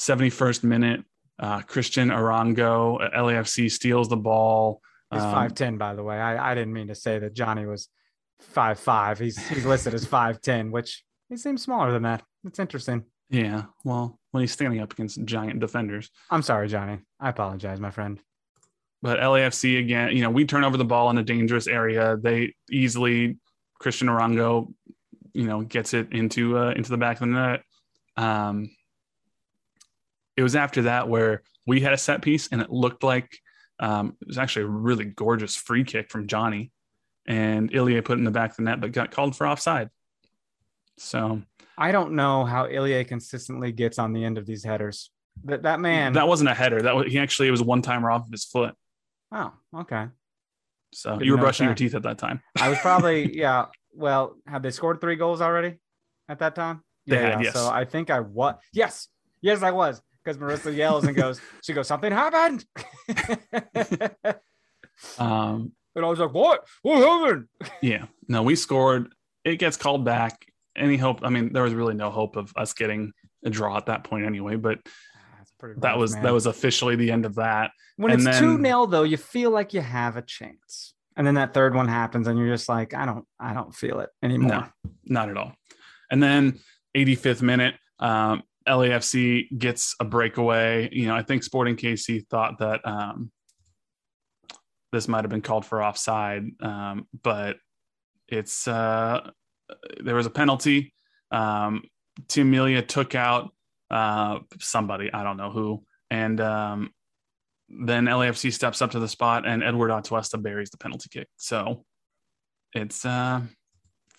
71st 0.00 0.64
minute, 0.64 1.04
uh, 1.38 1.60
Cristian 1.60 2.10
Arango 2.10 3.02
at 3.04 3.12
LAFC 3.12 3.70
steals 3.70 4.08
the 4.08 4.16
ball. 4.16 4.80
He's 5.12 5.22
Um, 5.22 5.32
five 5.32 5.54
ten, 5.54 5.76
by 5.76 5.94
the 5.94 6.02
way. 6.02 6.16
I, 6.18 6.52
I 6.52 6.54
didn't 6.54 6.72
mean 6.72 6.88
to 6.88 6.94
say 6.94 7.18
that 7.18 7.34
Johnny 7.34 7.66
was 7.66 7.88
five 8.40 8.78
five. 8.78 9.18
He's 9.18 9.36
he's 9.48 9.66
listed 9.66 9.94
as 9.94 10.06
five 10.06 10.40
ten, 10.40 10.70
which 10.70 11.04
he 11.28 11.36
seems 11.36 11.62
smaller 11.62 11.92
than 11.92 12.02
that. 12.02 12.22
It's 12.44 12.58
interesting. 12.58 13.04
Yeah. 13.28 13.64
Well, 13.84 14.18
when 14.32 14.40
he's 14.42 14.52
standing 14.52 14.80
up 14.80 14.92
against 14.92 15.24
giant 15.24 15.60
defenders. 15.60 16.10
I'm 16.30 16.42
sorry, 16.42 16.68
Johnny. 16.68 16.98
I 17.20 17.28
apologize, 17.28 17.78
my 17.80 17.90
friend. 17.90 18.18
But 19.02 19.18
LAFC 19.18 19.78
again, 19.78 20.16
you 20.16 20.22
know, 20.22 20.30
we 20.30 20.44
turn 20.44 20.64
over 20.64 20.76
the 20.76 20.84
ball 20.84 21.10
in 21.10 21.18
a 21.18 21.22
dangerous 21.22 21.66
area. 21.66 22.16
They 22.20 22.54
easily 22.70 23.38
Cristian 23.80 24.08
Arango, 24.08 24.72
you 25.32 25.46
know, 25.46 25.62
gets 25.62 25.94
it 25.94 26.12
into 26.12 26.58
uh, 26.58 26.70
into 26.72 26.90
the 26.90 26.98
back 26.98 27.20
of 27.20 27.28
the 27.28 27.34
net. 27.34 27.62
Um, 28.16 28.70
it 30.40 30.42
was 30.42 30.56
after 30.56 30.82
that 30.82 31.06
where 31.06 31.42
we 31.66 31.80
had 31.80 31.92
a 31.92 31.98
set 31.98 32.22
piece, 32.22 32.48
and 32.50 32.62
it 32.62 32.70
looked 32.70 33.02
like 33.02 33.38
um, 33.78 34.16
it 34.22 34.26
was 34.26 34.38
actually 34.38 34.64
a 34.64 34.68
really 34.68 35.04
gorgeous 35.04 35.54
free 35.54 35.84
kick 35.84 36.10
from 36.10 36.26
Johnny, 36.26 36.72
and 37.26 37.70
Ilie 37.74 38.00
put 38.00 38.14
it 38.14 38.20
in 38.20 38.24
the 38.24 38.30
back 38.30 38.52
of 38.52 38.56
the 38.56 38.62
net, 38.62 38.80
but 38.80 38.92
got 38.92 39.10
called 39.10 39.36
for 39.36 39.46
offside. 39.46 39.90
So 40.96 41.42
I 41.76 41.92
don't 41.92 42.12
know 42.12 42.46
how 42.46 42.64
Ilie 42.64 43.04
consistently 43.04 43.70
gets 43.70 43.98
on 43.98 44.14
the 44.14 44.24
end 44.24 44.38
of 44.38 44.46
these 44.46 44.64
headers. 44.64 45.10
That 45.44 45.64
that 45.64 45.78
man. 45.78 46.14
that 46.14 46.26
wasn't 46.26 46.48
a 46.48 46.54
header. 46.54 46.80
That 46.80 46.96
was 46.96 47.12
he 47.12 47.18
actually 47.18 47.48
it 47.48 47.52
was 47.52 47.62
one 47.62 47.82
timer 47.82 48.10
off 48.10 48.24
of 48.24 48.32
his 48.32 48.46
foot. 48.46 48.74
oh, 49.30 49.52
okay. 49.76 50.06
So 50.94 51.12
Didn't 51.12 51.26
you 51.26 51.32
were 51.32 51.38
brushing 51.38 51.66
your 51.66 51.74
teeth 51.74 51.94
at 51.94 52.02
that 52.04 52.16
time. 52.16 52.40
I 52.58 52.70
was 52.70 52.78
probably 52.78 53.36
yeah. 53.38 53.66
Well, 53.92 54.36
have 54.46 54.62
they 54.62 54.70
scored 54.70 55.02
three 55.02 55.16
goals 55.16 55.42
already 55.42 55.76
at 56.30 56.38
that 56.38 56.54
time? 56.54 56.82
They 57.06 57.16
yeah, 57.16 57.22
had, 57.22 57.30
yeah. 57.40 57.44
yes. 57.44 57.52
So 57.52 57.68
I 57.70 57.84
think 57.84 58.08
I 58.08 58.20
was. 58.20 58.54
Yes, 58.72 59.08
yes, 59.42 59.62
I 59.62 59.72
was. 59.72 60.00
Because 60.30 60.64
Marissa 60.64 60.76
yells 60.76 61.04
and 61.04 61.16
goes, 61.16 61.40
she 61.62 61.72
goes, 61.72 61.88
something 61.88 62.12
happened. 62.12 62.64
um, 65.18 65.72
and 65.96 66.04
I 66.04 66.08
was 66.08 66.18
like, 66.20 66.32
what? 66.32 66.66
What 66.82 66.98
happened? 66.98 67.46
Yeah, 67.82 68.06
no, 68.28 68.42
we 68.42 68.54
scored. 68.54 69.12
It 69.44 69.56
gets 69.56 69.76
called 69.76 70.04
back. 70.04 70.46
Any 70.76 70.96
hope? 70.96 71.20
I 71.24 71.30
mean, 71.30 71.52
there 71.52 71.64
was 71.64 71.74
really 71.74 71.94
no 71.94 72.10
hope 72.10 72.36
of 72.36 72.52
us 72.56 72.72
getting 72.74 73.12
a 73.44 73.50
draw 73.50 73.76
at 73.76 73.86
that 73.86 74.04
point 74.04 74.24
anyway. 74.24 74.54
But 74.54 74.78
That's 75.36 75.50
pretty. 75.58 75.80
that 75.80 75.98
was 75.98 76.14
man. 76.14 76.22
that 76.22 76.32
was 76.32 76.46
officially 76.46 76.94
the 76.94 77.10
end 77.10 77.26
of 77.26 77.34
that. 77.36 77.72
when 77.96 78.12
and 78.12 78.26
it's 78.26 78.38
two 78.38 78.62
0 78.62 78.86
though. 78.86 79.02
You 79.02 79.16
feel 79.16 79.50
like 79.50 79.74
you 79.74 79.80
have 79.80 80.16
a 80.16 80.22
chance, 80.22 80.94
and 81.16 81.26
then 81.26 81.34
that 81.34 81.54
third 81.54 81.74
one 81.74 81.88
happens, 81.88 82.28
and 82.28 82.38
you're 82.38 82.54
just 82.54 82.68
like, 82.68 82.94
I 82.94 83.04
don't, 83.04 83.24
I 83.40 83.52
don't 83.52 83.74
feel 83.74 83.98
it 83.98 84.10
anymore. 84.22 84.48
No, 84.84 84.92
not 85.06 85.28
at 85.28 85.36
all. 85.36 85.54
And 86.08 86.22
then 86.22 86.60
85th 86.96 87.42
minute, 87.42 87.74
um, 87.98 88.42
LAFC 88.68 89.58
gets 89.58 89.94
a 90.00 90.04
breakaway. 90.04 90.88
You 90.92 91.06
know, 91.06 91.14
I 91.14 91.22
think 91.22 91.42
Sporting 91.42 91.76
KC 91.76 92.26
thought 92.28 92.58
that 92.58 92.86
um, 92.86 93.30
this 94.92 95.08
might 95.08 95.24
have 95.24 95.30
been 95.30 95.42
called 95.42 95.64
for 95.64 95.82
offside, 95.82 96.44
um, 96.60 97.06
but 97.22 97.56
it's 98.28 98.68
uh, 98.68 99.30
there 100.02 100.14
was 100.14 100.26
a 100.26 100.30
penalty. 100.30 100.92
Um, 101.30 101.82
Tim 102.28 102.50
Melia 102.50 102.82
took 102.82 103.14
out 103.14 103.52
uh, 103.90 104.40
somebody, 104.58 105.12
I 105.12 105.22
don't 105.22 105.36
know 105.36 105.50
who, 105.50 105.84
and 106.10 106.40
um, 106.40 106.90
then 107.68 108.06
LAFC 108.06 108.52
steps 108.52 108.82
up 108.82 108.92
to 108.92 108.98
the 108.98 109.08
spot, 109.08 109.46
and 109.46 109.62
Eduard 109.62 109.90
Atuesta 109.90 110.40
buries 110.42 110.70
the 110.70 110.78
penalty 110.78 111.08
kick. 111.10 111.28
So 111.36 111.84
it's 112.72 113.04
uh, 113.04 113.40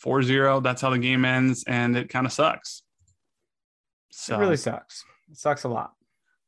4-0 0.04 0.63
that's 0.63 0.82
how 0.82 0.89
the 0.89 0.97
game 0.97 1.25
ends 1.25 1.63
and 1.67 1.95
it 1.95 2.10
kind 2.10 2.25
of 2.25 2.34
sucks 2.34 2.84
so 4.12 4.36
It 4.36 4.39
really 4.39 4.58
sucks. 4.58 5.04
It 5.32 5.38
sucks 5.38 5.63
a 5.63 5.69
lot. 5.69 5.91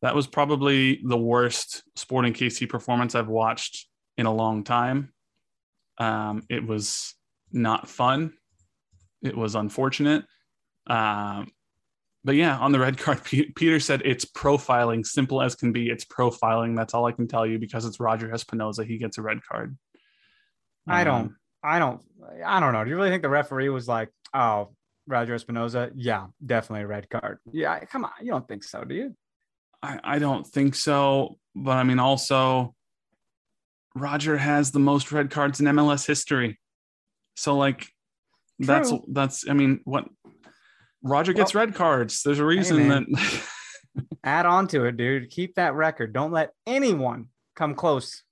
that 0.02 0.14
was 0.16 0.28
probably 0.28 1.00
the 1.04 1.18
worst 1.18 1.84
sporting 1.96 2.34
kc 2.34 2.68
performance 2.70 3.16
i've 3.16 3.30
watched 3.30 3.88
in 4.18 4.26
a 4.26 4.34
long 4.34 4.64
time 4.64 5.14
um, 5.98 6.44
it 6.50 6.66
was 6.68 7.16
not 7.52 7.88
fun 7.88 8.34
it 9.22 9.36
was 9.38 9.56
unfortunate 9.56 10.26
um, 10.88 11.50
but 12.26 12.36
yeah 12.36 12.58
on 12.58 12.72
the 12.74 12.80
red 12.80 12.98
card 13.04 13.24
Pe- 13.24 13.52
peter 13.56 13.80
said 13.80 14.02
it's 14.04 14.26
profiling 14.26 15.06
simple 15.06 15.42
as 15.42 15.56
can 15.56 15.72
be 15.72 15.90
it's 15.90 16.04
profiling 16.06 16.76
that's 16.76 16.94
all 16.94 17.06
i 17.06 17.12
can 17.12 17.28
tell 17.28 17.46
you 17.46 17.58
because 17.60 17.86
it's 17.86 18.00
roger 18.00 18.28
espinoza 18.30 18.86
he 18.86 18.98
gets 18.98 19.18
a 19.18 19.22
red 19.22 19.40
card 19.50 19.78
I 20.86 21.06
don't. 21.06 21.22
Um, 21.22 21.38
I 21.64 21.80
don't. 21.80 22.02
I 22.46 22.60
don't 22.60 22.74
know. 22.74 22.84
Do 22.84 22.90
you 22.90 22.98
really 22.98 23.10
think 23.10 23.22
the 23.24 23.30
referee 23.30 23.70
was 23.70 23.88
like, 23.88 24.10
"Oh, 24.34 24.76
Roger 25.08 25.36
Espinoza, 25.36 25.92
yeah, 25.96 26.28
definitely 26.46 26.84
a 26.84 26.88
red 26.88 27.10
card"? 27.10 27.40
Yeah, 27.52 27.80
come 27.86 28.06
on. 28.06 28.12
You 28.22 28.32
don't 28.32 28.48
think 28.48 28.64
so, 28.64 28.84
do 28.84 28.96
you? 28.96 29.16
I, 29.82 30.00
I 30.04 30.20
don't 30.20 30.46
think 30.48 30.76
so. 30.76 31.38
But 31.56 31.78
I 31.78 31.84
mean, 31.84 32.00
also, 32.00 32.74
Roger 33.96 34.38
has 34.38 34.72
the 34.72 34.80
most 34.80 35.12
red 35.12 35.30
cards 35.30 35.60
in 35.60 35.66
MLS 35.68 36.06
history. 36.08 36.60
So, 37.36 37.58
like, 37.58 37.88
that's 38.60 38.90
True. 38.90 39.04
that's. 39.12 39.48
I 39.50 39.54
mean, 39.54 39.82
what 39.84 40.06
Roger 41.04 41.34
gets 41.34 41.54
red 41.54 41.76
cards. 41.76 42.24
There's 42.24 42.40
a 42.40 42.46
reason 42.46 42.88
man. 42.88 43.06
that. 43.12 43.44
Add 44.24 44.46
on 44.46 44.68
to 44.70 44.86
it, 44.86 44.98
dude. 44.98 45.30
Keep 45.30 45.56
that 45.56 45.74
record. 45.76 46.14
Don't 46.14 46.32
let 46.32 46.52
anyone 46.66 47.28
come 47.56 47.76
close 47.76 48.24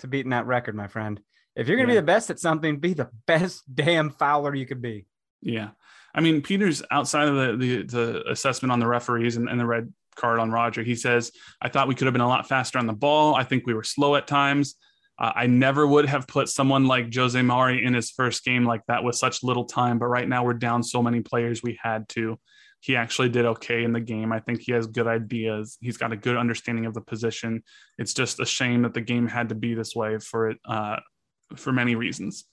to 0.00 0.08
beating 0.08 0.30
that 0.30 0.46
record, 0.46 0.74
my 0.74 0.88
friend. 0.88 1.20
If 1.54 1.68
you're 1.68 1.76
gonna 1.76 1.88
Yeah. 1.92 2.00
be 2.00 2.00
the 2.00 2.06
best 2.06 2.30
at 2.30 2.40
something, 2.40 2.78
be 2.80 2.94
the 2.94 3.10
best 3.26 3.62
damn 3.72 4.10
fouler 4.10 4.54
you 4.54 4.66
could 4.66 4.82
be. 4.82 5.06
Yeah, 5.44 5.70
I 6.14 6.20
mean, 6.20 6.42
Peter's 6.42 6.82
outside 6.90 7.28
of 7.28 7.34
the 7.36 7.56
the, 7.56 7.82
the 7.82 8.30
assessment 8.30 8.72
on 8.72 8.80
the 8.80 8.86
referees 8.86 9.36
and, 9.36 9.48
and 9.48 9.60
the 9.60 9.66
red 9.66 9.92
card 10.16 10.40
on 10.40 10.50
Roger. 10.50 10.82
He 10.82 10.96
says, 10.96 11.30
"I 11.60 11.68
thought 11.68 11.88
we 11.88 11.94
could 11.94 12.06
have 12.06 12.14
been 12.14 12.20
a 12.20 12.28
lot 12.28 12.48
faster 12.48 12.78
on 12.78 12.86
the 12.86 12.92
ball. 12.92 13.34
I 13.34 13.44
think 13.44 13.66
we 13.66 13.74
were 13.74 13.84
slow 13.84 14.16
at 14.16 14.26
times." 14.26 14.74
Uh, 15.18 15.32
I 15.34 15.46
never 15.46 15.86
would 15.86 16.06
have 16.06 16.26
put 16.26 16.48
someone 16.48 16.86
like 16.86 17.14
Jose 17.14 17.40
Mauri 17.40 17.84
in 17.84 17.94
his 17.94 18.10
first 18.10 18.44
game 18.44 18.64
like 18.64 18.82
that 18.88 19.04
with 19.04 19.14
such 19.14 19.44
little 19.44 19.64
time. 19.64 19.98
But 19.98 20.06
right 20.06 20.28
now 20.28 20.44
we're 20.44 20.54
down 20.54 20.82
so 20.82 21.02
many 21.02 21.20
players, 21.20 21.62
we 21.62 21.78
had 21.80 22.08
to. 22.10 22.38
He 22.80 22.96
actually 22.96 23.28
did 23.30 23.46
okay 23.46 23.84
in 23.84 23.92
the 23.92 24.00
game. 24.00 24.32
I 24.32 24.40
think 24.40 24.60
he 24.60 24.72
has 24.72 24.86
good 24.86 25.06
ideas. 25.06 25.78
He's 25.80 25.96
got 25.96 26.12
a 26.12 26.16
good 26.16 26.36
understanding 26.36 26.84
of 26.84 26.94
the 26.94 27.00
position. 27.00 27.62
It's 27.96 28.12
just 28.12 28.40
a 28.40 28.44
shame 28.44 28.82
that 28.82 28.92
the 28.92 29.00
game 29.00 29.26
had 29.26 29.50
to 29.50 29.54
be 29.54 29.74
this 29.74 29.94
way 29.94 30.18
for 30.18 30.50
it 30.50 30.58
uh, 30.68 30.96
for 31.56 31.72
many 31.72 31.94
reasons. 31.94 32.44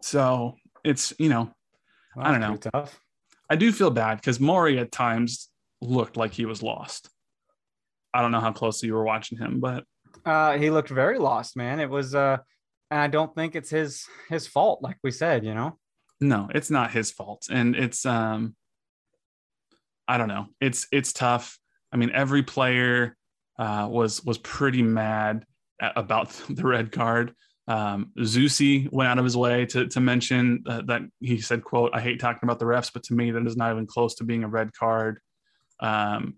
So 0.00 0.56
it's 0.82 1.12
you 1.18 1.28
know 1.28 1.52
I 2.16 2.30
don't 2.30 2.40
know. 2.40 2.56
Tough. 2.56 3.00
I 3.50 3.56
do 3.56 3.72
feel 3.72 3.90
bad 3.90 4.16
because 4.16 4.40
Mauri 4.40 4.78
at 4.78 4.92
times 4.92 5.50
looked 5.80 6.16
like 6.16 6.32
he 6.32 6.46
was 6.46 6.62
lost. 6.62 7.10
I 8.12 8.22
don't 8.22 8.32
know 8.32 8.40
how 8.40 8.52
closely 8.52 8.86
you 8.88 8.94
were 8.94 9.04
watching 9.04 9.38
him, 9.38 9.60
but 9.60 9.84
Uh, 10.24 10.56
he 10.56 10.70
looked 10.70 10.88
very 10.88 11.18
lost, 11.18 11.56
man. 11.56 11.80
It 11.80 11.90
was, 11.90 12.14
uh, 12.14 12.38
and 12.90 13.00
I 13.00 13.08
don't 13.08 13.34
think 13.34 13.56
it's 13.56 13.70
his 13.70 14.06
his 14.28 14.46
fault, 14.46 14.82
like 14.82 14.96
we 15.02 15.10
said. 15.10 15.44
You 15.44 15.54
know, 15.54 15.78
No, 16.20 16.48
it's 16.54 16.70
not 16.70 16.92
his 16.92 17.10
fault, 17.10 17.48
and 17.50 17.74
it's 17.74 18.06
um, 18.06 18.54
I 20.08 20.16
don't 20.18 20.28
know. 20.28 20.46
It's 20.60 20.86
it's 20.92 21.12
tough. 21.12 21.58
I 21.92 21.96
mean, 21.96 22.10
every 22.14 22.42
player 22.42 23.16
uh, 23.58 23.88
was 23.90 24.24
was 24.24 24.38
pretty 24.38 24.82
mad 24.82 25.44
about 25.80 26.30
the 26.48 26.64
red 26.64 26.92
card. 26.92 27.34
Um, 27.66 28.12
Zusi 28.18 28.92
went 28.92 29.08
out 29.08 29.18
of 29.18 29.24
his 29.24 29.36
way 29.36 29.64
to 29.66 29.86
to 29.88 30.00
mention 30.00 30.64
uh, 30.66 30.82
that 30.86 31.02
he 31.20 31.40
said, 31.40 31.64
"quote 31.64 31.92
I 31.94 32.00
hate 32.00 32.20
talking 32.20 32.40
about 32.42 32.58
the 32.58 32.66
refs, 32.66 32.92
but 32.92 33.04
to 33.04 33.14
me 33.14 33.30
that 33.30 33.46
is 33.46 33.56
not 33.56 33.72
even 33.72 33.86
close 33.86 34.14
to 34.16 34.24
being 34.24 34.44
a 34.44 34.48
red 34.48 34.72
card." 34.72 35.20
Um, 35.80 36.36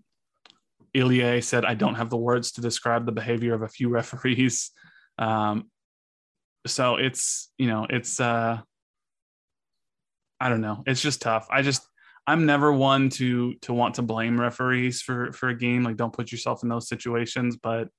Ilie 0.95 1.41
said, 1.41 1.65
"I 1.65 1.73
don't 1.73 1.95
have 1.95 2.09
the 2.09 2.17
words 2.17 2.53
to 2.53 2.61
describe 2.61 3.05
the 3.05 3.11
behavior 3.11 3.53
of 3.53 3.61
a 3.61 3.67
few 3.67 3.89
referees." 3.89 4.71
Um, 5.19 5.69
so 6.65 6.95
it's 6.95 7.51
you 7.57 7.67
know 7.67 7.87
it's 7.89 8.19
uh, 8.19 8.59
I 10.39 10.49
don't 10.49 10.61
know. 10.61 10.83
It's 10.85 11.01
just 11.01 11.21
tough. 11.21 11.47
I 11.49 11.61
just 11.61 11.87
I'm 12.25 12.45
never 12.45 12.71
one 12.71 13.09
to 13.11 13.55
to 13.61 13.73
want 13.73 13.95
to 13.95 14.01
blame 14.01 14.39
referees 14.39 15.01
for 15.01 15.31
for 15.31 15.49
a 15.49 15.57
game. 15.57 15.83
Like, 15.83 15.97
don't 15.97 16.13
put 16.13 16.31
yourself 16.31 16.63
in 16.63 16.69
those 16.69 16.87
situations, 16.87 17.57
but 17.57 17.89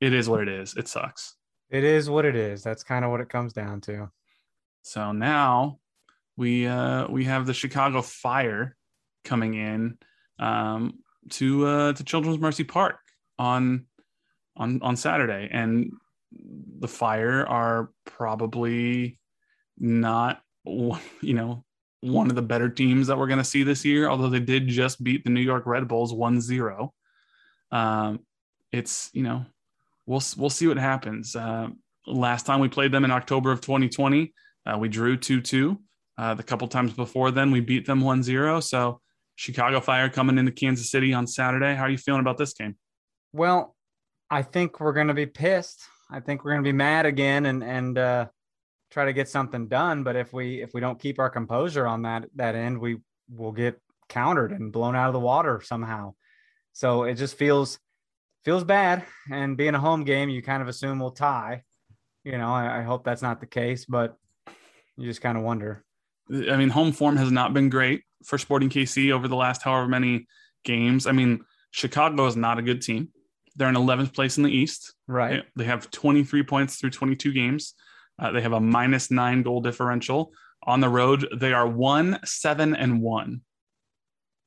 it 0.00 0.12
is 0.12 0.28
what 0.28 0.40
it 0.40 0.48
is. 0.48 0.74
It 0.76 0.88
sucks. 0.88 1.36
It 1.70 1.84
is 1.84 2.10
what 2.10 2.24
it 2.24 2.34
is. 2.34 2.62
That's 2.62 2.82
kind 2.82 3.04
of 3.04 3.10
what 3.10 3.20
it 3.20 3.28
comes 3.28 3.52
down 3.52 3.80
to. 3.82 4.10
So 4.82 5.12
now 5.12 5.78
we 6.36 6.66
uh, 6.66 7.06
we 7.08 7.24
have 7.24 7.46
the 7.46 7.54
Chicago 7.54 8.02
Fire 8.02 8.76
coming 9.24 9.54
in 9.54 9.98
um, 10.38 10.98
to 11.30 11.66
uh, 11.66 11.92
to 11.92 12.04
Children's 12.04 12.38
Mercy 12.38 12.64
Park 12.64 12.96
on 13.38 13.86
on 14.56 14.82
on 14.82 14.96
Saturday, 14.96 15.48
and 15.52 15.92
the 16.32 16.88
Fire 16.88 17.46
are 17.46 17.90
probably 18.04 19.20
not 19.78 20.42
you 20.64 21.34
know 21.34 21.64
one 22.00 22.30
of 22.30 22.36
the 22.36 22.42
better 22.42 22.68
teams 22.68 23.06
that 23.06 23.18
we're 23.18 23.26
going 23.26 23.38
to 23.38 23.44
see 23.44 23.62
this 23.62 23.84
year. 23.84 24.08
Although 24.08 24.30
they 24.30 24.40
did 24.40 24.66
just 24.66 25.02
beat 25.04 25.22
the 25.22 25.30
New 25.30 25.40
York 25.40 25.66
Red 25.66 25.86
Bulls 25.86 26.12
1-0. 26.12 26.88
Um, 27.70 28.20
it's 28.72 29.10
you 29.12 29.22
know 29.22 29.44
we'll 30.06 30.22
we'll 30.36 30.50
see 30.50 30.66
what 30.66 30.78
happens. 30.78 31.34
Uh, 31.36 31.68
last 32.06 32.46
time 32.46 32.60
we 32.60 32.68
played 32.68 32.92
them 32.92 33.04
in 33.04 33.10
October 33.10 33.52
of 33.52 33.60
2020, 33.60 34.32
uh, 34.66 34.78
we 34.78 34.88
drew 34.88 35.16
2-2. 35.16 35.78
Uh, 36.18 36.34
the 36.34 36.42
couple 36.42 36.68
times 36.68 36.92
before 36.92 37.30
then, 37.30 37.50
we 37.50 37.60
beat 37.60 37.86
them 37.86 38.02
1-0. 38.02 38.62
So 38.62 39.00
Chicago 39.36 39.80
Fire 39.80 40.10
coming 40.10 40.36
into 40.36 40.52
Kansas 40.52 40.90
City 40.90 41.14
on 41.14 41.26
Saturday. 41.26 41.74
How 41.74 41.84
are 41.84 41.90
you 41.90 41.98
feeling 41.98 42.20
about 42.20 42.36
this 42.36 42.52
game? 42.52 42.76
Well, 43.32 43.74
I 44.30 44.42
think 44.42 44.80
we're 44.80 44.92
going 44.92 45.08
to 45.08 45.14
be 45.14 45.26
pissed. 45.26 45.80
I 46.10 46.20
think 46.20 46.44
we're 46.44 46.52
going 46.52 46.64
to 46.64 46.68
be 46.68 46.76
mad 46.76 47.06
again 47.06 47.46
and 47.46 47.62
and 47.62 47.96
uh, 47.96 48.26
try 48.90 49.06
to 49.06 49.12
get 49.12 49.28
something 49.28 49.68
done. 49.68 50.02
But 50.02 50.16
if 50.16 50.32
we 50.32 50.60
if 50.60 50.74
we 50.74 50.80
don't 50.80 51.00
keep 51.00 51.18
our 51.18 51.30
composure 51.30 51.86
on 51.86 52.02
that 52.02 52.26
that 52.36 52.54
end, 52.54 52.78
we 52.78 52.98
will 53.30 53.52
get 53.52 53.80
countered 54.08 54.52
and 54.52 54.72
blown 54.72 54.96
out 54.96 55.08
of 55.08 55.14
the 55.14 55.20
water 55.20 55.60
somehow. 55.64 56.14
So 56.72 57.04
it 57.04 57.14
just 57.14 57.36
feels 57.36 57.78
feels 58.44 58.64
bad. 58.64 59.04
And 59.30 59.56
being 59.56 59.74
a 59.74 59.80
home 59.80 60.04
game, 60.04 60.28
you 60.28 60.42
kind 60.42 60.62
of 60.62 60.68
assume 60.68 60.98
we'll 60.98 61.10
tie. 61.10 61.62
You 62.24 62.38
know, 62.38 62.52
I, 62.52 62.80
I 62.80 62.82
hope 62.82 63.04
that's 63.04 63.22
not 63.22 63.40
the 63.40 63.46
case, 63.46 63.84
but 63.86 64.16
you 64.96 65.06
just 65.06 65.22
kind 65.22 65.38
of 65.38 65.44
wonder. 65.44 65.84
I 66.30 66.56
mean, 66.56 66.68
home 66.68 66.92
form 66.92 67.16
has 67.16 67.30
not 67.30 67.54
been 67.54 67.70
great 67.70 68.04
for 68.24 68.38
Sporting 68.38 68.68
KC 68.68 69.10
over 69.10 69.26
the 69.26 69.36
last 69.36 69.62
however 69.62 69.88
many 69.88 70.26
games. 70.64 71.06
I 71.06 71.12
mean, 71.12 71.44
Chicago 71.70 72.26
is 72.26 72.36
not 72.36 72.58
a 72.58 72.62
good 72.62 72.82
team. 72.82 73.08
They're 73.56 73.68
in 73.68 73.74
11th 73.74 74.14
place 74.14 74.36
in 74.36 74.44
the 74.44 74.50
East. 74.50 74.94
Right. 75.08 75.44
They 75.56 75.64
have 75.64 75.90
23 75.90 76.42
points 76.44 76.76
through 76.76 76.90
22 76.90 77.32
games. 77.32 77.74
Uh, 78.18 78.30
they 78.32 78.42
have 78.42 78.52
a 78.52 78.60
minus 78.60 79.10
nine 79.10 79.42
goal 79.42 79.60
differential. 79.60 80.32
On 80.64 80.80
the 80.80 80.88
road, 80.88 81.26
they 81.36 81.52
are 81.52 81.66
one, 81.66 82.20
seven, 82.24 82.76
and 82.76 83.00
one. 83.00 83.40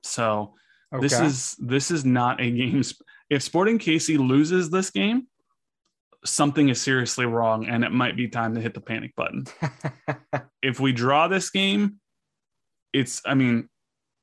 So 0.04 0.54
okay. 0.94 1.02
this 1.02 1.20
is 1.20 1.56
this 1.60 1.90
is 1.90 2.06
not 2.06 2.40
a 2.40 2.52
game. 2.52 2.84
If 3.30 3.42
Sporting 3.44 3.80
KC 3.80 4.18
loses 4.18 4.70
this 4.70 4.90
game, 4.90 5.28
something 6.26 6.70
is 6.70 6.82
seriously 6.82 7.26
wrong, 7.26 7.66
and 7.66 7.84
it 7.84 7.92
might 7.92 8.16
be 8.16 8.28
time 8.28 8.56
to 8.56 8.62
hit 8.62 8.74
the 8.74 8.82
panic 8.82 9.16
button. 9.16 9.46
if 10.62 10.80
we 10.80 10.94
draw 10.94 11.28
this 11.28 11.50
game, 11.50 11.96
it's 12.92 13.22
I 13.26 13.34
mean, 13.34 13.70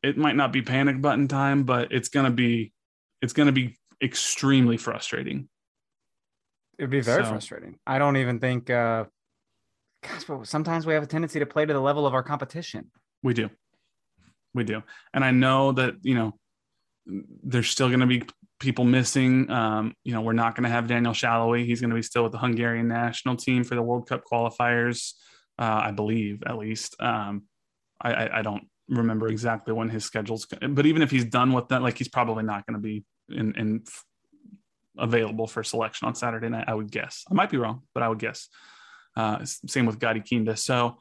it 0.02 0.16
might 0.16 0.36
not 0.36 0.52
be 0.52 0.62
panic 0.62 1.00
button 1.00 1.28
time, 1.28 1.64
but 1.64 1.92
it's 1.92 2.08
gonna 2.08 2.30
be 2.30 2.72
it's 3.20 3.32
gonna 3.32 3.52
be 3.52 3.76
extremely 4.02 4.76
frustrating. 4.76 5.48
It'd 6.78 6.90
be 6.90 7.00
very 7.00 7.24
so, 7.24 7.30
frustrating. 7.30 7.78
I 7.86 7.98
don't 7.98 8.16
even 8.16 8.40
think 8.40 8.70
uh 8.70 9.04
gosh, 10.02 10.24
but 10.24 10.46
sometimes 10.46 10.86
we 10.86 10.94
have 10.94 11.02
a 11.02 11.06
tendency 11.06 11.38
to 11.38 11.46
play 11.46 11.66
to 11.66 11.72
the 11.72 11.80
level 11.80 12.06
of 12.06 12.14
our 12.14 12.22
competition. 12.22 12.90
We 13.22 13.34
do. 13.34 13.50
We 14.54 14.64
do. 14.64 14.82
And 15.12 15.24
I 15.24 15.30
know 15.30 15.72
that, 15.72 15.94
you 16.02 16.14
know, 16.14 16.34
there's 17.06 17.68
still 17.68 17.88
going 17.88 18.00
to 18.00 18.06
be 18.06 18.22
people 18.60 18.84
missing. 18.84 19.50
Um, 19.50 19.94
you 20.04 20.12
know, 20.12 20.20
we're 20.20 20.32
not 20.32 20.54
going 20.54 20.64
to 20.64 20.70
have 20.70 20.86
Daniel 20.86 21.12
Salloi. 21.12 21.64
He's 21.64 21.80
going 21.80 21.90
to 21.90 21.96
be 21.96 22.02
still 22.02 22.22
with 22.22 22.32
the 22.32 22.38
Hungarian 22.38 22.88
national 22.88 23.36
team 23.36 23.64
for 23.64 23.74
the 23.74 23.82
World 23.82 24.08
Cup 24.08 24.22
qualifiers, 24.30 25.14
uh, 25.58 25.80
I 25.84 25.90
believe, 25.90 26.42
at 26.46 26.58
least. 26.58 26.94
Um, 27.00 27.44
I, 28.00 28.12
I, 28.12 28.38
I, 28.38 28.42
don't 28.42 28.64
remember 28.88 29.28
exactly 29.28 29.72
when 29.72 29.88
his 29.88 30.04
schedule's, 30.04 30.46
but 30.46 30.86
even 30.86 31.02
if 31.02 31.10
he's 31.10 31.24
done 31.24 31.52
with 31.52 31.68
that, 31.68 31.82
like 31.82 31.98
he's 31.98 32.08
probably 32.08 32.44
not 32.44 32.66
going 32.66 32.74
to 32.74 32.80
be 32.80 33.04
in, 33.28 33.54
in 33.56 33.82
available 34.98 35.46
for 35.46 35.64
selection 35.64 36.06
on 36.06 36.14
Saturday 36.14 36.48
night. 36.48 36.66
I 36.68 36.74
would 36.74 36.90
guess. 36.90 37.24
I 37.30 37.34
might 37.34 37.50
be 37.50 37.56
wrong, 37.56 37.82
but 37.94 38.02
I 38.02 38.08
would 38.08 38.18
guess. 38.18 38.48
Uh, 39.16 39.44
same 39.44 39.86
with 39.86 39.98
Gadi 39.98 40.20
Kinda. 40.20 40.56
So 40.56 40.98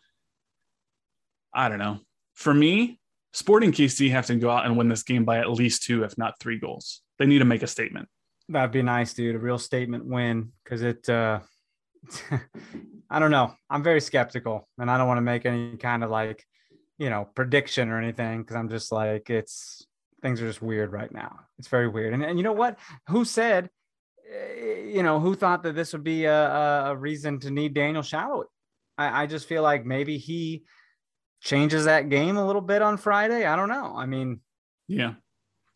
I 1.53 1.69
don't 1.69 1.79
know. 1.79 1.99
For 2.33 2.53
me, 2.53 2.99
Sporting 3.31 3.71
KC 3.71 4.09
have 4.11 4.25
to 4.27 4.35
go 4.35 4.49
out 4.49 4.65
and 4.65 4.75
win 4.75 4.89
this 4.89 5.03
game 5.03 5.23
by 5.23 5.37
at 5.37 5.49
least 5.51 5.83
two, 5.83 6.03
if 6.03 6.17
not 6.17 6.39
three 6.39 6.57
goals. 6.57 7.01
They 7.19 7.25
need 7.25 7.39
to 7.39 7.45
make 7.45 7.63
a 7.63 7.67
statement. 7.67 8.07
That'd 8.47 8.71
be 8.71 8.81
nice, 8.81 9.13
dude. 9.13 9.35
A 9.35 9.39
real 9.39 9.59
statement 9.59 10.05
win 10.05 10.51
because 10.63 10.81
it. 10.81 11.07
Uh, 11.07 11.39
I 13.09 13.19
don't 13.19 13.31
know. 13.31 13.53
I'm 13.69 13.83
very 13.83 14.01
skeptical, 14.01 14.67
and 14.77 14.89
I 14.89 14.97
don't 14.97 15.07
want 15.07 15.17
to 15.17 15.21
make 15.21 15.45
any 15.45 15.77
kind 15.77 16.03
of 16.03 16.09
like, 16.09 16.45
you 16.97 17.09
know, 17.09 17.27
prediction 17.35 17.89
or 17.89 17.97
anything 17.97 18.41
because 18.41 18.55
I'm 18.55 18.69
just 18.69 18.91
like 18.91 19.29
it's 19.29 19.85
things 20.21 20.41
are 20.41 20.47
just 20.47 20.61
weird 20.61 20.91
right 20.91 21.11
now. 21.11 21.39
It's 21.57 21.67
very 21.67 21.87
weird. 21.87 22.13
And 22.13 22.23
and 22.23 22.39
you 22.39 22.43
know 22.43 22.53
what? 22.53 22.79
Who 23.09 23.25
said 23.25 23.69
Eh, 24.29 24.91
you 24.93 25.03
know, 25.03 25.19
who 25.19 25.35
thought 25.35 25.63
that 25.63 25.75
this 25.75 25.93
would 25.93 26.03
be 26.03 26.25
a, 26.25 26.85
a 26.87 26.95
reason 26.95 27.39
to 27.39 27.51
need 27.51 27.73
Daniel 27.73 28.03
Salloi? 28.03 28.45
I, 28.97 29.23
I 29.23 29.25
just 29.25 29.47
feel 29.47 29.63
like 29.63 29.85
maybe 29.85 30.17
he 30.17 30.63
changes 31.41 31.85
that 31.85 32.09
game 32.09 32.37
a 32.37 32.45
little 32.45 32.61
bit 32.61 32.81
on 32.81 32.97
Friday. 32.97 33.45
I 33.45 33.55
don't 33.55 33.69
know. 33.69 33.93
I 33.95 34.05
mean, 34.05 34.41
yeah. 34.87 35.13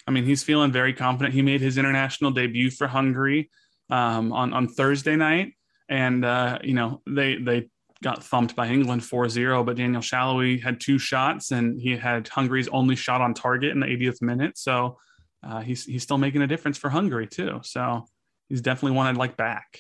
I 0.08 0.12
mean, 0.12 0.26
he's 0.26 0.44
feeling 0.44 0.72
very 0.72 0.94
confident. 0.94 1.34
He 1.34 1.42
made 1.42 1.62
his 1.62 1.78
international 1.78 2.32
debut 2.32 2.70
for 2.70 2.88
Hungary 2.88 3.50
um, 3.90 4.34
on 4.34 4.54
on 4.54 4.68
Thursday 4.68 5.16
night, 5.16 5.54
and 5.90 6.26
uh, 6.26 6.60
you 6.64 6.74
know 6.74 7.02
they 7.08 7.36
they 7.36 7.70
got 8.04 8.22
thumped 8.22 8.54
by 8.54 8.68
England 8.68 9.02
4-0, 9.02 9.66
but 9.66 9.78
Daniel 9.78 10.02
Salloi 10.02 10.62
had 10.62 10.82
two 10.82 11.00
shots, 11.00 11.52
and 11.52 11.80
he 11.80 11.96
had 11.96 12.28
Hungary's 12.28 12.68
only 12.68 12.98
shot 12.98 13.22
on 13.22 13.34
target 13.34 13.72
in 13.72 13.80
the 13.80 13.86
80th 13.86 14.22
minute. 14.22 14.58
So 14.58 14.98
uh, 15.42 15.62
he's 15.62 15.86
he's 15.86 16.04
still 16.04 16.18
making 16.18 16.42
a 16.42 16.48
difference 16.48 16.78
for 16.78 16.90
Hungary 16.90 17.28
too. 17.28 17.62
So 17.64 18.06
he's 18.50 18.62
definitely 18.62 18.98
one 18.98 19.08
I'd 19.08 19.18
like 19.18 19.38
back. 19.38 19.80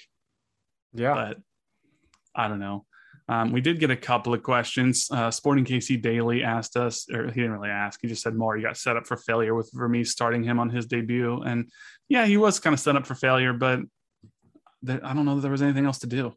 Yeah. 0.94 1.14
But 1.14 1.38
I 2.36 2.48
don't 2.48 2.60
know. 2.60 2.86
Um, 3.30 3.52
we 3.52 3.62
did 3.62 3.80
get 3.80 3.90
a 3.90 3.96
couple 3.96 4.34
of 4.34 4.44
questions. 4.44 5.08
Uh, 5.10 5.32
Sporting 5.32 5.64
KC 5.64 6.02
Daily 6.02 6.44
asked 6.44 6.76
us, 6.76 7.08
or 7.10 7.26
he 7.28 7.42
didn't 7.42 7.54
really 7.54 7.70
ask. 7.70 8.00
He 8.02 8.08
just 8.08 8.22
said, 8.22 8.36
"More, 8.36 8.58
you 8.58 8.64
got 8.64 8.78
set 8.78 8.98
up 8.98 9.08
for 9.08 9.16
failure 9.16 9.56
with 9.56 9.72
Vermes 9.74 10.12
starting 10.12 10.44
him 10.44 10.60
on 10.60 10.70
his 10.70 10.86
debut." 10.86 11.42
And 11.42 11.70
yeah, 12.10 12.26
he 12.26 12.38
was 12.38 12.60
kind 12.60 12.74
of 12.74 12.80
set 12.80 12.96
up 12.96 13.06
for 13.06 13.16
failure, 13.16 13.54
but 13.54 13.80
I 14.88 15.14
don't 15.14 15.26
know 15.26 15.36
that 15.36 15.42
there 15.42 15.52
was 15.52 15.62
anything 15.62 15.86
else 15.86 16.00
to 16.00 16.08
do. 16.08 16.34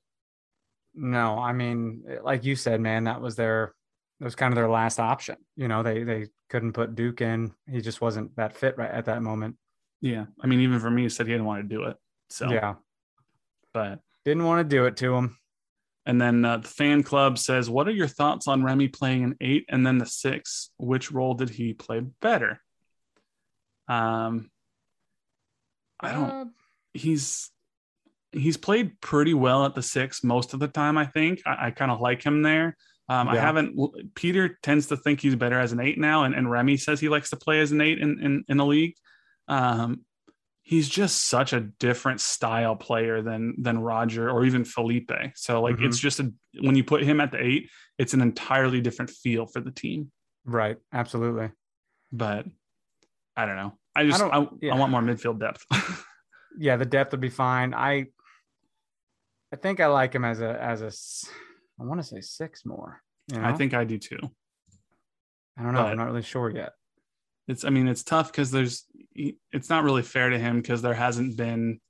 No, 0.95 1.39
I 1.39 1.53
mean, 1.53 2.05
like 2.23 2.45
you 2.45 2.57
said, 2.57 2.81
man, 2.81 3.05
that 3.05 3.21
was 3.21 3.37
their 3.37 3.75
that 4.21 4.25
was 4.25 4.35
kind 4.35 4.53
of 4.53 4.57
their 4.57 4.69
last 4.69 4.99
option. 4.99 5.37
You 5.57 5.69
know, 5.69 5.83
they 5.83 6.05
they 6.05 6.29
couldn't 6.49 6.73
put 6.73 6.95
Duke 6.95 7.21
in. 7.21 7.53
He 7.69 7.81
just 7.81 8.01
wasn't 8.01 8.35
that 8.37 8.57
fit 8.57 8.79
right 8.79 8.91
at 8.91 9.07
that 9.07 9.23
moment. 9.23 9.57
Yeah, 10.01 10.27
I 10.41 10.47
mean, 10.47 10.61
even 10.61 10.79
for 10.81 10.91
me, 10.91 11.09
said 11.09 11.27
he 11.27 11.33
didn't 11.33 11.47
want 11.47 11.69
to 11.69 11.75
do 11.75 11.85
it. 11.85 11.97
So 12.31 12.51
yeah, 12.51 12.75
but 13.75 14.01
didn't 14.25 14.45
want 14.45 14.69
to 14.69 14.77
do 14.77 14.87
it 14.87 14.97
to 14.99 15.15
him. 15.15 15.37
And 16.07 16.21
then 16.21 16.45
uh, 16.45 16.59
the 16.59 16.69
fan 16.69 17.03
club 17.03 17.37
says, 17.37 17.69
"What 17.69 17.89
are 17.89 17.93
your 17.93 18.07
thoughts 18.07 18.47
on 18.47 18.63
Remi 18.63 18.87
playing 18.89 19.25
an 19.25 19.37
eight 19.41 19.67
and 19.69 19.85
then 19.85 19.99
the 19.99 20.07
six? 20.07 20.71
Which 20.79 21.11
role 21.11 21.35
did 21.35 21.51
he 21.51 21.75
play 21.75 22.01
better?" 22.21 22.61
Um, 23.89 24.51
I 26.01 26.13
don't. 26.13 26.31
Uh, 26.31 26.45
he's 26.95 27.51
he's 28.33 28.57
played 28.57 29.01
pretty 29.01 29.35
well 29.35 29.65
at 29.65 29.75
the 29.75 29.83
six 29.83 30.23
most 30.23 30.55
of 30.55 30.61
the 30.61 30.69
time. 30.69 30.97
I 30.97 31.07
think 31.07 31.43
I, 31.45 31.67
I 31.67 31.71
kind 31.73 31.91
of 31.91 32.01
like 32.01 32.23
him 32.23 32.43
there. 32.43 32.77
Um, 33.09 33.27
yeah. 33.27 33.35
I 33.35 33.37
haven't. 33.37 34.15
Peter 34.15 34.59
tends 34.63 34.87
to 34.89 34.97
think 34.97 35.21
he's 35.21 35.37
better 35.37 35.59
as 35.59 35.73
an 35.73 35.81
eight 35.81 35.99
now, 35.99 36.25
and, 36.25 36.35
and 36.35 36.51
Remi 36.51 36.77
says 36.77 37.01
he 37.01 37.09
likes 37.09 37.31
to 37.31 37.37
play 37.37 37.61
as 37.61 37.73
an 37.73 37.81
eight 37.81 37.99
in 37.99 38.21
in, 38.23 38.45
in 38.49 38.57
the 38.57 38.67
league. 38.67 38.95
Um, 39.49 40.03
he's 40.69 40.89
just 40.89 41.29
such 41.29 41.53
a 41.53 41.61
different 41.61 42.21
style 42.21 42.75
player 42.75 43.23
than 43.23 43.55
than 43.63 43.79
Roger 43.79 44.29
or 44.29 44.45
even 44.45 44.65
Felipe. 44.65 45.13
So 45.37 45.63
like 45.63 45.77
Mhm. 45.77 45.87
it's 45.87 45.99
just 45.99 46.19
a 46.19 46.33
when 46.61 46.75
you 46.75 46.83
put 46.83 47.03
him 47.03 47.21
at 47.21 47.31
the 47.31 47.41
eight, 47.41 47.71
it's 47.99 48.15
an 48.15 48.21
entirely 48.21 48.81
different 48.81 49.11
feel 49.13 49.47
for 49.47 49.61
the 49.61 49.71
team. 49.71 50.11
Right. 50.45 50.77
Absolutely. 50.93 51.51
But 52.13 52.47
I 53.37 53.47
don't 53.47 53.57
know. 53.57 53.79
I 53.95 54.05
just 54.07 54.21
I, 54.21 54.29
don't- 54.29 54.65
I, 54.65 54.75
want 54.75 54.91
more 54.91 55.03
midfield 55.03 55.39
depth. 55.41 55.65
Yeah, 56.59 56.77
the 56.77 56.87
depth 56.87 57.13
would 57.13 57.21
be 57.21 57.29
fine. 57.29 57.75
I 57.75 58.07
I 59.53 59.57
think 59.57 59.79
I 59.79 59.87
like 59.87 60.15
him 60.15 60.25
as 60.25 60.41
a 60.41 60.51
as 60.61 60.81
a 60.83 60.91
I 61.81 61.85
want 61.85 62.01
to 62.01 62.07
say 62.07 62.21
six 62.23 62.65
more. 62.65 63.03
You 63.31 63.39
know? 63.39 63.47
I 63.47 63.53
think 63.53 63.75
I 63.75 63.85
do 63.85 63.99
too. 63.99 64.19
I 65.59 65.63
don't 65.63 65.75
know. 65.75 65.83
but- 65.83 65.91
I'm 65.93 65.99
not 65.99 66.07
really 66.07 66.23
sure 66.23 66.49
yet. 66.51 66.73
It's 67.49 67.65
I 67.65 67.71
mean 67.71 67.89
it's 67.89 68.03
tough 68.03 68.31
because 68.31 68.51
there's 68.51 68.85
it's 69.15 69.71
not 69.71 69.85
really 69.85 70.03
fair 70.03 70.31
to 70.31 70.39
him 70.39 70.61
because 70.61 70.83
there 70.83 70.95
hasn't 70.95 71.37
been 71.37 71.81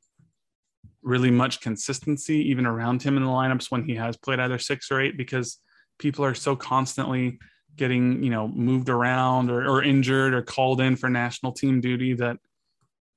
really 1.03 1.31
much 1.31 1.61
consistency 1.61 2.51
even 2.51 2.67
around 2.67 3.03
him 3.03 3.17
in 3.17 3.23
the 3.23 3.29
lineups 3.29 3.71
when 3.71 3.85
he 3.85 3.95
has 3.95 4.17
played 4.17 4.41
either 4.41 4.59
six 4.59 4.91
or 4.91 5.01
eight 5.01 5.17
because 5.17 5.61
people 5.99 6.25
are 6.25 6.35
so 6.35 6.57
constantly 6.57 7.39
getting 7.77 8.23
you 8.23 8.31
know 8.31 8.49
moved 8.49 8.89
around 8.89 9.51
or, 9.51 9.67
or 9.69 9.83
injured 9.83 10.35
or 10.35 10.43
called 10.43 10.81
in 10.81 10.97
for 10.97 11.09
national 11.09 11.53
team 11.53 11.81
duty 11.81 12.15
that 12.15 12.39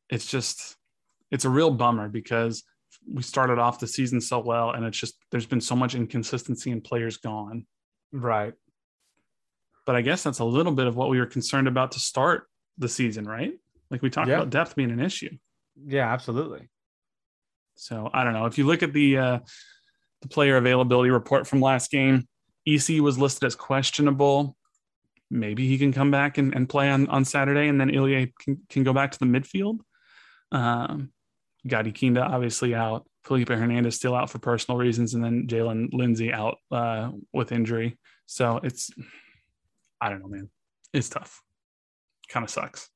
it's 0.10 0.26
just 0.26 0.76
it's 1.32 1.46
a 1.46 1.50
real 1.50 1.72
bummer 1.72 2.10
because 2.10 2.64
we 3.12 3.22
started 3.22 3.60
off 3.60 3.80
the 3.80 3.88
season 3.88 4.20
so 4.20 4.40
well 4.40 4.72
and 4.72 4.86
it's 4.86 4.98
just 4.98 5.16
there's 5.32 5.46
been 5.46 5.62
so 5.62 5.76
much 5.76 5.96
inconsistency 5.96 6.72
and 6.72 6.84
players 6.84 7.18
gone 7.18 7.66
Right. 8.12 8.54
But 9.90 9.96
I 9.96 10.02
guess 10.04 10.22
that's 10.22 10.38
a 10.38 10.46
little 10.46 10.72
bit 10.72 10.86
of 10.86 10.96
what 10.96 11.10
we 11.10 11.18
were 11.18 11.26
concerned 11.26 11.68
about 11.68 11.94
to 11.94 12.00
start 12.00 12.48
the 12.78 12.88
season, 12.88 13.26
right? 13.26 13.54
Like 13.90 14.04
we 14.04 14.12
talked 14.12 14.28
Yeah. 14.28 14.36
about 14.36 14.52
depth 14.52 14.76
being 14.76 14.92
an 14.92 15.00
issue. 15.00 15.36
Yeah, 15.84 16.14
absolutely. 16.14 16.70
So 17.76 18.08
I 18.14 18.24
don't 18.24 18.34
know. 18.34 18.46
If 18.46 18.60
you 18.60 18.68
look 18.68 18.84
at 18.84 18.94
the 18.94 19.18
uh, 19.18 19.40
the 20.22 20.28
player 20.28 20.58
availability 20.58 21.10
report 21.10 21.48
from 21.48 21.60
last 21.60 21.90
game, 21.90 22.28
EC 22.68 23.02
was 23.02 23.18
listed 23.18 23.46
as 23.46 23.56
questionable. 23.56 24.56
Maybe 25.32 25.68
he 25.68 25.80
can 25.80 25.92
come 25.92 26.12
back 26.12 26.38
and, 26.38 26.54
and 26.54 26.70
play 26.70 26.92
on, 26.92 27.08
on 27.08 27.26
Saturday, 27.26 27.68
and 27.68 27.82
then 27.82 27.90
Ilie 27.90 28.32
can, 28.40 28.60
can 28.70 28.84
go 28.84 28.94
back 28.94 29.10
to 29.14 29.18
the 29.18 29.26
midfield. 29.26 29.80
Um, 30.52 31.12
Gadi 31.66 31.92
Kinda 31.94 32.22
obviously 32.22 32.76
out. 32.76 33.08
Felipe 33.24 33.50
Hernandez 33.50 33.96
still 33.96 34.14
out 34.14 34.30
for 34.30 34.38
personal 34.38 34.78
reasons, 34.78 35.16
and 35.16 35.24
then 35.24 35.48
Jaylin 35.48 35.90
Lindsey 35.94 36.32
out 36.32 36.58
uh, 36.70 37.10
with 37.34 37.52
injury. 37.52 37.98
So 38.28 38.60
it's, 38.62 38.92
I 40.02 40.10
don't 40.10 40.22
know, 40.22 40.28
man. 40.28 40.50
It's 40.94 41.10
tough. 41.10 41.42
Kind 42.30 42.44
of 42.44 42.50
sucks. 42.50 42.90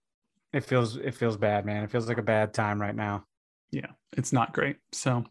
It 0.54 0.64
feels 0.64 0.96
it 0.98 1.16
feels 1.16 1.38
bad, 1.38 1.66
man. 1.66 1.84
It 1.84 1.92
feels 1.92 2.08
like 2.08 2.18
a 2.20 2.24
bad 2.24 2.54
time 2.54 2.80
right 2.82 2.96
now. 2.96 3.26
yeah, 3.72 3.88
it's 4.16 4.32
not 4.32 4.54
great. 4.54 4.78
So, 4.92 5.24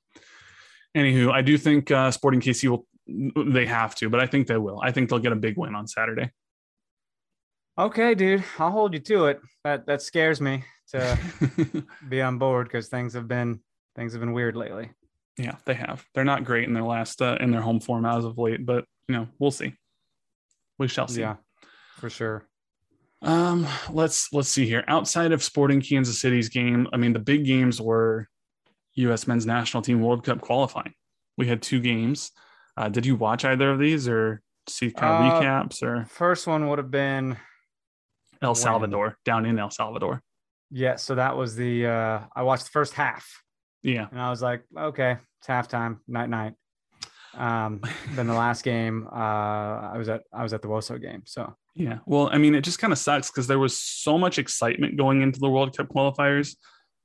anywho, 0.97 1.31
I 1.33 1.43
do 1.43 1.57
think 1.57 1.91
uh, 1.91 2.11
Sporting 2.11 2.41
KC 2.41 2.69
will. 2.69 2.87
They 3.07 3.67
have 3.67 3.95
to, 3.97 4.09
but 4.09 4.21
I 4.21 4.27
think 4.27 4.47
they 4.47 4.57
will. 4.57 4.81
I 4.83 4.93
think 4.93 5.09
they'll 5.11 5.19
get 5.19 5.33
a 5.33 5.37
big 5.37 5.57
win 5.57 5.75
on 5.75 5.87
Saturday. 5.87 6.31
Okay, 7.79 8.15
dude. 8.15 8.45
I'll 8.59 8.71
hold 8.71 8.93
you 8.95 9.01
to 9.01 9.27
it. 9.27 9.41
That 9.65 9.87
that 9.87 10.03
scares 10.03 10.41
me 10.41 10.65
to 10.93 11.19
be 12.09 12.21
on 12.21 12.39
board 12.39 12.67
because 12.67 12.89
things 12.89 13.15
have 13.15 13.27
been 13.29 13.61
things 13.97 14.13
have 14.13 14.21
been 14.21 14.33
weird 14.33 14.57
lately. 14.57 14.91
yeah, 15.39 15.57
they 15.65 15.75
have. 15.75 16.05
They're 16.15 16.25
not 16.25 16.45
great 16.45 16.65
in 16.69 16.75
their 16.75 16.83
last 16.83 17.23
uh, 17.23 17.39
in 17.41 17.51
their 17.51 17.63
home 17.63 17.81
form 17.81 18.05
as 18.05 18.25
of 18.25 18.39
late, 18.39 18.65
but 18.67 18.85
you 19.09 19.15
know, 19.17 19.29
we'll 19.39 19.51
see. 19.51 19.75
We 20.79 20.89
shall 20.89 21.09
see. 21.09 21.21
Yeah, 21.21 21.37
for 22.03 22.11
sure. 22.11 22.45
Um, 23.23 23.65
let's 23.91 24.33
let's 24.33 24.49
see 24.49 24.67
here. 24.67 24.83
Outside 24.89 25.31
of 25.31 25.43
Sporting 25.45 25.81
Kansas 25.81 26.21
City's 26.21 26.49
game, 26.49 26.89
I 26.93 26.97
mean, 26.97 27.13
the 27.13 27.21
big 27.21 27.45
games 27.47 27.81
were 27.81 28.27
U.S. 28.95 29.29
Men's 29.29 29.47
National 29.47 29.81
Team 29.83 30.03
World 30.03 30.25
Cup 30.25 30.41
qualifying. 30.41 30.93
We 31.39 31.47
had 31.47 31.63
two 31.63 31.81
games. 31.81 32.33
Uh, 32.77 32.89
did 32.89 33.07
you 33.07 33.15
watch 33.15 33.45
either 33.45 33.71
of 33.71 33.79
these, 33.79 34.09
or 34.09 34.43
see 34.69 34.91
kind 34.91 35.15
of 35.25 35.33
Uh, 35.33 35.41
recaps, 35.41 35.83
or 35.85 36.05
First 36.07 36.49
one 36.49 36.69
would 36.69 36.79
have 36.79 36.91
been 36.91 37.37
El 38.43 38.51
when? 38.51 38.57
Salvador 38.57 39.17
down 39.25 39.47
in 39.47 39.57
El 39.59 39.71
Salvador? 39.71 40.21
yeah. 40.73 40.97
So 40.97 41.15
that 41.15 41.37
was 41.37 41.55
the 41.55 41.87
uh 41.87 42.21
I 42.35 42.43
watched 42.43 42.65
the 42.65 42.71
first 42.71 42.95
half 42.95 43.25
Yeah, 43.85 44.09
and 44.11 44.21
I 44.21 44.31
was 44.31 44.43
like, 44.43 44.65
okay, 44.77 45.19
it's 45.39 45.47
halftime, 45.47 45.99
night 46.09 46.29
night. 46.29 46.55
Um, 47.35 47.81
then 48.15 48.27
the 48.27 48.35
last 48.35 48.63
game, 48.65 49.07
uh, 49.11 49.93
I 49.95 49.97
was 49.97 50.09
at 50.09 50.23
I 50.35 50.43
was 50.43 50.53
at 50.53 50.61
the 50.63 50.69
Woso 50.69 51.01
game. 51.01 51.23
So 51.25 51.55
Yeah. 51.75 51.99
Well, 52.07 52.29
I 52.31 52.39
mean, 52.39 52.55
it 52.55 52.63
just 52.63 52.79
kind 52.79 52.93
of 52.93 52.99
sucks 52.99 53.31
because 53.31 53.47
there 53.47 53.59
was 53.59 53.79
so 53.81 54.19
much 54.19 54.39
excitement 54.39 54.97
going 54.97 55.23
into 55.23 55.41
the 55.41 55.49
World 55.49 55.77
Cup 55.77 55.89
qualifiers 55.89 56.57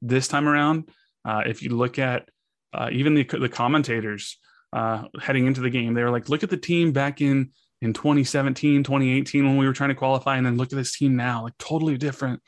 this 0.02 0.28
time 0.28 0.48
around. 0.48 0.90
Uh, 1.24 1.44
if 1.46 1.62
you 1.62 1.70
look 1.70 2.00
at 2.00 2.28
uh, 2.74 2.90
even 2.92 3.14
the, 3.14 3.24
the 3.24 3.50
commentators 3.50 4.38
uh, 4.74 5.04
heading 5.22 5.48
into 5.48 5.62
the 5.62 5.70
game, 5.70 5.94
they 5.94 6.04
were 6.04 6.12
like, 6.12 6.30
look 6.30 6.44
at 6.44 6.50
the 6.50 6.58
team 6.58 6.92
back 6.92 7.22
in 7.22 7.52
in 7.82 7.94
2017, 7.94 8.84
2018 8.84 9.46
when 9.46 9.56
we 9.58 9.68
were 9.68 9.74
trying 9.74 9.90
to 9.90 9.96
qualify, 9.96 10.36
and 10.36 10.46
then 10.46 10.58
look 10.58 10.74
at 10.74 10.78
this 10.78 10.98
team 10.98 11.16
now, 11.16 11.44
like 11.44 11.58
totally 11.60 11.96
different 11.98 12.42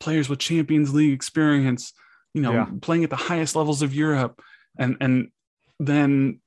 players 0.00 0.28
with 0.28 0.40
Champions 0.40 0.92
League 0.92 1.12
experience, 1.12 1.92
you 2.34 2.42
know, 2.42 2.52
Yeah. 2.52 2.66
playing 2.82 3.04
at 3.04 3.10
the 3.10 3.16
highest 3.16 3.54
levels 3.54 3.82
of 3.82 3.94
Europe. 3.94 4.42
And 4.78 4.96
and 5.00 5.28
then 5.78 6.40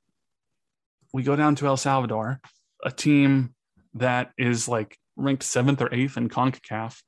we 1.13 1.23
go 1.23 1.35
down 1.35 1.55
to 1.55 1.67
El 1.67 1.77
Salvador, 1.77 2.41
a 2.83 2.91
team 2.91 3.55
that 3.93 4.31
is 4.37 4.67
like 4.67 4.97
ranked 5.15 5.43
seventh 5.43 5.81
or 5.81 5.93
eighth 5.93 6.17
in 6.17 6.29
CONCACAF 6.29 7.01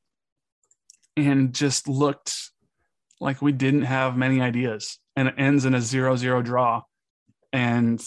and 1.15 1.53
just 1.53 1.87
looked 1.87 2.51
like 3.19 3.41
we 3.41 3.51
didn't 3.51 3.83
have 3.83 4.17
many 4.17 4.41
ideas. 4.41 4.99
And 5.15 5.27
it 5.29 5.35
ends 5.37 5.65
in 5.65 5.73
a 5.73 5.81
zero 5.81 6.15
zero 6.15 6.41
draw. 6.41 6.83
And 7.51 8.01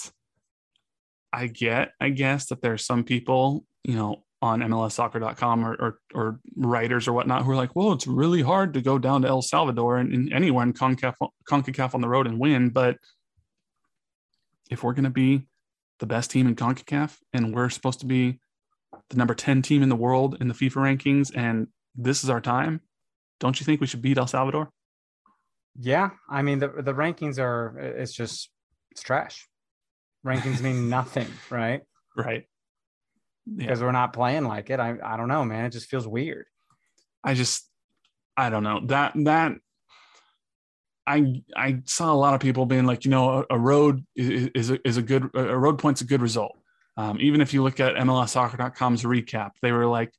I 1.33 1.47
get, 1.49 1.93
I 2.01 2.11
guess, 2.11 2.47
that 2.47 2.63
there's 2.63 2.85
some 2.85 3.05
people, 3.05 3.65
you 3.85 3.95
know, 3.95 4.25
on 4.43 4.61
MLSsoccer.com 4.61 5.67
or, 5.67 5.75
or, 5.75 5.99
or 6.15 6.41
writers 6.57 7.07
or 7.07 7.13
whatnot 7.13 7.43
who 7.43 7.51
are 7.51 7.57
like, 7.57 7.77
well, 7.77 7.93
it's 7.93 8.07
really 8.07 8.43
hard 8.43 8.73
to 8.75 8.81
go 8.81 8.99
down 8.99 9.23
to 9.23 9.29
El 9.29 9.43
Salvador 9.43 9.99
and, 9.99 10.15
and 10.15 10.33
anywhere 10.33 10.65
in 10.65 10.73
CONCACAF, 10.73 11.15
CONCACAF 11.49 11.95
on 11.95 12.01
the 12.01 12.09
road 12.09 12.27
and 12.27 12.39
win. 12.39 12.71
But 12.71 12.97
if 14.71 14.83
we're 14.83 14.95
going 14.95 15.05
to 15.05 15.11
be 15.11 15.47
the 15.99 16.07
best 16.07 16.31
team 16.31 16.47
in 16.47 16.57
CONCACAF 16.57 17.17
and 17.35 17.55
we're 17.55 17.69
supposed 17.69 18.01
to 18.01 18.07
be 18.07 18.41
the 19.11 19.17
number 19.17 19.35
10 19.35 19.63
team 19.63 19.83
in 19.83 19.89
the 19.89 19.97
world 19.97 20.37
in 20.41 20.49
the 20.49 20.55
FIFA 20.55 20.97
rankings 20.97 21.31
and 21.37 21.69
this 21.95 22.25
is 22.25 22.31
our 22.31 22.41
time, 22.41 22.81
don't 23.39 23.61
you 23.61 23.65
think 23.65 23.81
we 23.81 23.87
should 23.87 24.03
beat 24.03 24.19
El 24.19 24.27
Salvador? 24.27 24.71
yeah, 25.79 26.11
I 26.29 26.43
mean 26.43 26.59
the 26.59 26.69
the 26.69 26.93
rankings 26.93 27.39
are 27.39 27.79
it's 27.79 28.13
just 28.13 28.51
it's 28.91 29.03
trash. 29.03 29.49
Rankings 30.27 30.61
mean 30.61 30.89
nothing, 30.91 31.29
right? 31.49 31.83
Right. 32.17 32.45
Yeah. 33.47 33.57
Because 33.57 33.81
we're 33.81 33.93
not 33.93 34.13
playing 34.13 34.45
like 34.45 34.71
it. 34.71 34.81
I 34.81 34.97
I 35.03 35.17
don't 35.17 35.29
know, 35.29 35.45
man. 35.45 35.67
It 35.67 35.71
just 35.71 35.89
feels 35.89 36.07
weird. 36.07 36.47
I 37.23 37.35
just, 37.35 37.69
I 38.37 38.51
don't 38.51 38.63
know 38.63 38.81
that, 38.87 39.13
that 39.25 39.53
I, 41.07 41.43
I 41.55 41.83
saw 41.85 42.13
a 42.13 42.15
lot 42.15 42.35
of 42.35 42.41
people 42.41 42.65
being 42.67 42.87
like, 42.87 43.05
you 43.05 43.11
know, 43.11 43.45
a, 43.51 43.55
a 43.55 43.59
road 43.59 44.07
is, 44.17 44.49
is 44.55 44.71
a, 44.71 44.89
is 44.89 44.97
a 44.97 45.03
good, 45.03 45.29
a 45.35 45.59
road 45.59 45.79
point's 45.79 46.01
a 46.01 46.07
good 46.07 46.23
result. 46.23 46.57
Um, 46.97 47.19
even 47.21 47.41
if 47.41 47.55
you 47.55 47.63
look 47.63 47.81
at 47.81 47.95
MLSsoccer.com's 47.95 49.05
recap, 49.05 49.51
they 49.63 49.73
were 49.73 49.87
like, 49.87 50.13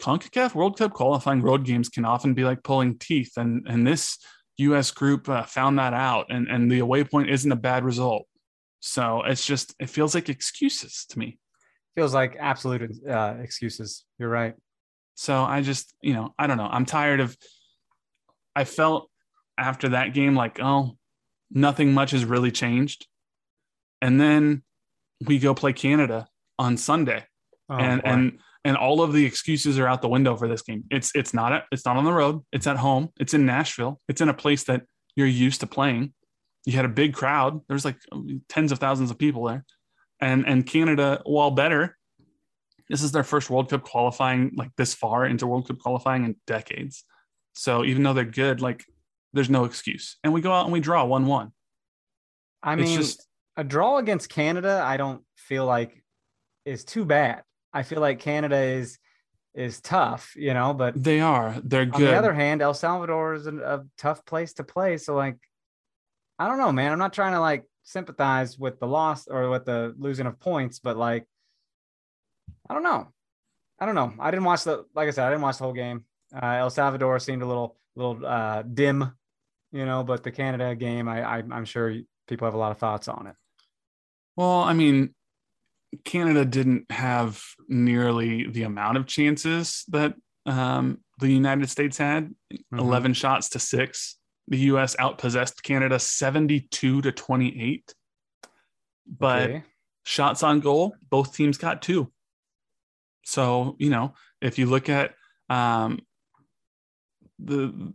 CONCACAF 0.00 0.54
World 0.54 0.78
Cup 0.78 0.92
qualifying 0.92 1.42
road 1.42 1.64
games 1.64 1.88
can 1.88 2.04
often 2.04 2.34
be 2.34 2.44
like 2.44 2.62
pulling 2.62 2.98
teeth. 2.98 3.32
And, 3.36 3.66
and 3.68 3.86
this 3.86 4.18
US 4.58 4.90
group 4.90 5.28
uh, 5.28 5.42
found 5.42 5.78
that 5.78 5.92
out 5.92 6.26
and, 6.30 6.48
and 6.48 6.70
the 6.70 6.78
away 6.78 7.04
point 7.04 7.30
isn't 7.30 7.50
a 7.50 7.56
bad 7.56 7.84
result. 7.84 8.26
So 8.80 9.22
it's 9.22 9.44
just, 9.44 9.74
it 9.80 9.90
feels 9.90 10.14
like 10.14 10.28
excuses 10.28 11.04
to 11.10 11.18
me. 11.18 11.38
Feels 11.96 12.14
like 12.14 12.36
absolute 12.38 12.92
uh, 13.08 13.34
excuses. 13.40 14.04
You're 14.18 14.28
right. 14.28 14.54
So 15.16 15.42
I 15.42 15.62
just, 15.62 15.92
you 16.00 16.12
know, 16.14 16.32
I 16.38 16.46
don't 16.46 16.58
know. 16.58 16.68
I'm 16.70 16.86
tired 16.86 17.18
of. 17.18 17.36
I 18.54 18.64
felt 18.64 19.10
after 19.56 19.90
that 19.90 20.14
game 20.14 20.36
like, 20.36 20.60
oh, 20.60 20.96
nothing 21.50 21.92
much 21.92 22.12
has 22.12 22.24
really 22.24 22.52
changed. 22.52 23.06
And 24.00 24.20
then 24.20 24.62
we 25.26 25.38
go 25.38 25.54
play 25.54 25.72
Canada 25.72 26.26
on 26.58 26.76
Sunday, 26.76 27.24
Oh, 27.70 27.76
and 27.76 28.02
boy. 28.02 28.08
and 28.08 28.38
and 28.64 28.76
all 28.76 29.02
of 29.02 29.12
the 29.12 29.24
excuses 29.24 29.78
are 29.78 29.86
out 29.86 30.02
the 30.02 30.08
window 30.08 30.36
for 30.36 30.48
this 30.48 30.62
game. 30.62 30.84
It's 30.90 31.12
it's 31.14 31.32
not 31.34 31.64
it's 31.72 31.84
not 31.84 31.96
on 31.96 32.04
the 32.04 32.12
road. 32.12 32.42
It's 32.52 32.66
at 32.66 32.76
home. 32.76 33.10
It's 33.18 33.34
in 33.34 33.46
Nashville. 33.46 34.00
It's 34.08 34.20
in 34.20 34.28
a 34.28 34.34
place 34.34 34.64
that 34.64 34.82
you're 35.16 35.26
used 35.26 35.60
to 35.60 35.66
playing. 35.66 36.12
You 36.64 36.72
had 36.74 36.84
a 36.84 36.88
big 36.88 37.14
crowd. 37.14 37.60
There's 37.68 37.84
like 37.84 37.98
tens 38.48 38.72
of 38.72 38.78
thousands 38.78 39.10
of 39.10 39.18
people 39.18 39.44
there, 39.44 39.64
and 40.20 40.46
and 40.46 40.66
Canada, 40.66 41.20
while 41.24 41.50
better, 41.50 41.96
this 42.88 43.02
is 43.02 43.12
their 43.12 43.24
first 43.24 43.48
World 43.50 43.70
Cup 43.70 43.84
qualifying 43.84 44.52
like 44.56 44.70
this 44.76 44.94
far 44.94 45.24
into 45.24 45.46
World 45.46 45.68
Cup 45.68 45.78
qualifying 45.78 46.24
in 46.24 46.36
decades. 46.46 47.04
So 47.54 47.84
even 47.84 48.02
though 48.02 48.12
they're 48.12 48.24
good, 48.24 48.60
like 48.60 48.84
there's 49.32 49.50
no 49.50 49.64
excuse. 49.64 50.16
And 50.24 50.32
we 50.32 50.40
go 50.40 50.52
out 50.52 50.64
and 50.64 50.72
we 50.72 50.80
draw 50.80 51.04
one 51.04 51.26
one. 51.26 51.52
I 52.62 52.76
mean, 52.76 52.86
It's 52.86 52.96
just 52.96 53.27
a 53.58 53.64
draw 53.64 53.98
against 53.98 54.30
Canada, 54.30 54.80
I 54.84 54.96
don't 54.96 55.22
feel 55.36 55.66
like 55.66 56.02
is 56.64 56.84
too 56.84 57.04
bad. 57.04 57.42
I 57.72 57.82
feel 57.82 58.00
like 58.00 58.20
Canada 58.20 58.56
is 58.56 58.98
is 59.54 59.80
tough, 59.80 60.34
you 60.36 60.54
know, 60.54 60.72
but 60.72 61.02
they 61.02 61.20
are. 61.20 61.56
They're 61.64 61.82
on 61.82 61.90
good. 61.90 62.08
On 62.08 62.12
the 62.14 62.16
other 62.16 62.32
hand, 62.32 62.62
El 62.62 62.72
Salvador 62.72 63.34
is 63.34 63.46
a, 63.48 63.56
a 63.56 63.84
tough 63.98 64.24
place 64.24 64.52
to 64.54 64.64
play. 64.64 64.96
So 64.96 65.16
like, 65.16 65.36
I 66.38 66.46
don't 66.46 66.58
know, 66.58 66.70
man. 66.70 66.92
I'm 66.92 67.00
not 67.00 67.12
trying 67.12 67.32
to 67.32 67.40
like 67.40 67.64
sympathize 67.82 68.56
with 68.56 68.78
the 68.78 68.86
loss 68.86 69.26
or 69.26 69.50
with 69.50 69.64
the 69.64 69.92
losing 69.98 70.26
of 70.26 70.38
points, 70.38 70.78
but 70.78 70.96
like, 70.96 71.26
I 72.70 72.74
don't 72.74 72.84
know. 72.84 73.08
I 73.80 73.86
don't 73.86 73.96
know. 73.96 74.14
I 74.20 74.30
didn't 74.30 74.44
watch 74.44 74.62
the 74.62 74.84
like 74.94 75.08
I 75.08 75.10
said, 75.10 75.26
I 75.26 75.30
didn't 75.30 75.42
watch 75.42 75.58
the 75.58 75.64
whole 75.64 75.72
game. 75.72 76.04
Uh, 76.32 76.46
El 76.46 76.70
Salvador 76.70 77.18
seemed 77.18 77.42
a 77.42 77.46
little 77.46 77.76
little 77.96 78.24
uh, 78.24 78.62
dim, 78.62 79.12
you 79.72 79.84
know, 79.84 80.04
but 80.04 80.22
the 80.22 80.30
Canada 80.30 80.76
game, 80.76 81.08
I, 81.08 81.38
I 81.38 81.42
I'm 81.50 81.64
sure 81.64 81.92
people 82.28 82.46
have 82.46 82.54
a 82.54 82.58
lot 82.58 82.70
of 82.70 82.78
thoughts 82.78 83.08
on 83.08 83.26
it. 83.26 83.34
Well, 84.38 84.60
I 84.60 84.72
mean, 84.72 85.16
Canada 86.04 86.44
didn't 86.44 86.92
have 86.92 87.42
nearly 87.66 88.48
the 88.48 88.62
amount 88.62 88.96
of 88.96 89.04
chances 89.04 89.84
that 89.88 90.14
um, 90.46 91.00
the 91.18 91.28
United 91.28 91.68
States 91.68 91.98
had 91.98 92.32
Mhm. 92.72 92.78
11 92.78 93.14
shots 93.14 93.48
to 93.50 93.58
six. 93.58 94.16
The 94.46 94.58
US 94.70 94.94
outpossessed 94.94 95.64
Canada 95.64 95.98
72 95.98 97.02
to 97.02 97.10
28. 97.10 97.92
But 99.08 99.50
Okay. 99.50 99.64
shots 100.04 100.44
on 100.44 100.60
goal, 100.60 100.94
both 101.10 101.34
teams 101.34 101.58
got 101.58 101.82
two. 101.82 102.12
So, 103.24 103.74
you 103.80 103.90
know, 103.90 104.14
if 104.40 104.56
you 104.56 104.66
look 104.66 104.88
at 104.88 105.16
um, 105.50 105.98
the 107.40 107.92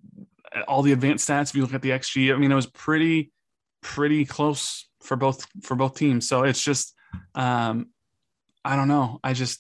all 0.68 0.82
the 0.82 0.92
advanced 0.92 1.30
stats, 1.30 1.52
if 1.52 1.56
you 1.56 1.62
look 1.62 1.74
at 1.74 1.82
the 1.82 1.92
XG, 1.92 2.34
I 2.34 2.38
mean, 2.38 2.52
it 2.52 2.56
was 2.56 2.68
pretty, 2.68 3.32
pretty 3.82 4.26
close 4.26 4.90
for 5.04 5.16
both 5.16 5.46
for 5.64 5.76
both 5.76 5.96
teams. 5.96 6.28
So 6.28 6.44
it's 6.44 6.64
just, 6.64 6.94
um, 7.36 7.88
I 8.66 8.76
don't 8.76 8.88
know. 8.88 9.20
I 9.24 9.34
just 9.34 9.60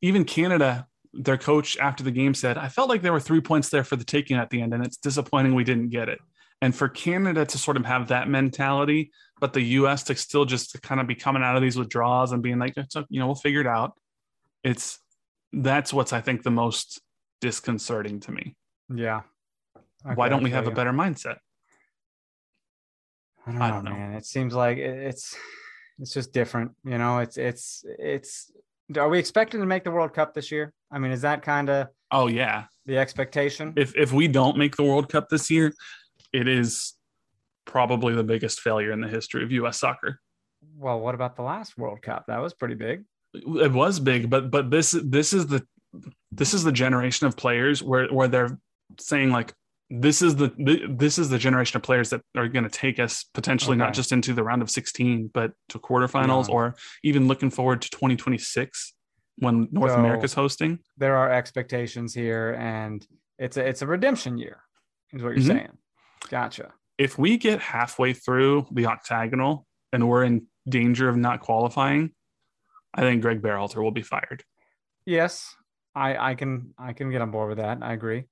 even 0.00 0.24
Canada, 0.24 0.86
their 1.12 1.38
coach 1.38 1.76
after 1.78 2.02
the 2.02 2.10
game 2.10 2.34
said, 2.34 2.58
I 2.58 2.68
felt 2.68 2.88
like 2.88 3.02
there 3.02 3.12
were 3.12 3.20
three 3.20 3.40
points 3.40 3.68
there 3.68 3.84
for 3.84 3.96
the 3.96 4.04
taking 4.04 4.36
at 4.36 4.50
the 4.50 4.60
end, 4.60 4.74
and 4.74 4.84
it's 4.84 4.96
disappointing 4.96 5.54
we 5.54 5.64
didn't 5.64 5.90
get 5.90 6.08
it. 6.08 6.18
And 6.60 6.74
for 6.74 6.88
Canada 6.88 7.44
to 7.44 7.58
sort 7.58 7.76
of 7.76 7.84
have 7.84 8.08
that 8.08 8.28
mentality, 8.28 9.10
but 9.40 9.52
the 9.52 9.62
U.S. 9.62 10.04
to 10.04 10.14
still 10.14 10.44
just 10.44 10.70
to 10.72 10.80
kind 10.80 11.00
of 11.00 11.08
be 11.08 11.16
coming 11.16 11.42
out 11.42 11.56
of 11.56 11.62
these 11.62 11.76
withdrawals 11.76 12.30
and 12.30 12.40
being 12.42 12.58
like, 12.58 12.74
it's, 12.76 12.94
you 13.08 13.18
know, 13.18 13.26
we'll 13.26 13.34
figure 13.34 13.60
it 13.60 13.66
out. 13.66 13.94
It's 14.62 15.00
that's 15.52 15.92
what's 15.92 16.12
I 16.12 16.20
think 16.20 16.44
the 16.44 16.50
most 16.50 17.00
disconcerting 17.40 18.20
to 18.20 18.32
me. 18.32 18.54
Yeah. 18.94 19.22
Why 20.14 20.28
don't 20.28 20.42
we 20.42 20.50
have 20.50 20.66
a 20.66 20.70
better 20.70 20.92
mindset? 20.92 21.38
I 23.46 23.52
don't, 23.52 23.62
I 23.62 23.68
know, 23.68 23.74
don't 23.76 23.84
know. 23.84 23.90
man. 23.92 24.14
It 24.14 24.24
seems 24.26 24.54
like 24.54 24.78
it's 24.78 25.36
it's 25.98 26.12
just 26.14 26.32
different. 26.32 26.72
You 26.84 26.98
know, 26.98 27.18
it's 27.18 27.36
it's 27.36 27.84
it's. 27.98 28.50
Are 28.96 29.08
we 29.08 29.18
expecting 29.18 29.60
to 29.60 29.66
make 29.66 29.84
the 29.84 29.90
World 29.90 30.12
Cup 30.12 30.34
this 30.34 30.50
year? 30.52 30.72
I 30.90 30.98
mean, 30.98 31.12
is 31.12 31.22
that 31.22 31.42
kind 31.42 31.70
of 31.70 31.88
Oh 32.10 32.26
yeah. 32.26 32.64
the 32.86 32.98
expectation? 32.98 33.72
If 33.76 33.96
if 33.96 34.12
we 34.12 34.28
don't 34.28 34.56
make 34.58 34.76
the 34.76 34.82
World 34.82 35.08
Cup 35.08 35.28
this 35.28 35.50
year, 35.50 35.72
it 36.32 36.46
is 36.48 36.94
probably 37.64 38.14
the 38.14 38.24
biggest 38.24 38.60
failure 38.60 38.92
in 38.92 39.00
the 39.00 39.08
history 39.08 39.42
of 39.44 39.52
U.S. 39.52 39.78
soccer. 39.78 40.20
well, 40.76 41.00
what 41.00 41.14
about 41.14 41.36
the 41.36 41.42
last 41.42 41.78
World 41.78 42.02
Cup? 42.02 42.24
That 42.28 42.38
was 42.38 42.52
pretty 42.54 42.74
big. 42.74 43.04
It 43.34 43.72
was 43.72 43.98
big, 43.98 44.28
but 44.28 44.50
but 44.50 44.70
this 44.70 44.90
this 45.02 45.32
is 45.32 45.46
the 45.46 45.64
this 46.30 46.52
is 46.54 46.64
the 46.64 46.72
generation 46.72 47.26
of 47.26 47.36
players 47.36 47.82
where 47.82 48.08
where 48.08 48.28
they're 48.28 48.58
saying 48.98 49.30
like 49.30 49.54
this 50.00 50.22
is 50.22 50.36
the 50.36 50.50
this 50.88 51.18
is 51.18 51.28
the 51.28 51.36
generation 51.38 51.76
of 51.76 51.82
players 51.82 52.08
that 52.10 52.22
are 52.34 52.48
going 52.48 52.64
to 52.64 52.70
take 52.70 52.98
us 52.98 53.24
potentially 53.34 53.76
not 53.76 53.92
just 53.92 54.10
into 54.10 54.32
the 54.32 54.42
round 54.42 54.62
of 54.62 54.70
16 54.70 55.30
but 55.34 55.52
to 55.68 55.78
quarterfinals 55.78 56.46
Beyond. 56.46 56.50
or 56.50 56.74
even 57.04 57.28
looking 57.28 57.50
forward 57.50 57.82
to 57.82 57.90
2026 57.90 58.94
when 59.36 59.68
North 59.70 59.92
So- 59.92 59.98
America's 59.98 60.32
hosting. 60.34 60.78
There 60.96 61.16
are 61.16 61.30
expectations 61.30 62.14
here, 62.14 62.54
and 62.58 63.06
it's 63.38 63.56
a 63.58 63.68
it's 63.68 63.82
a 63.82 63.86
redemption 63.86 64.38
year, 64.38 64.62
is 65.12 65.22
what 65.22 65.30
you're 65.30 65.38
Mhm. 65.44 65.46
saying. 65.46 65.78
Gotcha. 66.30 66.72
If 66.96 67.18
we 67.18 67.36
get 67.36 67.60
halfway 67.60 68.14
through 68.14 68.68
the 68.72 68.86
octagonal 68.86 69.66
and 69.92 70.08
we're 70.08 70.24
in 70.24 70.46
danger 70.68 71.08
of 71.08 71.16
not 71.16 71.40
qualifying, 71.40 72.12
I 72.94 73.00
think 73.02 73.20
Greg 73.22 73.42
Berhalter 73.42 73.82
will 73.82 73.90
be 73.90 74.02
fired. 74.02 74.44
Yes, 75.04 75.54
I 75.94 76.16
I 76.30 76.34
can 76.34 76.72
I 76.78 76.94
can 76.94 77.10
get 77.10 77.20
on 77.20 77.30
board 77.30 77.48
with 77.50 77.58
that. 77.58 77.82
I 77.82 77.92
agree. 77.92 78.24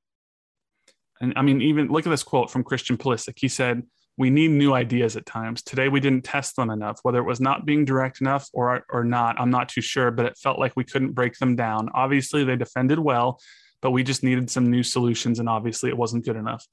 And 1.20 1.32
I 1.36 1.42
mean, 1.42 1.60
even 1.60 1.88
look 1.88 2.06
at 2.06 2.10
this 2.10 2.22
quote 2.22 2.50
from 2.50 2.64
Christian 2.64 2.96
Pulisic. 2.96 3.38
He 3.38 3.48
said, 3.48 3.82
"We 4.16 4.30
need 4.30 4.50
new 4.50 4.72
ideas 4.72 5.16
at 5.16 5.26
times. 5.26 5.62
Today 5.62 5.88
we 5.88 6.00
didn't 6.00 6.24
test 6.24 6.56
them 6.56 6.70
enough. 6.70 7.00
Whether 7.02 7.18
it 7.18 7.26
was 7.26 7.40
not 7.40 7.66
being 7.66 7.84
direct 7.84 8.20
enough 8.20 8.48
or 8.52 8.84
or 8.90 9.04
not, 9.04 9.38
I'm 9.38 9.50
not 9.50 9.68
too 9.68 9.82
sure. 9.82 10.10
But 10.10 10.26
it 10.26 10.38
felt 10.38 10.58
like 10.58 10.76
we 10.76 10.84
couldn't 10.84 11.12
break 11.12 11.38
them 11.38 11.56
down. 11.56 11.88
Obviously, 11.94 12.44
they 12.44 12.56
defended 12.56 12.98
well, 12.98 13.40
but 13.82 13.90
we 13.90 14.02
just 14.02 14.22
needed 14.22 14.50
some 14.50 14.70
new 14.70 14.82
solutions, 14.82 15.38
and 15.38 15.48
obviously, 15.48 15.90
it 15.90 15.96
wasn't 15.96 16.24
good 16.24 16.36
enough. 16.36 16.66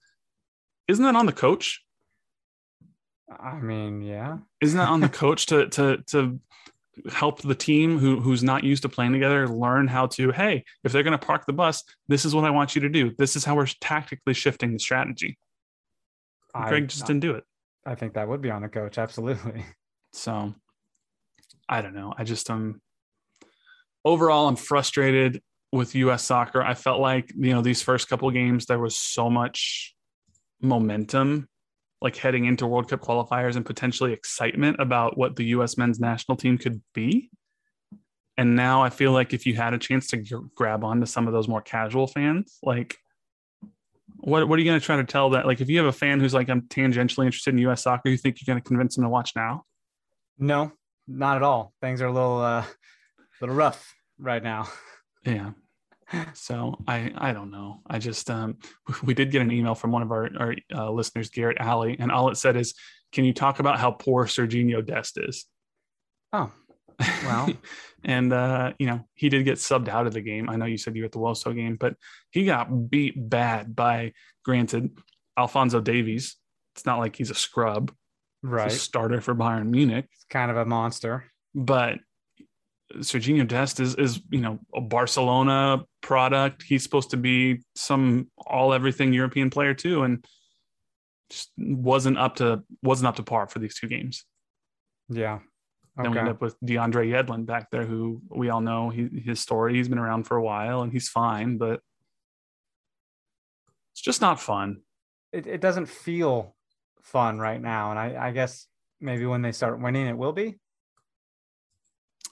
Isn't 0.87 1.03
that 1.03 1.15
on 1.15 1.25
the 1.25 1.33
coach? 1.33 1.83
I 3.29 3.59
mean, 3.59 4.01
yeah. 4.01 4.37
Isn't 4.61 4.77
that 4.77 4.89
on 4.89 5.01
the 5.01 5.09
coach 5.23 5.45
to 5.47 5.67
to 5.69 5.97
to 6.07 6.39
help 7.11 7.41
the 7.41 7.55
team 7.55 7.99
who 7.99 8.19
who's 8.19 8.43
not 8.43 8.63
used 8.63 8.83
to 8.83 8.89
playing 8.89 9.13
together 9.13 9.47
learn 9.47 9.87
how 9.87 10.07
to? 10.07 10.31
Hey, 10.31 10.63
if 10.83 10.91
they're 10.91 11.03
going 11.03 11.17
to 11.17 11.25
park 11.25 11.45
the 11.45 11.53
bus, 11.53 11.83
this 12.07 12.25
is 12.25 12.35
what 12.35 12.45
I 12.45 12.49
want 12.49 12.75
you 12.75 12.81
to 12.81 12.89
do. 12.89 13.13
This 13.17 13.35
is 13.35 13.45
how 13.45 13.55
we're 13.55 13.67
tactically 13.81 14.33
shifting 14.33 14.73
the 14.73 14.79
strategy. 14.79 15.37
I, 16.53 16.69
Greg 16.69 16.87
just 16.87 17.05
didn't 17.05 17.21
do 17.21 17.33
it. 17.33 17.43
I 17.85 17.95
think 17.95 18.13
that 18.13 18.27
would 18.27 18.41
be 18.41 18.51
on 18.51 18.61
the 18.61 18.69
coach. 18.69 18.97
Absolutely. 18.97 19.65
So 20.13 20.55
I 21.69 21.81
don't 21.81 21.93
know. 21.93 22.13
I 22.17 22.23
just 22.23 22.49
um 22.49 22.81
overall 24.03 24.47
I'm 24.47 24.55
frustrated 24.55 25.43
with 25.71 25.93
US 25.95 26.23
soccer. 26.23 26.63
I 26.63 26.73
felt 26.73 27.01
like, 27.01 27.31
you 27.35 27.53
know, 27.53 27.61
these 27.61 27.83
first 27.83 28.07
couple 28.07 28.27
of 28.27 28.33
games 28.33 28.65
there 28.65 28.79
was 28.79 28.97
so 28.97 29.29
much 29.29 29.93
momentum 30.61 31.47
like 32.01 32.15
heading 32.15 32.45
into 32.45 32.67
World 32.67 32.89
Cup 32.89 33.01
qualifiers 33.01 33.55
and 33.55 33.65
potentially 33.65 34.13
excitement 34.13 34.77
about 34.79 35.17
what 35.17 35.35
the 35.35 35.45
US 35.45 35.77
men's 35.77 35.99
national 35.99 36.37
team 36.37 36.57
could 36.57 36.81
be. 36.93 37.29
And 38.37 38.55
now 38.55 38.83
I 38.83 38.89
feel 38.89 39.11
like 39.11 39.33
if 39.33 39.47
you 39.47 39.55
had 39.55 39.73
a 39.73 39.79
chance 39.79 40.07
to 40.07 40.17
g- 40.17 40.35
grab 40.55 40.83
onto 40.83 41.07
some 41.07 41.27
of 41.27 41.33
those 41.33 41.47
more 41.47 41.61
casual 41.61 42.05
fans, 42.05 42.59
like 42.61 42.97
what 44.17 44.47
what 44.47 44.57
are 44.57 44.61
you 44.61 44.69
going 44.69 44.79
to 44.79 44.85
try 44.85 44.97
to 44.97 45.03
tell 45.03 45.31
that? 45.31 45.47
Like 45.47 45.59
if 45.59 45.69
you 45.69 45.77
have 45.77 45.87
a 45.87 45.91
fan 45.91 46.19
who's 46.19 46.33
like 46.33 46.49
I'm 46.49 46.61
tangentially 46.61 47.25
interested 47.25 47.53
in 47.53 47.59
US 47.69 47.83
soccer, 47.83 48.09
you 48.09 48.17
think 48.17 48.37
you're 48.39 48.53
going 48.53 48.61
to 48.61 48.67
convince 48.67 48.95
them 48.95 49.03
to 49.03 49.09
watch 49.09 49.35
now? 49.35 49.63
No, 50.37 50.71
not 51.07 51.37
at 51.37 51.43
all. 51.43 51.73
Things 51.81 52.01
are 52.01 52.07
a 52.07 52.13
little 52.13 52.39
uh 52.39 52.65
little 53.41 53.55
rough 53.55 53.95
right 54.19 54.43
now. 54.43 54.67
Yeah. 55.25 55.51
So 56.34 56.78
I 56.88 57.12
I 57.18 57.34
don't 57.34 57.51
know. 57.51 57.82
I 57.88 57.99
just 57.99 58.30
um 58.30 58.58
we 59.03 59.14
did 59.14 59.32
get 59.32 59.41
an 59.41 59.51
email 59.51 59.76
from 59.76 59.91
one 59.91 60.01
of 60.03 60.12
our 60.12 60.30
our 60.39 60.55
uh, 60.74 60.91
listeners, 60.91 61.30
Garrett 61.30 61.58
Alley, 61.60 61.97
and 61.99 62.12
all 62.12 62.30
it 62.30 62.36
said 62.38 62.55
is, 62.55 62.74
"Can 63.12 63.26
you 63.26 63.34
talk 63.34 63.60
about 63.60 63.80
how 63.80 63.91
poor 63.91 64.26
Sergiño 64.26 64.86
Dest 64.86 65.18
is?" 65.18 65.45
Oh, 66.34 66.51
Well. 67.24 67.49
and 68.05 68.32
uh, 68.32 68.74
you 68.80 68.88
know 68.88 69.08
he 69.16 69.30
did 69.30 69.43
get 69.43 69.55
subbed 69.58 69.89
out 69.89 70.08
of 70.08 70.14
the 70.14 70.22
game. 70.22 70.49
I 70.49 70.55
know 70.55 70.66
you 70.66 70.78
said 70.78 70.95
you 70.95 71.01
were 71.03 71.08
at 71.08 71.12
the 71.12 71.20
Woso 71.20 71.53
game, 71.55 71.76
but 71.80 71.95
he 72.32 72.45
got 72.45 72.89
beat 72.89 73.16
bad 73.30 73.76
by, 73.76 74.14
granted, 74.45 74.97
Alfonso 75.38 75.82
Davies. 75.82 76.36
It's 76.76 76.86
not 76.86 76.99
like 76.99 77.16
he's 77.16 77.32
a 77.32 77.36
scrub, 77.36 77.91
He's 78.43 78.49
a 78.51 78.53
right. 78.53 78.72
starter 78.72 79.20
for 79.20 79.34
Bayern 79.36 79.68
Munich, 79.70 80.05
It's 80.14 80.26
kind 80.30 80.51
of 80.51 80.58
a 80.58 80.66
monster. 80.66 81.26
but 81.55 81.99
Sergiño 82.95 83.47
Dest 83.47 83.79
is 83.79 83.95
is 83.95 84.21
you 84.29 84.39
know 84.39 84.59
a 84.73 84.81
Barcelona 84.81 85.83
product. 86.01 86.63
He's 86.63 86.83
supposed 86.83 87.11
to 87.11 87.17
be 87.17 87.63
some 87.75 88.29
all 88.38 88.73
everything 88.73 89.13
European 89.13 89.49
player 89.49 89.73
too, 89.73 90.03
and 90.03 90.25
just 91.29 91.51
wasn't 91.57 92.17
up 92.17 92.38
to 92.38 92.63
wasn't 92.81 93.07
up 93.07 93.17
to 93.17 93.23
par 93.23 93.47
for 93.47 93.59
these 93.59 93.77
two 93.77 93.88
games. 93.88 94.25
Yeah. 95.09 95.39
Then 95.95 96.11
we 96.11 96.19
end 96.19 96.29
up 96.29 96.41
with 96.41 96.59
DeAndre 96.61 97.09
Yedlin 97.09 97.45
back 97.47 97.71
there, 97.71 97.83
who 97.83 98.21
we 98.29 98.49
all 98.49 98.61
know 98.61 98.89
he, 98.89 99.09
his 99.25 99.39
story. 99.39 99.73
He's 99.73 99.88
been 99.88 99.97
around 99.97 100.25
for 100.25 100.38
a 100.38 100.43
while 100.43 100.83
and 100.83 100.91
he's 100.91 101.09
fine, 101.09 101.57
but 101.57 101.81
it's 103.93 104.01
just 104.01 104.21
not 104.21 104.39
fun. 104.39 104.81
It, 105.33 105.47
it 105.47 105.59
doesn't 105.59 105.88
feel 105.88 106.55
fun 107.01 107.39
right 107.39 107.59
now. 107.59 107.89
And 107.89 107.99
I, 107.99 108.27
I 108.27 108.31
guess 108.31 108.67
maybe 109.01 109.25
when 109.25 109.41
they 109.41 109.51
start 109.51 109.81
winning, 109.81 110.05
it 110.05 110.15
will 110.15 110.33
be. 110.33 110.59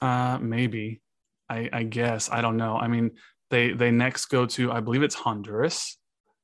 Uh, 0.01 0.37
maybe. 0.39 1.01
I, 1.49 1.69
I 1.71 1.83
guess 1.83 2.29
I 2.31 2.41
don't 2.41 2.57
know. 2.57 2.75
I 2.75 2.87
mean, 2.87 3.11
they 3.51 3.71
they 3.71 3.91
next 3.91 4.25
go 4.27 4.45
to 4.47 4.71
I 4.71 4.79
believe 4.79 5.03
it's 5.03 5.15
Honduras, 5.15 5.97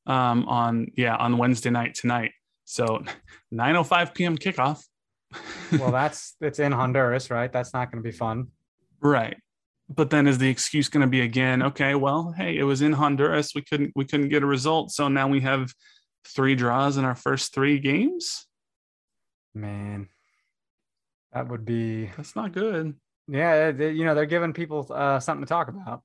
um, 0.06 0.46
on 0.48 0.88
yeah 0.96 1.16
on 1.16 1.38
Wednesday 1.38 1.70
night 1.72 1.96
tonight. 1.96 2.32
So 2.66 3.04
9:05 3.54 4.14
p.m. 4.14 4.38
kickoff. 4.38 4.84
Well, 5.80 5.92
that's 5.92 6.36
it's 6.42 6.60
in 6.60 6.74
Honduras, 6.74 7.32
right? 7.32 7.52
That's 7.52 7.74
not 7.74 7.90
going 7.90 8.04
to 8.04 8.08
be 8.10 8.16
fun. 8.16 8.48
right. 9.02 9.38
But 9.90 10.10
then 10.10 10.28
is 10.28 10.38
the 10.38 10.50
excuse 10.50 10.90
going 10.90 11.02
to 11.02 11.08
be 11.08 11.22
again? 11.22 11.64
Okay, 11.64 11.96
well, 11.96 12.34
hey, 12.38 12.58
it 12.58 12.64
was 12.64 12.82
in 12.82 12.94
Honduras. 12.94 13.54
We 13.56 13.62
couldn't 13.62 13.92
we 13.96 14.06
couldn't 14.06 14.30
get 14.30 14.44
a 14.44 14.46
result, 14.46 14.92
so 14.92 15.08
now 15.08 15.28
we 15.30 15.42
have 15.42 15.74
three 16.28 16.56
draws 16.56 16.98
in 16.98 17.06
our 17.06 17.16
first 17.16 17.54
three 17.54 17.80
games. 17.80 18.46
Man, 19.54 20.10
that 21.34 21.48
would 21.50 21.66
be 21.66 22.06
That's 22.18 22.36
not 22.36 22.52
good. 22.52 22.96
Yeah. 23.32 23.72
They, 23.72 23.92
you 23.92 24.06
know, 24.06 24.14
they're 24.14 24.26
giving 24.26 24.54
people 24.54 24.88
uh, 24.94 25.20
something 25.20 25.46
to 25.46 25.50
talk 25.50 25.68
about. 25.68 26.02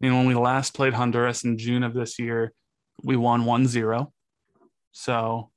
You 0.00 0.10
know, 0.10 0.16
when 0.16 0.26
we 0.26 0.34
last 0.34 0.74
played 0.74 0.92
Honduras 0.92 1.44
in 1.44 1.56
June 1.56 1.82
of 1.82 1.94
this 1.94 2.18
year, 2.18 2.52
we 3.02 3.16
won 3.16 3.44
1 3.44 3.66
0. 3.66 4.12
So 4.92 5.50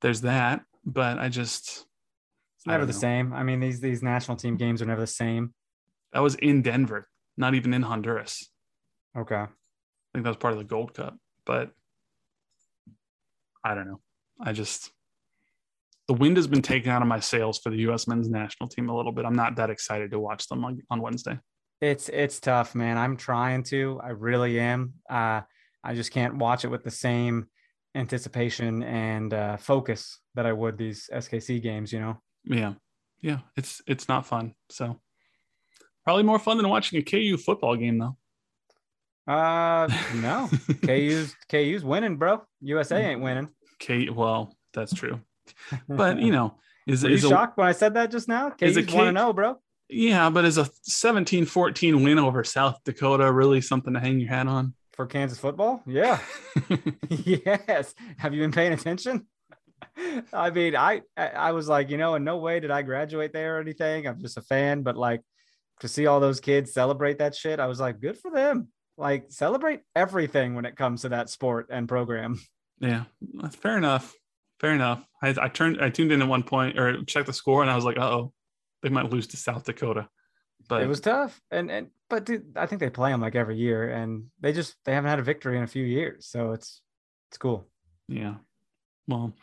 there's 0.00 0.22
that. 0.22 0.62
But 0.84 1.18
I 1.18 1.28
just. 1.28 1.86
It's 2.56 2.66
never 2.66 2.84
the 2.84 2.92
know. 2.92 2.98
same. 2.98 3.32
I 3.32 3.42
mean, 3.42 3.60
these 3.60 3.80
these 3.80 4.02
national 4.02 4.36
team 4.36 4.56
games 4.56 4.82
are 4.82 4.86
never 4.86 5.00
the 5.00 5.06
same. 5.06 5.54
That 6.12 6.20
was 6.20 6.34
in 6.36 6.62
Denver, 6.62 7.08
not 7.36 7.54
even 7.54 7.72
in 7.72 7.82
Honduras. 7.82 8.48
Okay. 9.16 9.34
I 9.34 9.48
think 10.12 10.24
that 10.24 10.30
was 10.30 10.36
part 10.36 10.52
of 10.52 10.58
the 10.58 10.64
Gold 10.64 10.94
Cup, 10.94 11.16
but 11.44 11.70
I 13.64 13.74
don't 13.74 13.86
know. 13.86 14.00
I 14.40 14.52
just 14.52 14.90
the 16.06 16.14
wind 16.14 16.36
has 16.36 16.46
been 16.46 16.62
taken 16.62 16.90
out 16.90 17.02
of 17.02 17.08
my 17.08 17.20
sails 17.20 17.58
for 17.58 17.70
the 17.70 17.78
U.S. 17.78 18.06
men's 18.06 18.28
national 18.28 18.68
team 18.68 18.88
a 18.88 18.96
little 18.96 19.12
bit. 19.12 19.24
I'm 19.24 19.34
not 19.34 19.56
that 19.56 19.70
excited 19.70 20.10
to 20.10 20.18
watch 20.18 20.48
them 20.48 20.64
on, 20.64 20.80
on 20.90 21.00
Wednesday. 21.00 21.38
It's 21.80 22.08
it's 22.08 22.40
tough, 22.40 22.74
man. 22.74 22.98
I'm 22.98 23.16
trying 23.16 23.62
to. 23.64 24.00
I 24.02 24.10
really 24.10 24.60
am. 24.60 24.94
Uh, 25.08 25.42
I 25.82 25.94
just 25.94 26.12
can't 26.12 26.36
watch 26.36 26.64
it 26.64 26.68
with 26.68 26.84
the 26.84 26.90
same 26.90 27.48
anticipation 27.94 28.82
and 28.82 29.32
uh, 29.34 29.56
focus 29.56 30.18
that 30.34 30.46
I 30.46 30.52
would 30.52 30.78
these 30.78 31.08
SKC 31.12 31.62
games. 31.62 31.92
You 31.92 32.00
know. 32.00 32.22
Yeah, 32.44 32.74
yeah. 33.20 33.38
It's 33.56 33.82
it's 33.86 34.08
not 34.08 34.26
fun. 34.26 34.54
So 34.70 35.00
probably 36.04 36.22
more 36.22 36.38
fun 36.38 36.58
than 36.58 36.68
watching 36.68 36.98
a 36.98 37.02
KU 37.02 37.36
football 37.36 37.76
game, 37.76 37.98
though. 37.98 38.16
Uh, 39.32 39.88
no. 40.16 40.48
KU's 40.86 41.34
KU's 41.50 41.84
winning, 41.84 42.16
bro. 42.16 42.42
USA 42.60 43.04
ain't 43.04 43.20
winning. 43.20 43.48
K. 43.78 44.08
Well, 44.10 44.54
that's 44.72 44.94
true 44.94 45.20
but 45.88 46.18
you 46.18 46.32
know, 46.32 46.56
is 46.86 47.02
Were 47.02 47.10
is 47.10 47.22
you 47.22 47.28
a, 47.28 47.32
shocked 47.32 47.56
when 47.56 47.66
I 47.66 47.72
said 47.72 47.94
that 47.94 48.10
just 48.10 48.28
now? 48.28 48.52
Is 48.60 48.76
it 48.76 48.92
want 48.92 49.08
to 49.08 49.12
know, 49.12 49.32
bro? 49.32 49.56
Yeah, 49.88 50.30
but 50.30 50.44
is 50.44 50.58
a 50.58 50.64
17-14 50.88 52.02
win 52.02 52.18
over 52.18 52.42
South 52.42 52.80
Dakota 52.84 53.30
really 53.30 53.60
something 53.60 53.92
to 53.94 54.00
hang 54.00 54.18
your 54.18 54.30
hat 54.30 54.46
on 54.46 54.74
for 54.92 55.06
Kansas 55.06 55.38
football? 55.38 55.82
Yeah. 55.86 56.18
yes. 57.08 57.94
Have 58.18 58.34
you 58.34 58.40
been 58.40 58.52
paying 58.52 58.72
attention? 58.72 59.26
I 60.32 60.50
mean, 60.50 60.74
I 60.74 61.02
I 61.16 61.52
was 61.52 61.68
like, 61.68 61.90
you 61.90 61.98
know, 61.98 62.14
in 62.14 62.24
no 62.24 62.38
way 62.38 62.60
did 62.60 62.70
I 62.70 62.82
graduate 62.82 63.32
there 63.32 63.58
or 63.58 63.60
anything. 63.60 64.06
I'm 64.06 64.20
just 64.20 64.38
a 64.38 64.42
fan, 64.42 64.82
but 64.82 64.96
like 64.96 65.20
to 65.80 65.88
see 65.88 66.06
all 66.06 66.20
those 66.20 66.40
kids 66.40 66.72
celebrate 66.72 67.18
that 67.18 67.34
shit, 67.34 67.60
I 67.60 67.66
was 67.66 67.80
like, 67.80 68.00
good 68.00 68.18
for 68.18 68.30
them. 68.30 68.68
Like 68.96 69.26
celebrate 69.30 69.80
everything 69.94 70.54
when 70.54 70.64
it 70.64 70.76
comes 70.76 71.02
to 71.02 71.10
that 71.10 71.28
sport 71.28 71.68
and 71.70 71.88
program. 71.88 72.40
Yeah, 72.80 73.04
fair 73.60 73.76
enough 73.76 74.14
fair 74.64 74.74
enough. 74.74 75.04
I, 75.22 75.34
I 75.38 75.48
turned, 75.48 75.82
I 75.82 75.90
tuned 75.90 76.10
in 76.10 76.22
at 76.22 76.28
one 76.28 76.42
point 76.42 76.78
or 76.78 77.02
checked 77.04 77.26
the 77.26 77.34
score, 77.34 77.60
and 77.60 77.70
I 77.70 77.76
was 77.76 77.84
like, 77.84 77.98
uh 77.98 78.10
oh, 78.10 78.32
they 78.82 78.88
might 78.88 79.10
lose 79.10 79.26
to 79.28 79.36
South 79.36 79.64
Dakota. 79.64 80.08
But 80.68 80.82
it 80.82 80.88
was 80.88 81.00
tough, 81.00 81.38
and 81.50 81.70
and 81.70 81.88
but 82.08 82.24
dude, 82.24 82.56
I 82.56 82.64
think 82.64 82.80
they 82.80 82.88
play 82.88 83.10
them 83.10 83.20
like 83.20 83.34
every 83.34 83.56
year, 83.56 83.90
and 83.90 84.26
they 84.40 84.54
just 84.54 84.76
they 84.86 84.94
haven't 84.94 85.10
had 85.10 85.18
a 85.18 85.22
victory 85.22 85.58
in 85.58 85.62
a 85.62 85.66
few 85.66 85.84
years, 85.84 86.26
so 86.26 86.52
it's 86.52 86.80
it's 87.28 87.36
cool. 87.36 87.68
Yeah, 88.08 88.36
well, 89.06 89.34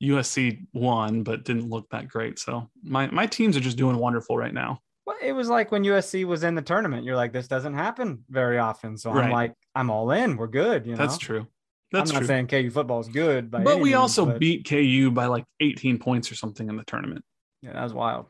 USC 0.00 0.66
won, 0.72 1.24
but 1.24 1.44
didn't 1.44 1.68
look 1.68 1.88
that 1.90 2.06
great. 2.06 2.38
So 2.38 2.70
my 2.84 3.08
my 3.08 3.26
teams 3.26 3.56
are 3.56 3.60
just 3.60 3.76
doing 3.76 3.96
wonderful 3.96 4.36
right 4.36 4.54
now. 4.54 4.78
Well, 5.04 5.16
it 5.20 5.32
was 5.32 5.48
like 5.48 5.72
when 5.72 5.82
USC 5.82 6.24
was 6.24 6.44
in 6.44 6.54
the 6.54 6.62
tournament. 6.62 7.04
You're 7.04 7.16
like, 7.16 7.32
this 7.32 7.48
doesn't 7.48 7.74
happen 7.74 8.22
very 8.30 8.58
often. 8.58 8.96
So 8.96 9.10
right. 9.10 9.24
I'm 9.24 9.32
like, 9.32 9.54
I'm 9.74 9.90
all 9.90 10.12
in. 10.12 10.36
We're 10.36 10.46
good. 10.46 10.86
You 10.86 10.92
know, 10.92 10.98
that's 10.98 11.18
true. 11.18 11.48
That's 11.92 12.10
I'm 12.10 12.14
not 12.14 12.20
true. 12.20 12.26
saying 12.26 12.46
KU 12.46 12.70
football 12.70 13.00
is 13.00 13.08
good, 13.08 13.50
but 13.50 13.64
we 13.64 13.84
means, 13.84 13.96
also 13.96 14.26
but... 14.26 14.38
beat 14.38 14.68
KU 14.68 15.10
by 15.10 15.26
like 15.26 15.44
18 15.60 15.98
points 15.98 16.32
or 16.32 16.34
something 16.34 16.68
in 16.68 16.76
the 16.76 16.84
tournament. 16.84 17.24
Yeah, 17.60 17.74
that 17.74 17.82
was 17.82 17.92
wild. 17.92 18.26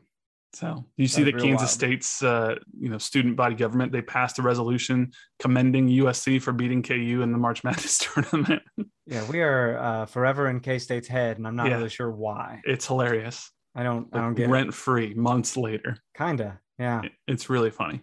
So 0.53 0.85
you 0.97 1.07
see 1.07 1.23
that 1.23 1.39
Kansas 1.39 1.61
wild. 1.61 1.69
State's 1.69 2.21
uh, 2.21 2.55
you 2.79 2.89
know 2.89 2.99
student 2.99 3.35
body 3.35 3.55
government 3.55 3.91
they 3.91 4.03
passed 4.03 4.37
a 4.37 4.43
resolution 4.43 5.11
commending 5.39 5.87
USC 5.87 6.39
for 6.39 6.51
beating 6.51 6.83
KU 6.83 7.21
in 7.23 7.31
the 7.31 7.39
March 7.39 7.63
Madness 7.63 7.97
tournament. 7.97 8.61
yeah, 9.07 9.27
we 9.29 9.41
are 9.41 9.77
uh, 9.79 10.05
forever 10.05 10.49
in 10.49 10.59
K 10.59 10.77
State's 10.77 11.07
head, 11.07 11.37
and 11.37 11.47
I'm 11.47 11.55
not 11.55 11.67
yeah. 11.67 11.77
really 11.77 11.89
sure 11.89 12.11
why. 12.11 12.61
It's 12.65 12.85
hilarious. 12.85 13.49
I 13.73 13.81
don't. 13.81 14.13
Like 14.13 14.21
I 14.21 14.25
don't 14.25 14.35
get 14.35 14.49
rent 14.49 14.73
free 14.73 15.13
months 15.15 15.57
later. 15.57 15.97
Kinda. 16.15 16.59
Yeah. 16.77 17.01
It's 17.27 17.49
really 17.49 17.71
funny. 17.71 18.01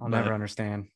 I'll 0.00 0.08
but, 0.08 0.18
never 0.18 0.34
understand 0.34 0.88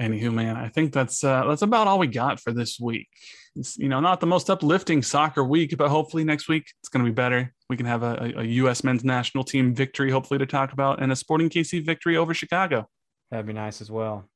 anywho, 0.00 0.32
man, 0.32 0.56
I 0.56 0.68
think 0.68 0.92
that's 0.92 1.22
uh, 1.22 1.44
that's 1.46 1.62
about 1.62 1.86
all 1.86 1.98
we 1.98 2.06
got 2.06 2.40
for 2.40 2.52
this 2.52 2.80
week. 2.80 3.08
It's, 3.56 3.76
you 3.76 3.88
know, 3.88 4.00
not 4.00 4.20
the 4.20 4.26
most 4.26 4.48
uplifting 4.48 5.02
soccer 5.02 5.42
week, 5.44 5.76
but 5.76 5.88
hopefully 5.88 6.24
next 6.24 6.48
week 6.48 6.64
it's 6.80 6.88
going 6.88 7.04
to 7.04 7.10
be 7.10 7.14
better. 7.14 7.52
We 7.68 7.76
can 7.76 7.86
have 7.86 8.02
a, 8.02 8.32
a, 8.36 8.44
U.S. 8.44 8.84
men's 8.84 9.04
national 9.04 9.44
team 9.44 9.74
victory, 9.74 10.10
hopefully 10.10 10.38
to 10.38 10.46
talk 10.46 10.72
about, 10.72 11.02
and 11.02 11.10
a 11.10 11.16
Sporting 11.16 11.50
KC 11.50 11.84
victory 11.84 12.16
over 12.16 12.32
Chicago. 12.32 12.88
That'd 13.30 13.46
be 13.46 13.52
nice 13.52 13.80
as 13.80 13.90
well. 13.90 14.28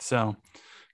So 0.00 0.36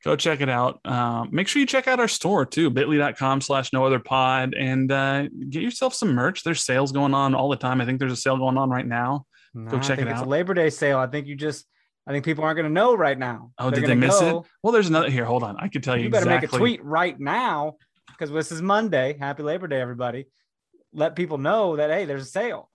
go 0.04 0.14
check 0.16 0.40
it 0.40 0.48
out. 0.48 0.80
Uh, 0.84 1.24
make 1.30 1.48
sure 1.48 1.61
you 1.61 1.66
check 1.66 1.88
out 1.88 1.98
our 1.98 2.09
store 2.09 2.46
too, 2.46 2.70
bit.ly.com 2.70 3.40
slash 3.40 3.72
no 3.72 3.84
other 3.84 3.98
pod 3.98 4.54
and 4.54 4.90
uh, 4.92 5.28
get 5.50 5.62
yourself 5.62 5.94
some 5.94 6.14
merch. 6.14 6.44
There's 6.44 6.64
sales 6.64 6.92
going 6.92 7.14
on 7.14 7.34
all 7.34 7.48
the 7.48 7.56
time. 7.56 7.80
I 7.80 7.86
think 7.86 7.98
there's 7.98 8.12
a 8.12 8.16
sale 8.16 8.38
going 8.38 8.56
on 8.56 8.70
right 8.70 8.86
now. 8.86 9.24
Go 9.66 9.80
check 9.80 9.98
it 9.98 10.06
out. 10.06 10.12
It's 10.12 10.26
a 10.26 10.28
Labor 10.28 10.54
Day 10.54 10.70
sale. 10.70 10.98
I 10.98 11.06
think 11.09 11.26
you 11.26 11.34
just 11.34 11.66
I 12.09 12.12
think 12.12 12.24
people 12.24 12.42
aren't 12.42 12.56
going 12.56 12.66
to 12.66 12.72
know 12.72 12.96
right 12.96 13.18
now. 13.18 13.52
Oh, 13.59 13.68
They're 13.70 13.82
did 13.82 13.90
they 13.90 13.94
miss 13.94 14.18
go, 14.18 14.38
it? 14.40 14.46
Well, 14.62 14.72
there's 14.72 14.88
another 14.88 15.11
here. 15.11 15.26
Hold 15.26 15.42
on, 15.42 15.59
I 15.59 15.68
can 15.68 15.82
tell 15.82 15.94
you. 15.94 16.04
You 16.04 16.11
better 16.11 16.24
exactly. 16.24 16.46
make 16.46 16.54
a 16.54 16.59
tweet 16.59 16.82
right 16.82 17.20
now 17.20 17.74
because 18.09 18.30
this 18.30 18.50
is 18.50 18.62
Monday. 18.62 19.18
Happy 19.20 19.42
Labor 19.42 19.68
Day, 19.68 19.78
everybody! 19.78 20.26
Let 20.94 21.16
people 21.16 21.36
know 21.36 21.76
that 21.76 21.90
hey, 21.90 22.06
there's 22.06 22.22
a 22.22 22.30
sale. 22.30 22.70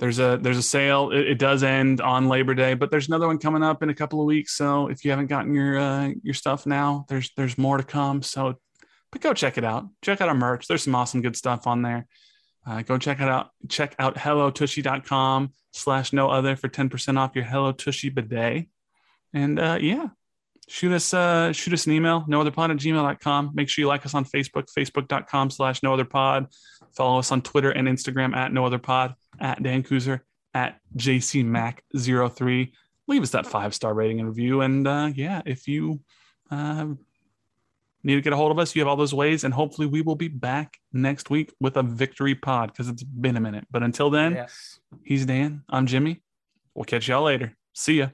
There's 0.00 0.18
a 0.18 0.40
there's 0.42 0.58
a 0.58 0.62
sale. 0.62 1.12
It, 1.12 1.28
it, 1.28 1.38
does 1.38 1.62
end 1.62 2.00
on 2.00 2.28
Labor 2.28 2.54
Day, 2.54 2.74
but 2.74 2.90
there's 2.90 3.06
another 3.06 3.28
one 3.28 3.38
coming 3.38 3.62
up 3.62 3.84
in 3.84 3.88
a 3.88 3.94
couple 3.94 4.20
of 4.20 4.26
weeks. 4.26 4.56
So 4.56 4.88
if 4.88 5.04
you 5.04 5.12
haven't 5.12 5.28
gotten 5.28 5.54
your 5.54 5.78
uh, 5.78 6.10
your 6.24 6.34
stuff 6.34 6.66
now, 6.66 7.06
there's 7.08 7.30
there's 7.36 7.56
more 7.56 7.76
to 7.76 7.84
come. 7.84 8.20
So, 8.20 8.56
but 9.12 9.20
go 9.20 9.32
check 9.32 9.58
it 9.58 9.64
out. 9.64 9.86
Check 10.02 10.20
out 10.20 10.28
our 10.28 10.34
merch. 10.34 10.66
There's 10.66 10.82
some 10.82 10.94
awesome 10.96 11.22
good 11.22 11.36
stuff 11.36 11.68
on 11.68 11.82
there. 11.82 12.08
Uh, 12.66 12.82
go 12.82 12.98
check 12.98 13.20
it 13.20 13.28
out. 13.28 13.50
Check 13.68 13.94
out 14.00 14.16
hellotushy.com 14.16 15.52
slash 15.76 16.12
no 16.12 16.28
other 16.30 16.56
for 16.56 16.68
10% 16.68 17.18
off 17.18 17.34
your 17.34 17.44
Hello 17.44 17.72
Tushy 17.72 18.08
bidet. 18.08 18.68
And 19.32 19.58
uh, 19.58 19.78
yeah, 19.80 20.08
shoot 20.68 20.92
us 20.92 21.12
uh, 21.12 21.52
shoot 21.52 21.74
us 21.74 21.86
an 21.86 21.92
email, 21.92 22.24
no 22.26 22.40
other 22.40 22.50
pod 22.50 22.70
at 22.70 22.78
gmail.com. 22.78 23.52
Make 23.54 23.68
sure 23.68 23.82
you 23.82 23.88
like 23.88 24.06
us 24.06 24.14
on 24.14 24.24
Facebook, 24.24 24.66
facebook.com 24.76 25.50
slash 25.50 25.82
no 25.82 25.92
other 25.92 26.04
pod. 26.04 26.46
Follow 26.96 27.18
us 27.18 27.32
on 27.32 27.42
Twitter 27.42 27.70
and 27.70 27.88
Instagram 27.88 28.34
at 28.34 28.52
no 28.52 28.64
other 28.64 28.78
pod, 28.78 29.14
at 29.40 29.62
Dan 29.62 29.82
Kuzer, 29.82 30.20
at 30.54 30.80
JCMac03. 30.96 32.72
Leave 33.08 33.22
us 33.22 33.30
that 33.30 33.46
five 33.46 33.74
star 33.74 33.94
rating 33.94 34.20
and 34.20 34.28
review. 34.28 34.62
And 34.62 34.86
uh, 34.86 35.10
yeah, 35.14 35.42
if 35.44 35.68
you 35.68 36.00
uh, 36.50 36.86
need 38.06 38.14
to 38.14 38.22
get 38.22 38.32
a 38.32 38.36
hold 38.36 38.52
of 38.52 38.58
us, 38.58 38.74
you 38.74 38.80
have 38.80 38.88
all 38.88 38.96
those 38.96 39.12
ways. 39.12 39.44
And 39.44 39.52
hopefully, 39.52 39.86
we 39.86 40.00
will 40.00 40.14
be 40.14 40.28
back 40.28 40.78
next 40.92 41.28
week 41.28 41.52
with 41.60 41.76
a 41.76 41.82
victory 41.82 42.34
pod 42.34 42.72
because 42.72 42.88
it's 42.88 43.02
been 43.02 43.36
a 43.36 43.40
minute. 43.40 43.66
But 43.70 43.82
until 43.82 44.10
then, 44.10 44.34
yes. 44.34 44.80
he's 45.04 45.26
Dan. 45.26 45.62
I'm 45.68 45.86
Jimmy. 45.86 46.22
We'll 46.74 46.84
catch 46.84 47.08
y'all 47.08 47.24
later. 47.24 47.56
See 47.74 47.98
ya. 47.98 48.08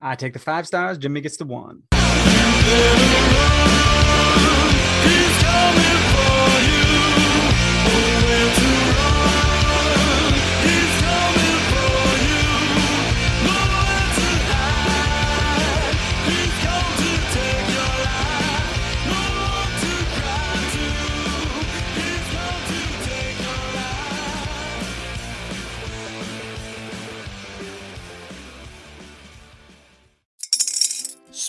I 0.00 0.14
take 0.14 0.32
the 0.32 0.38
five 0.38 0.66
stars. 0.66 0.98
Jimmy 0.98 1.20
gets 1.20 1.36
the 1.36 1.44
one. 1.44 1.82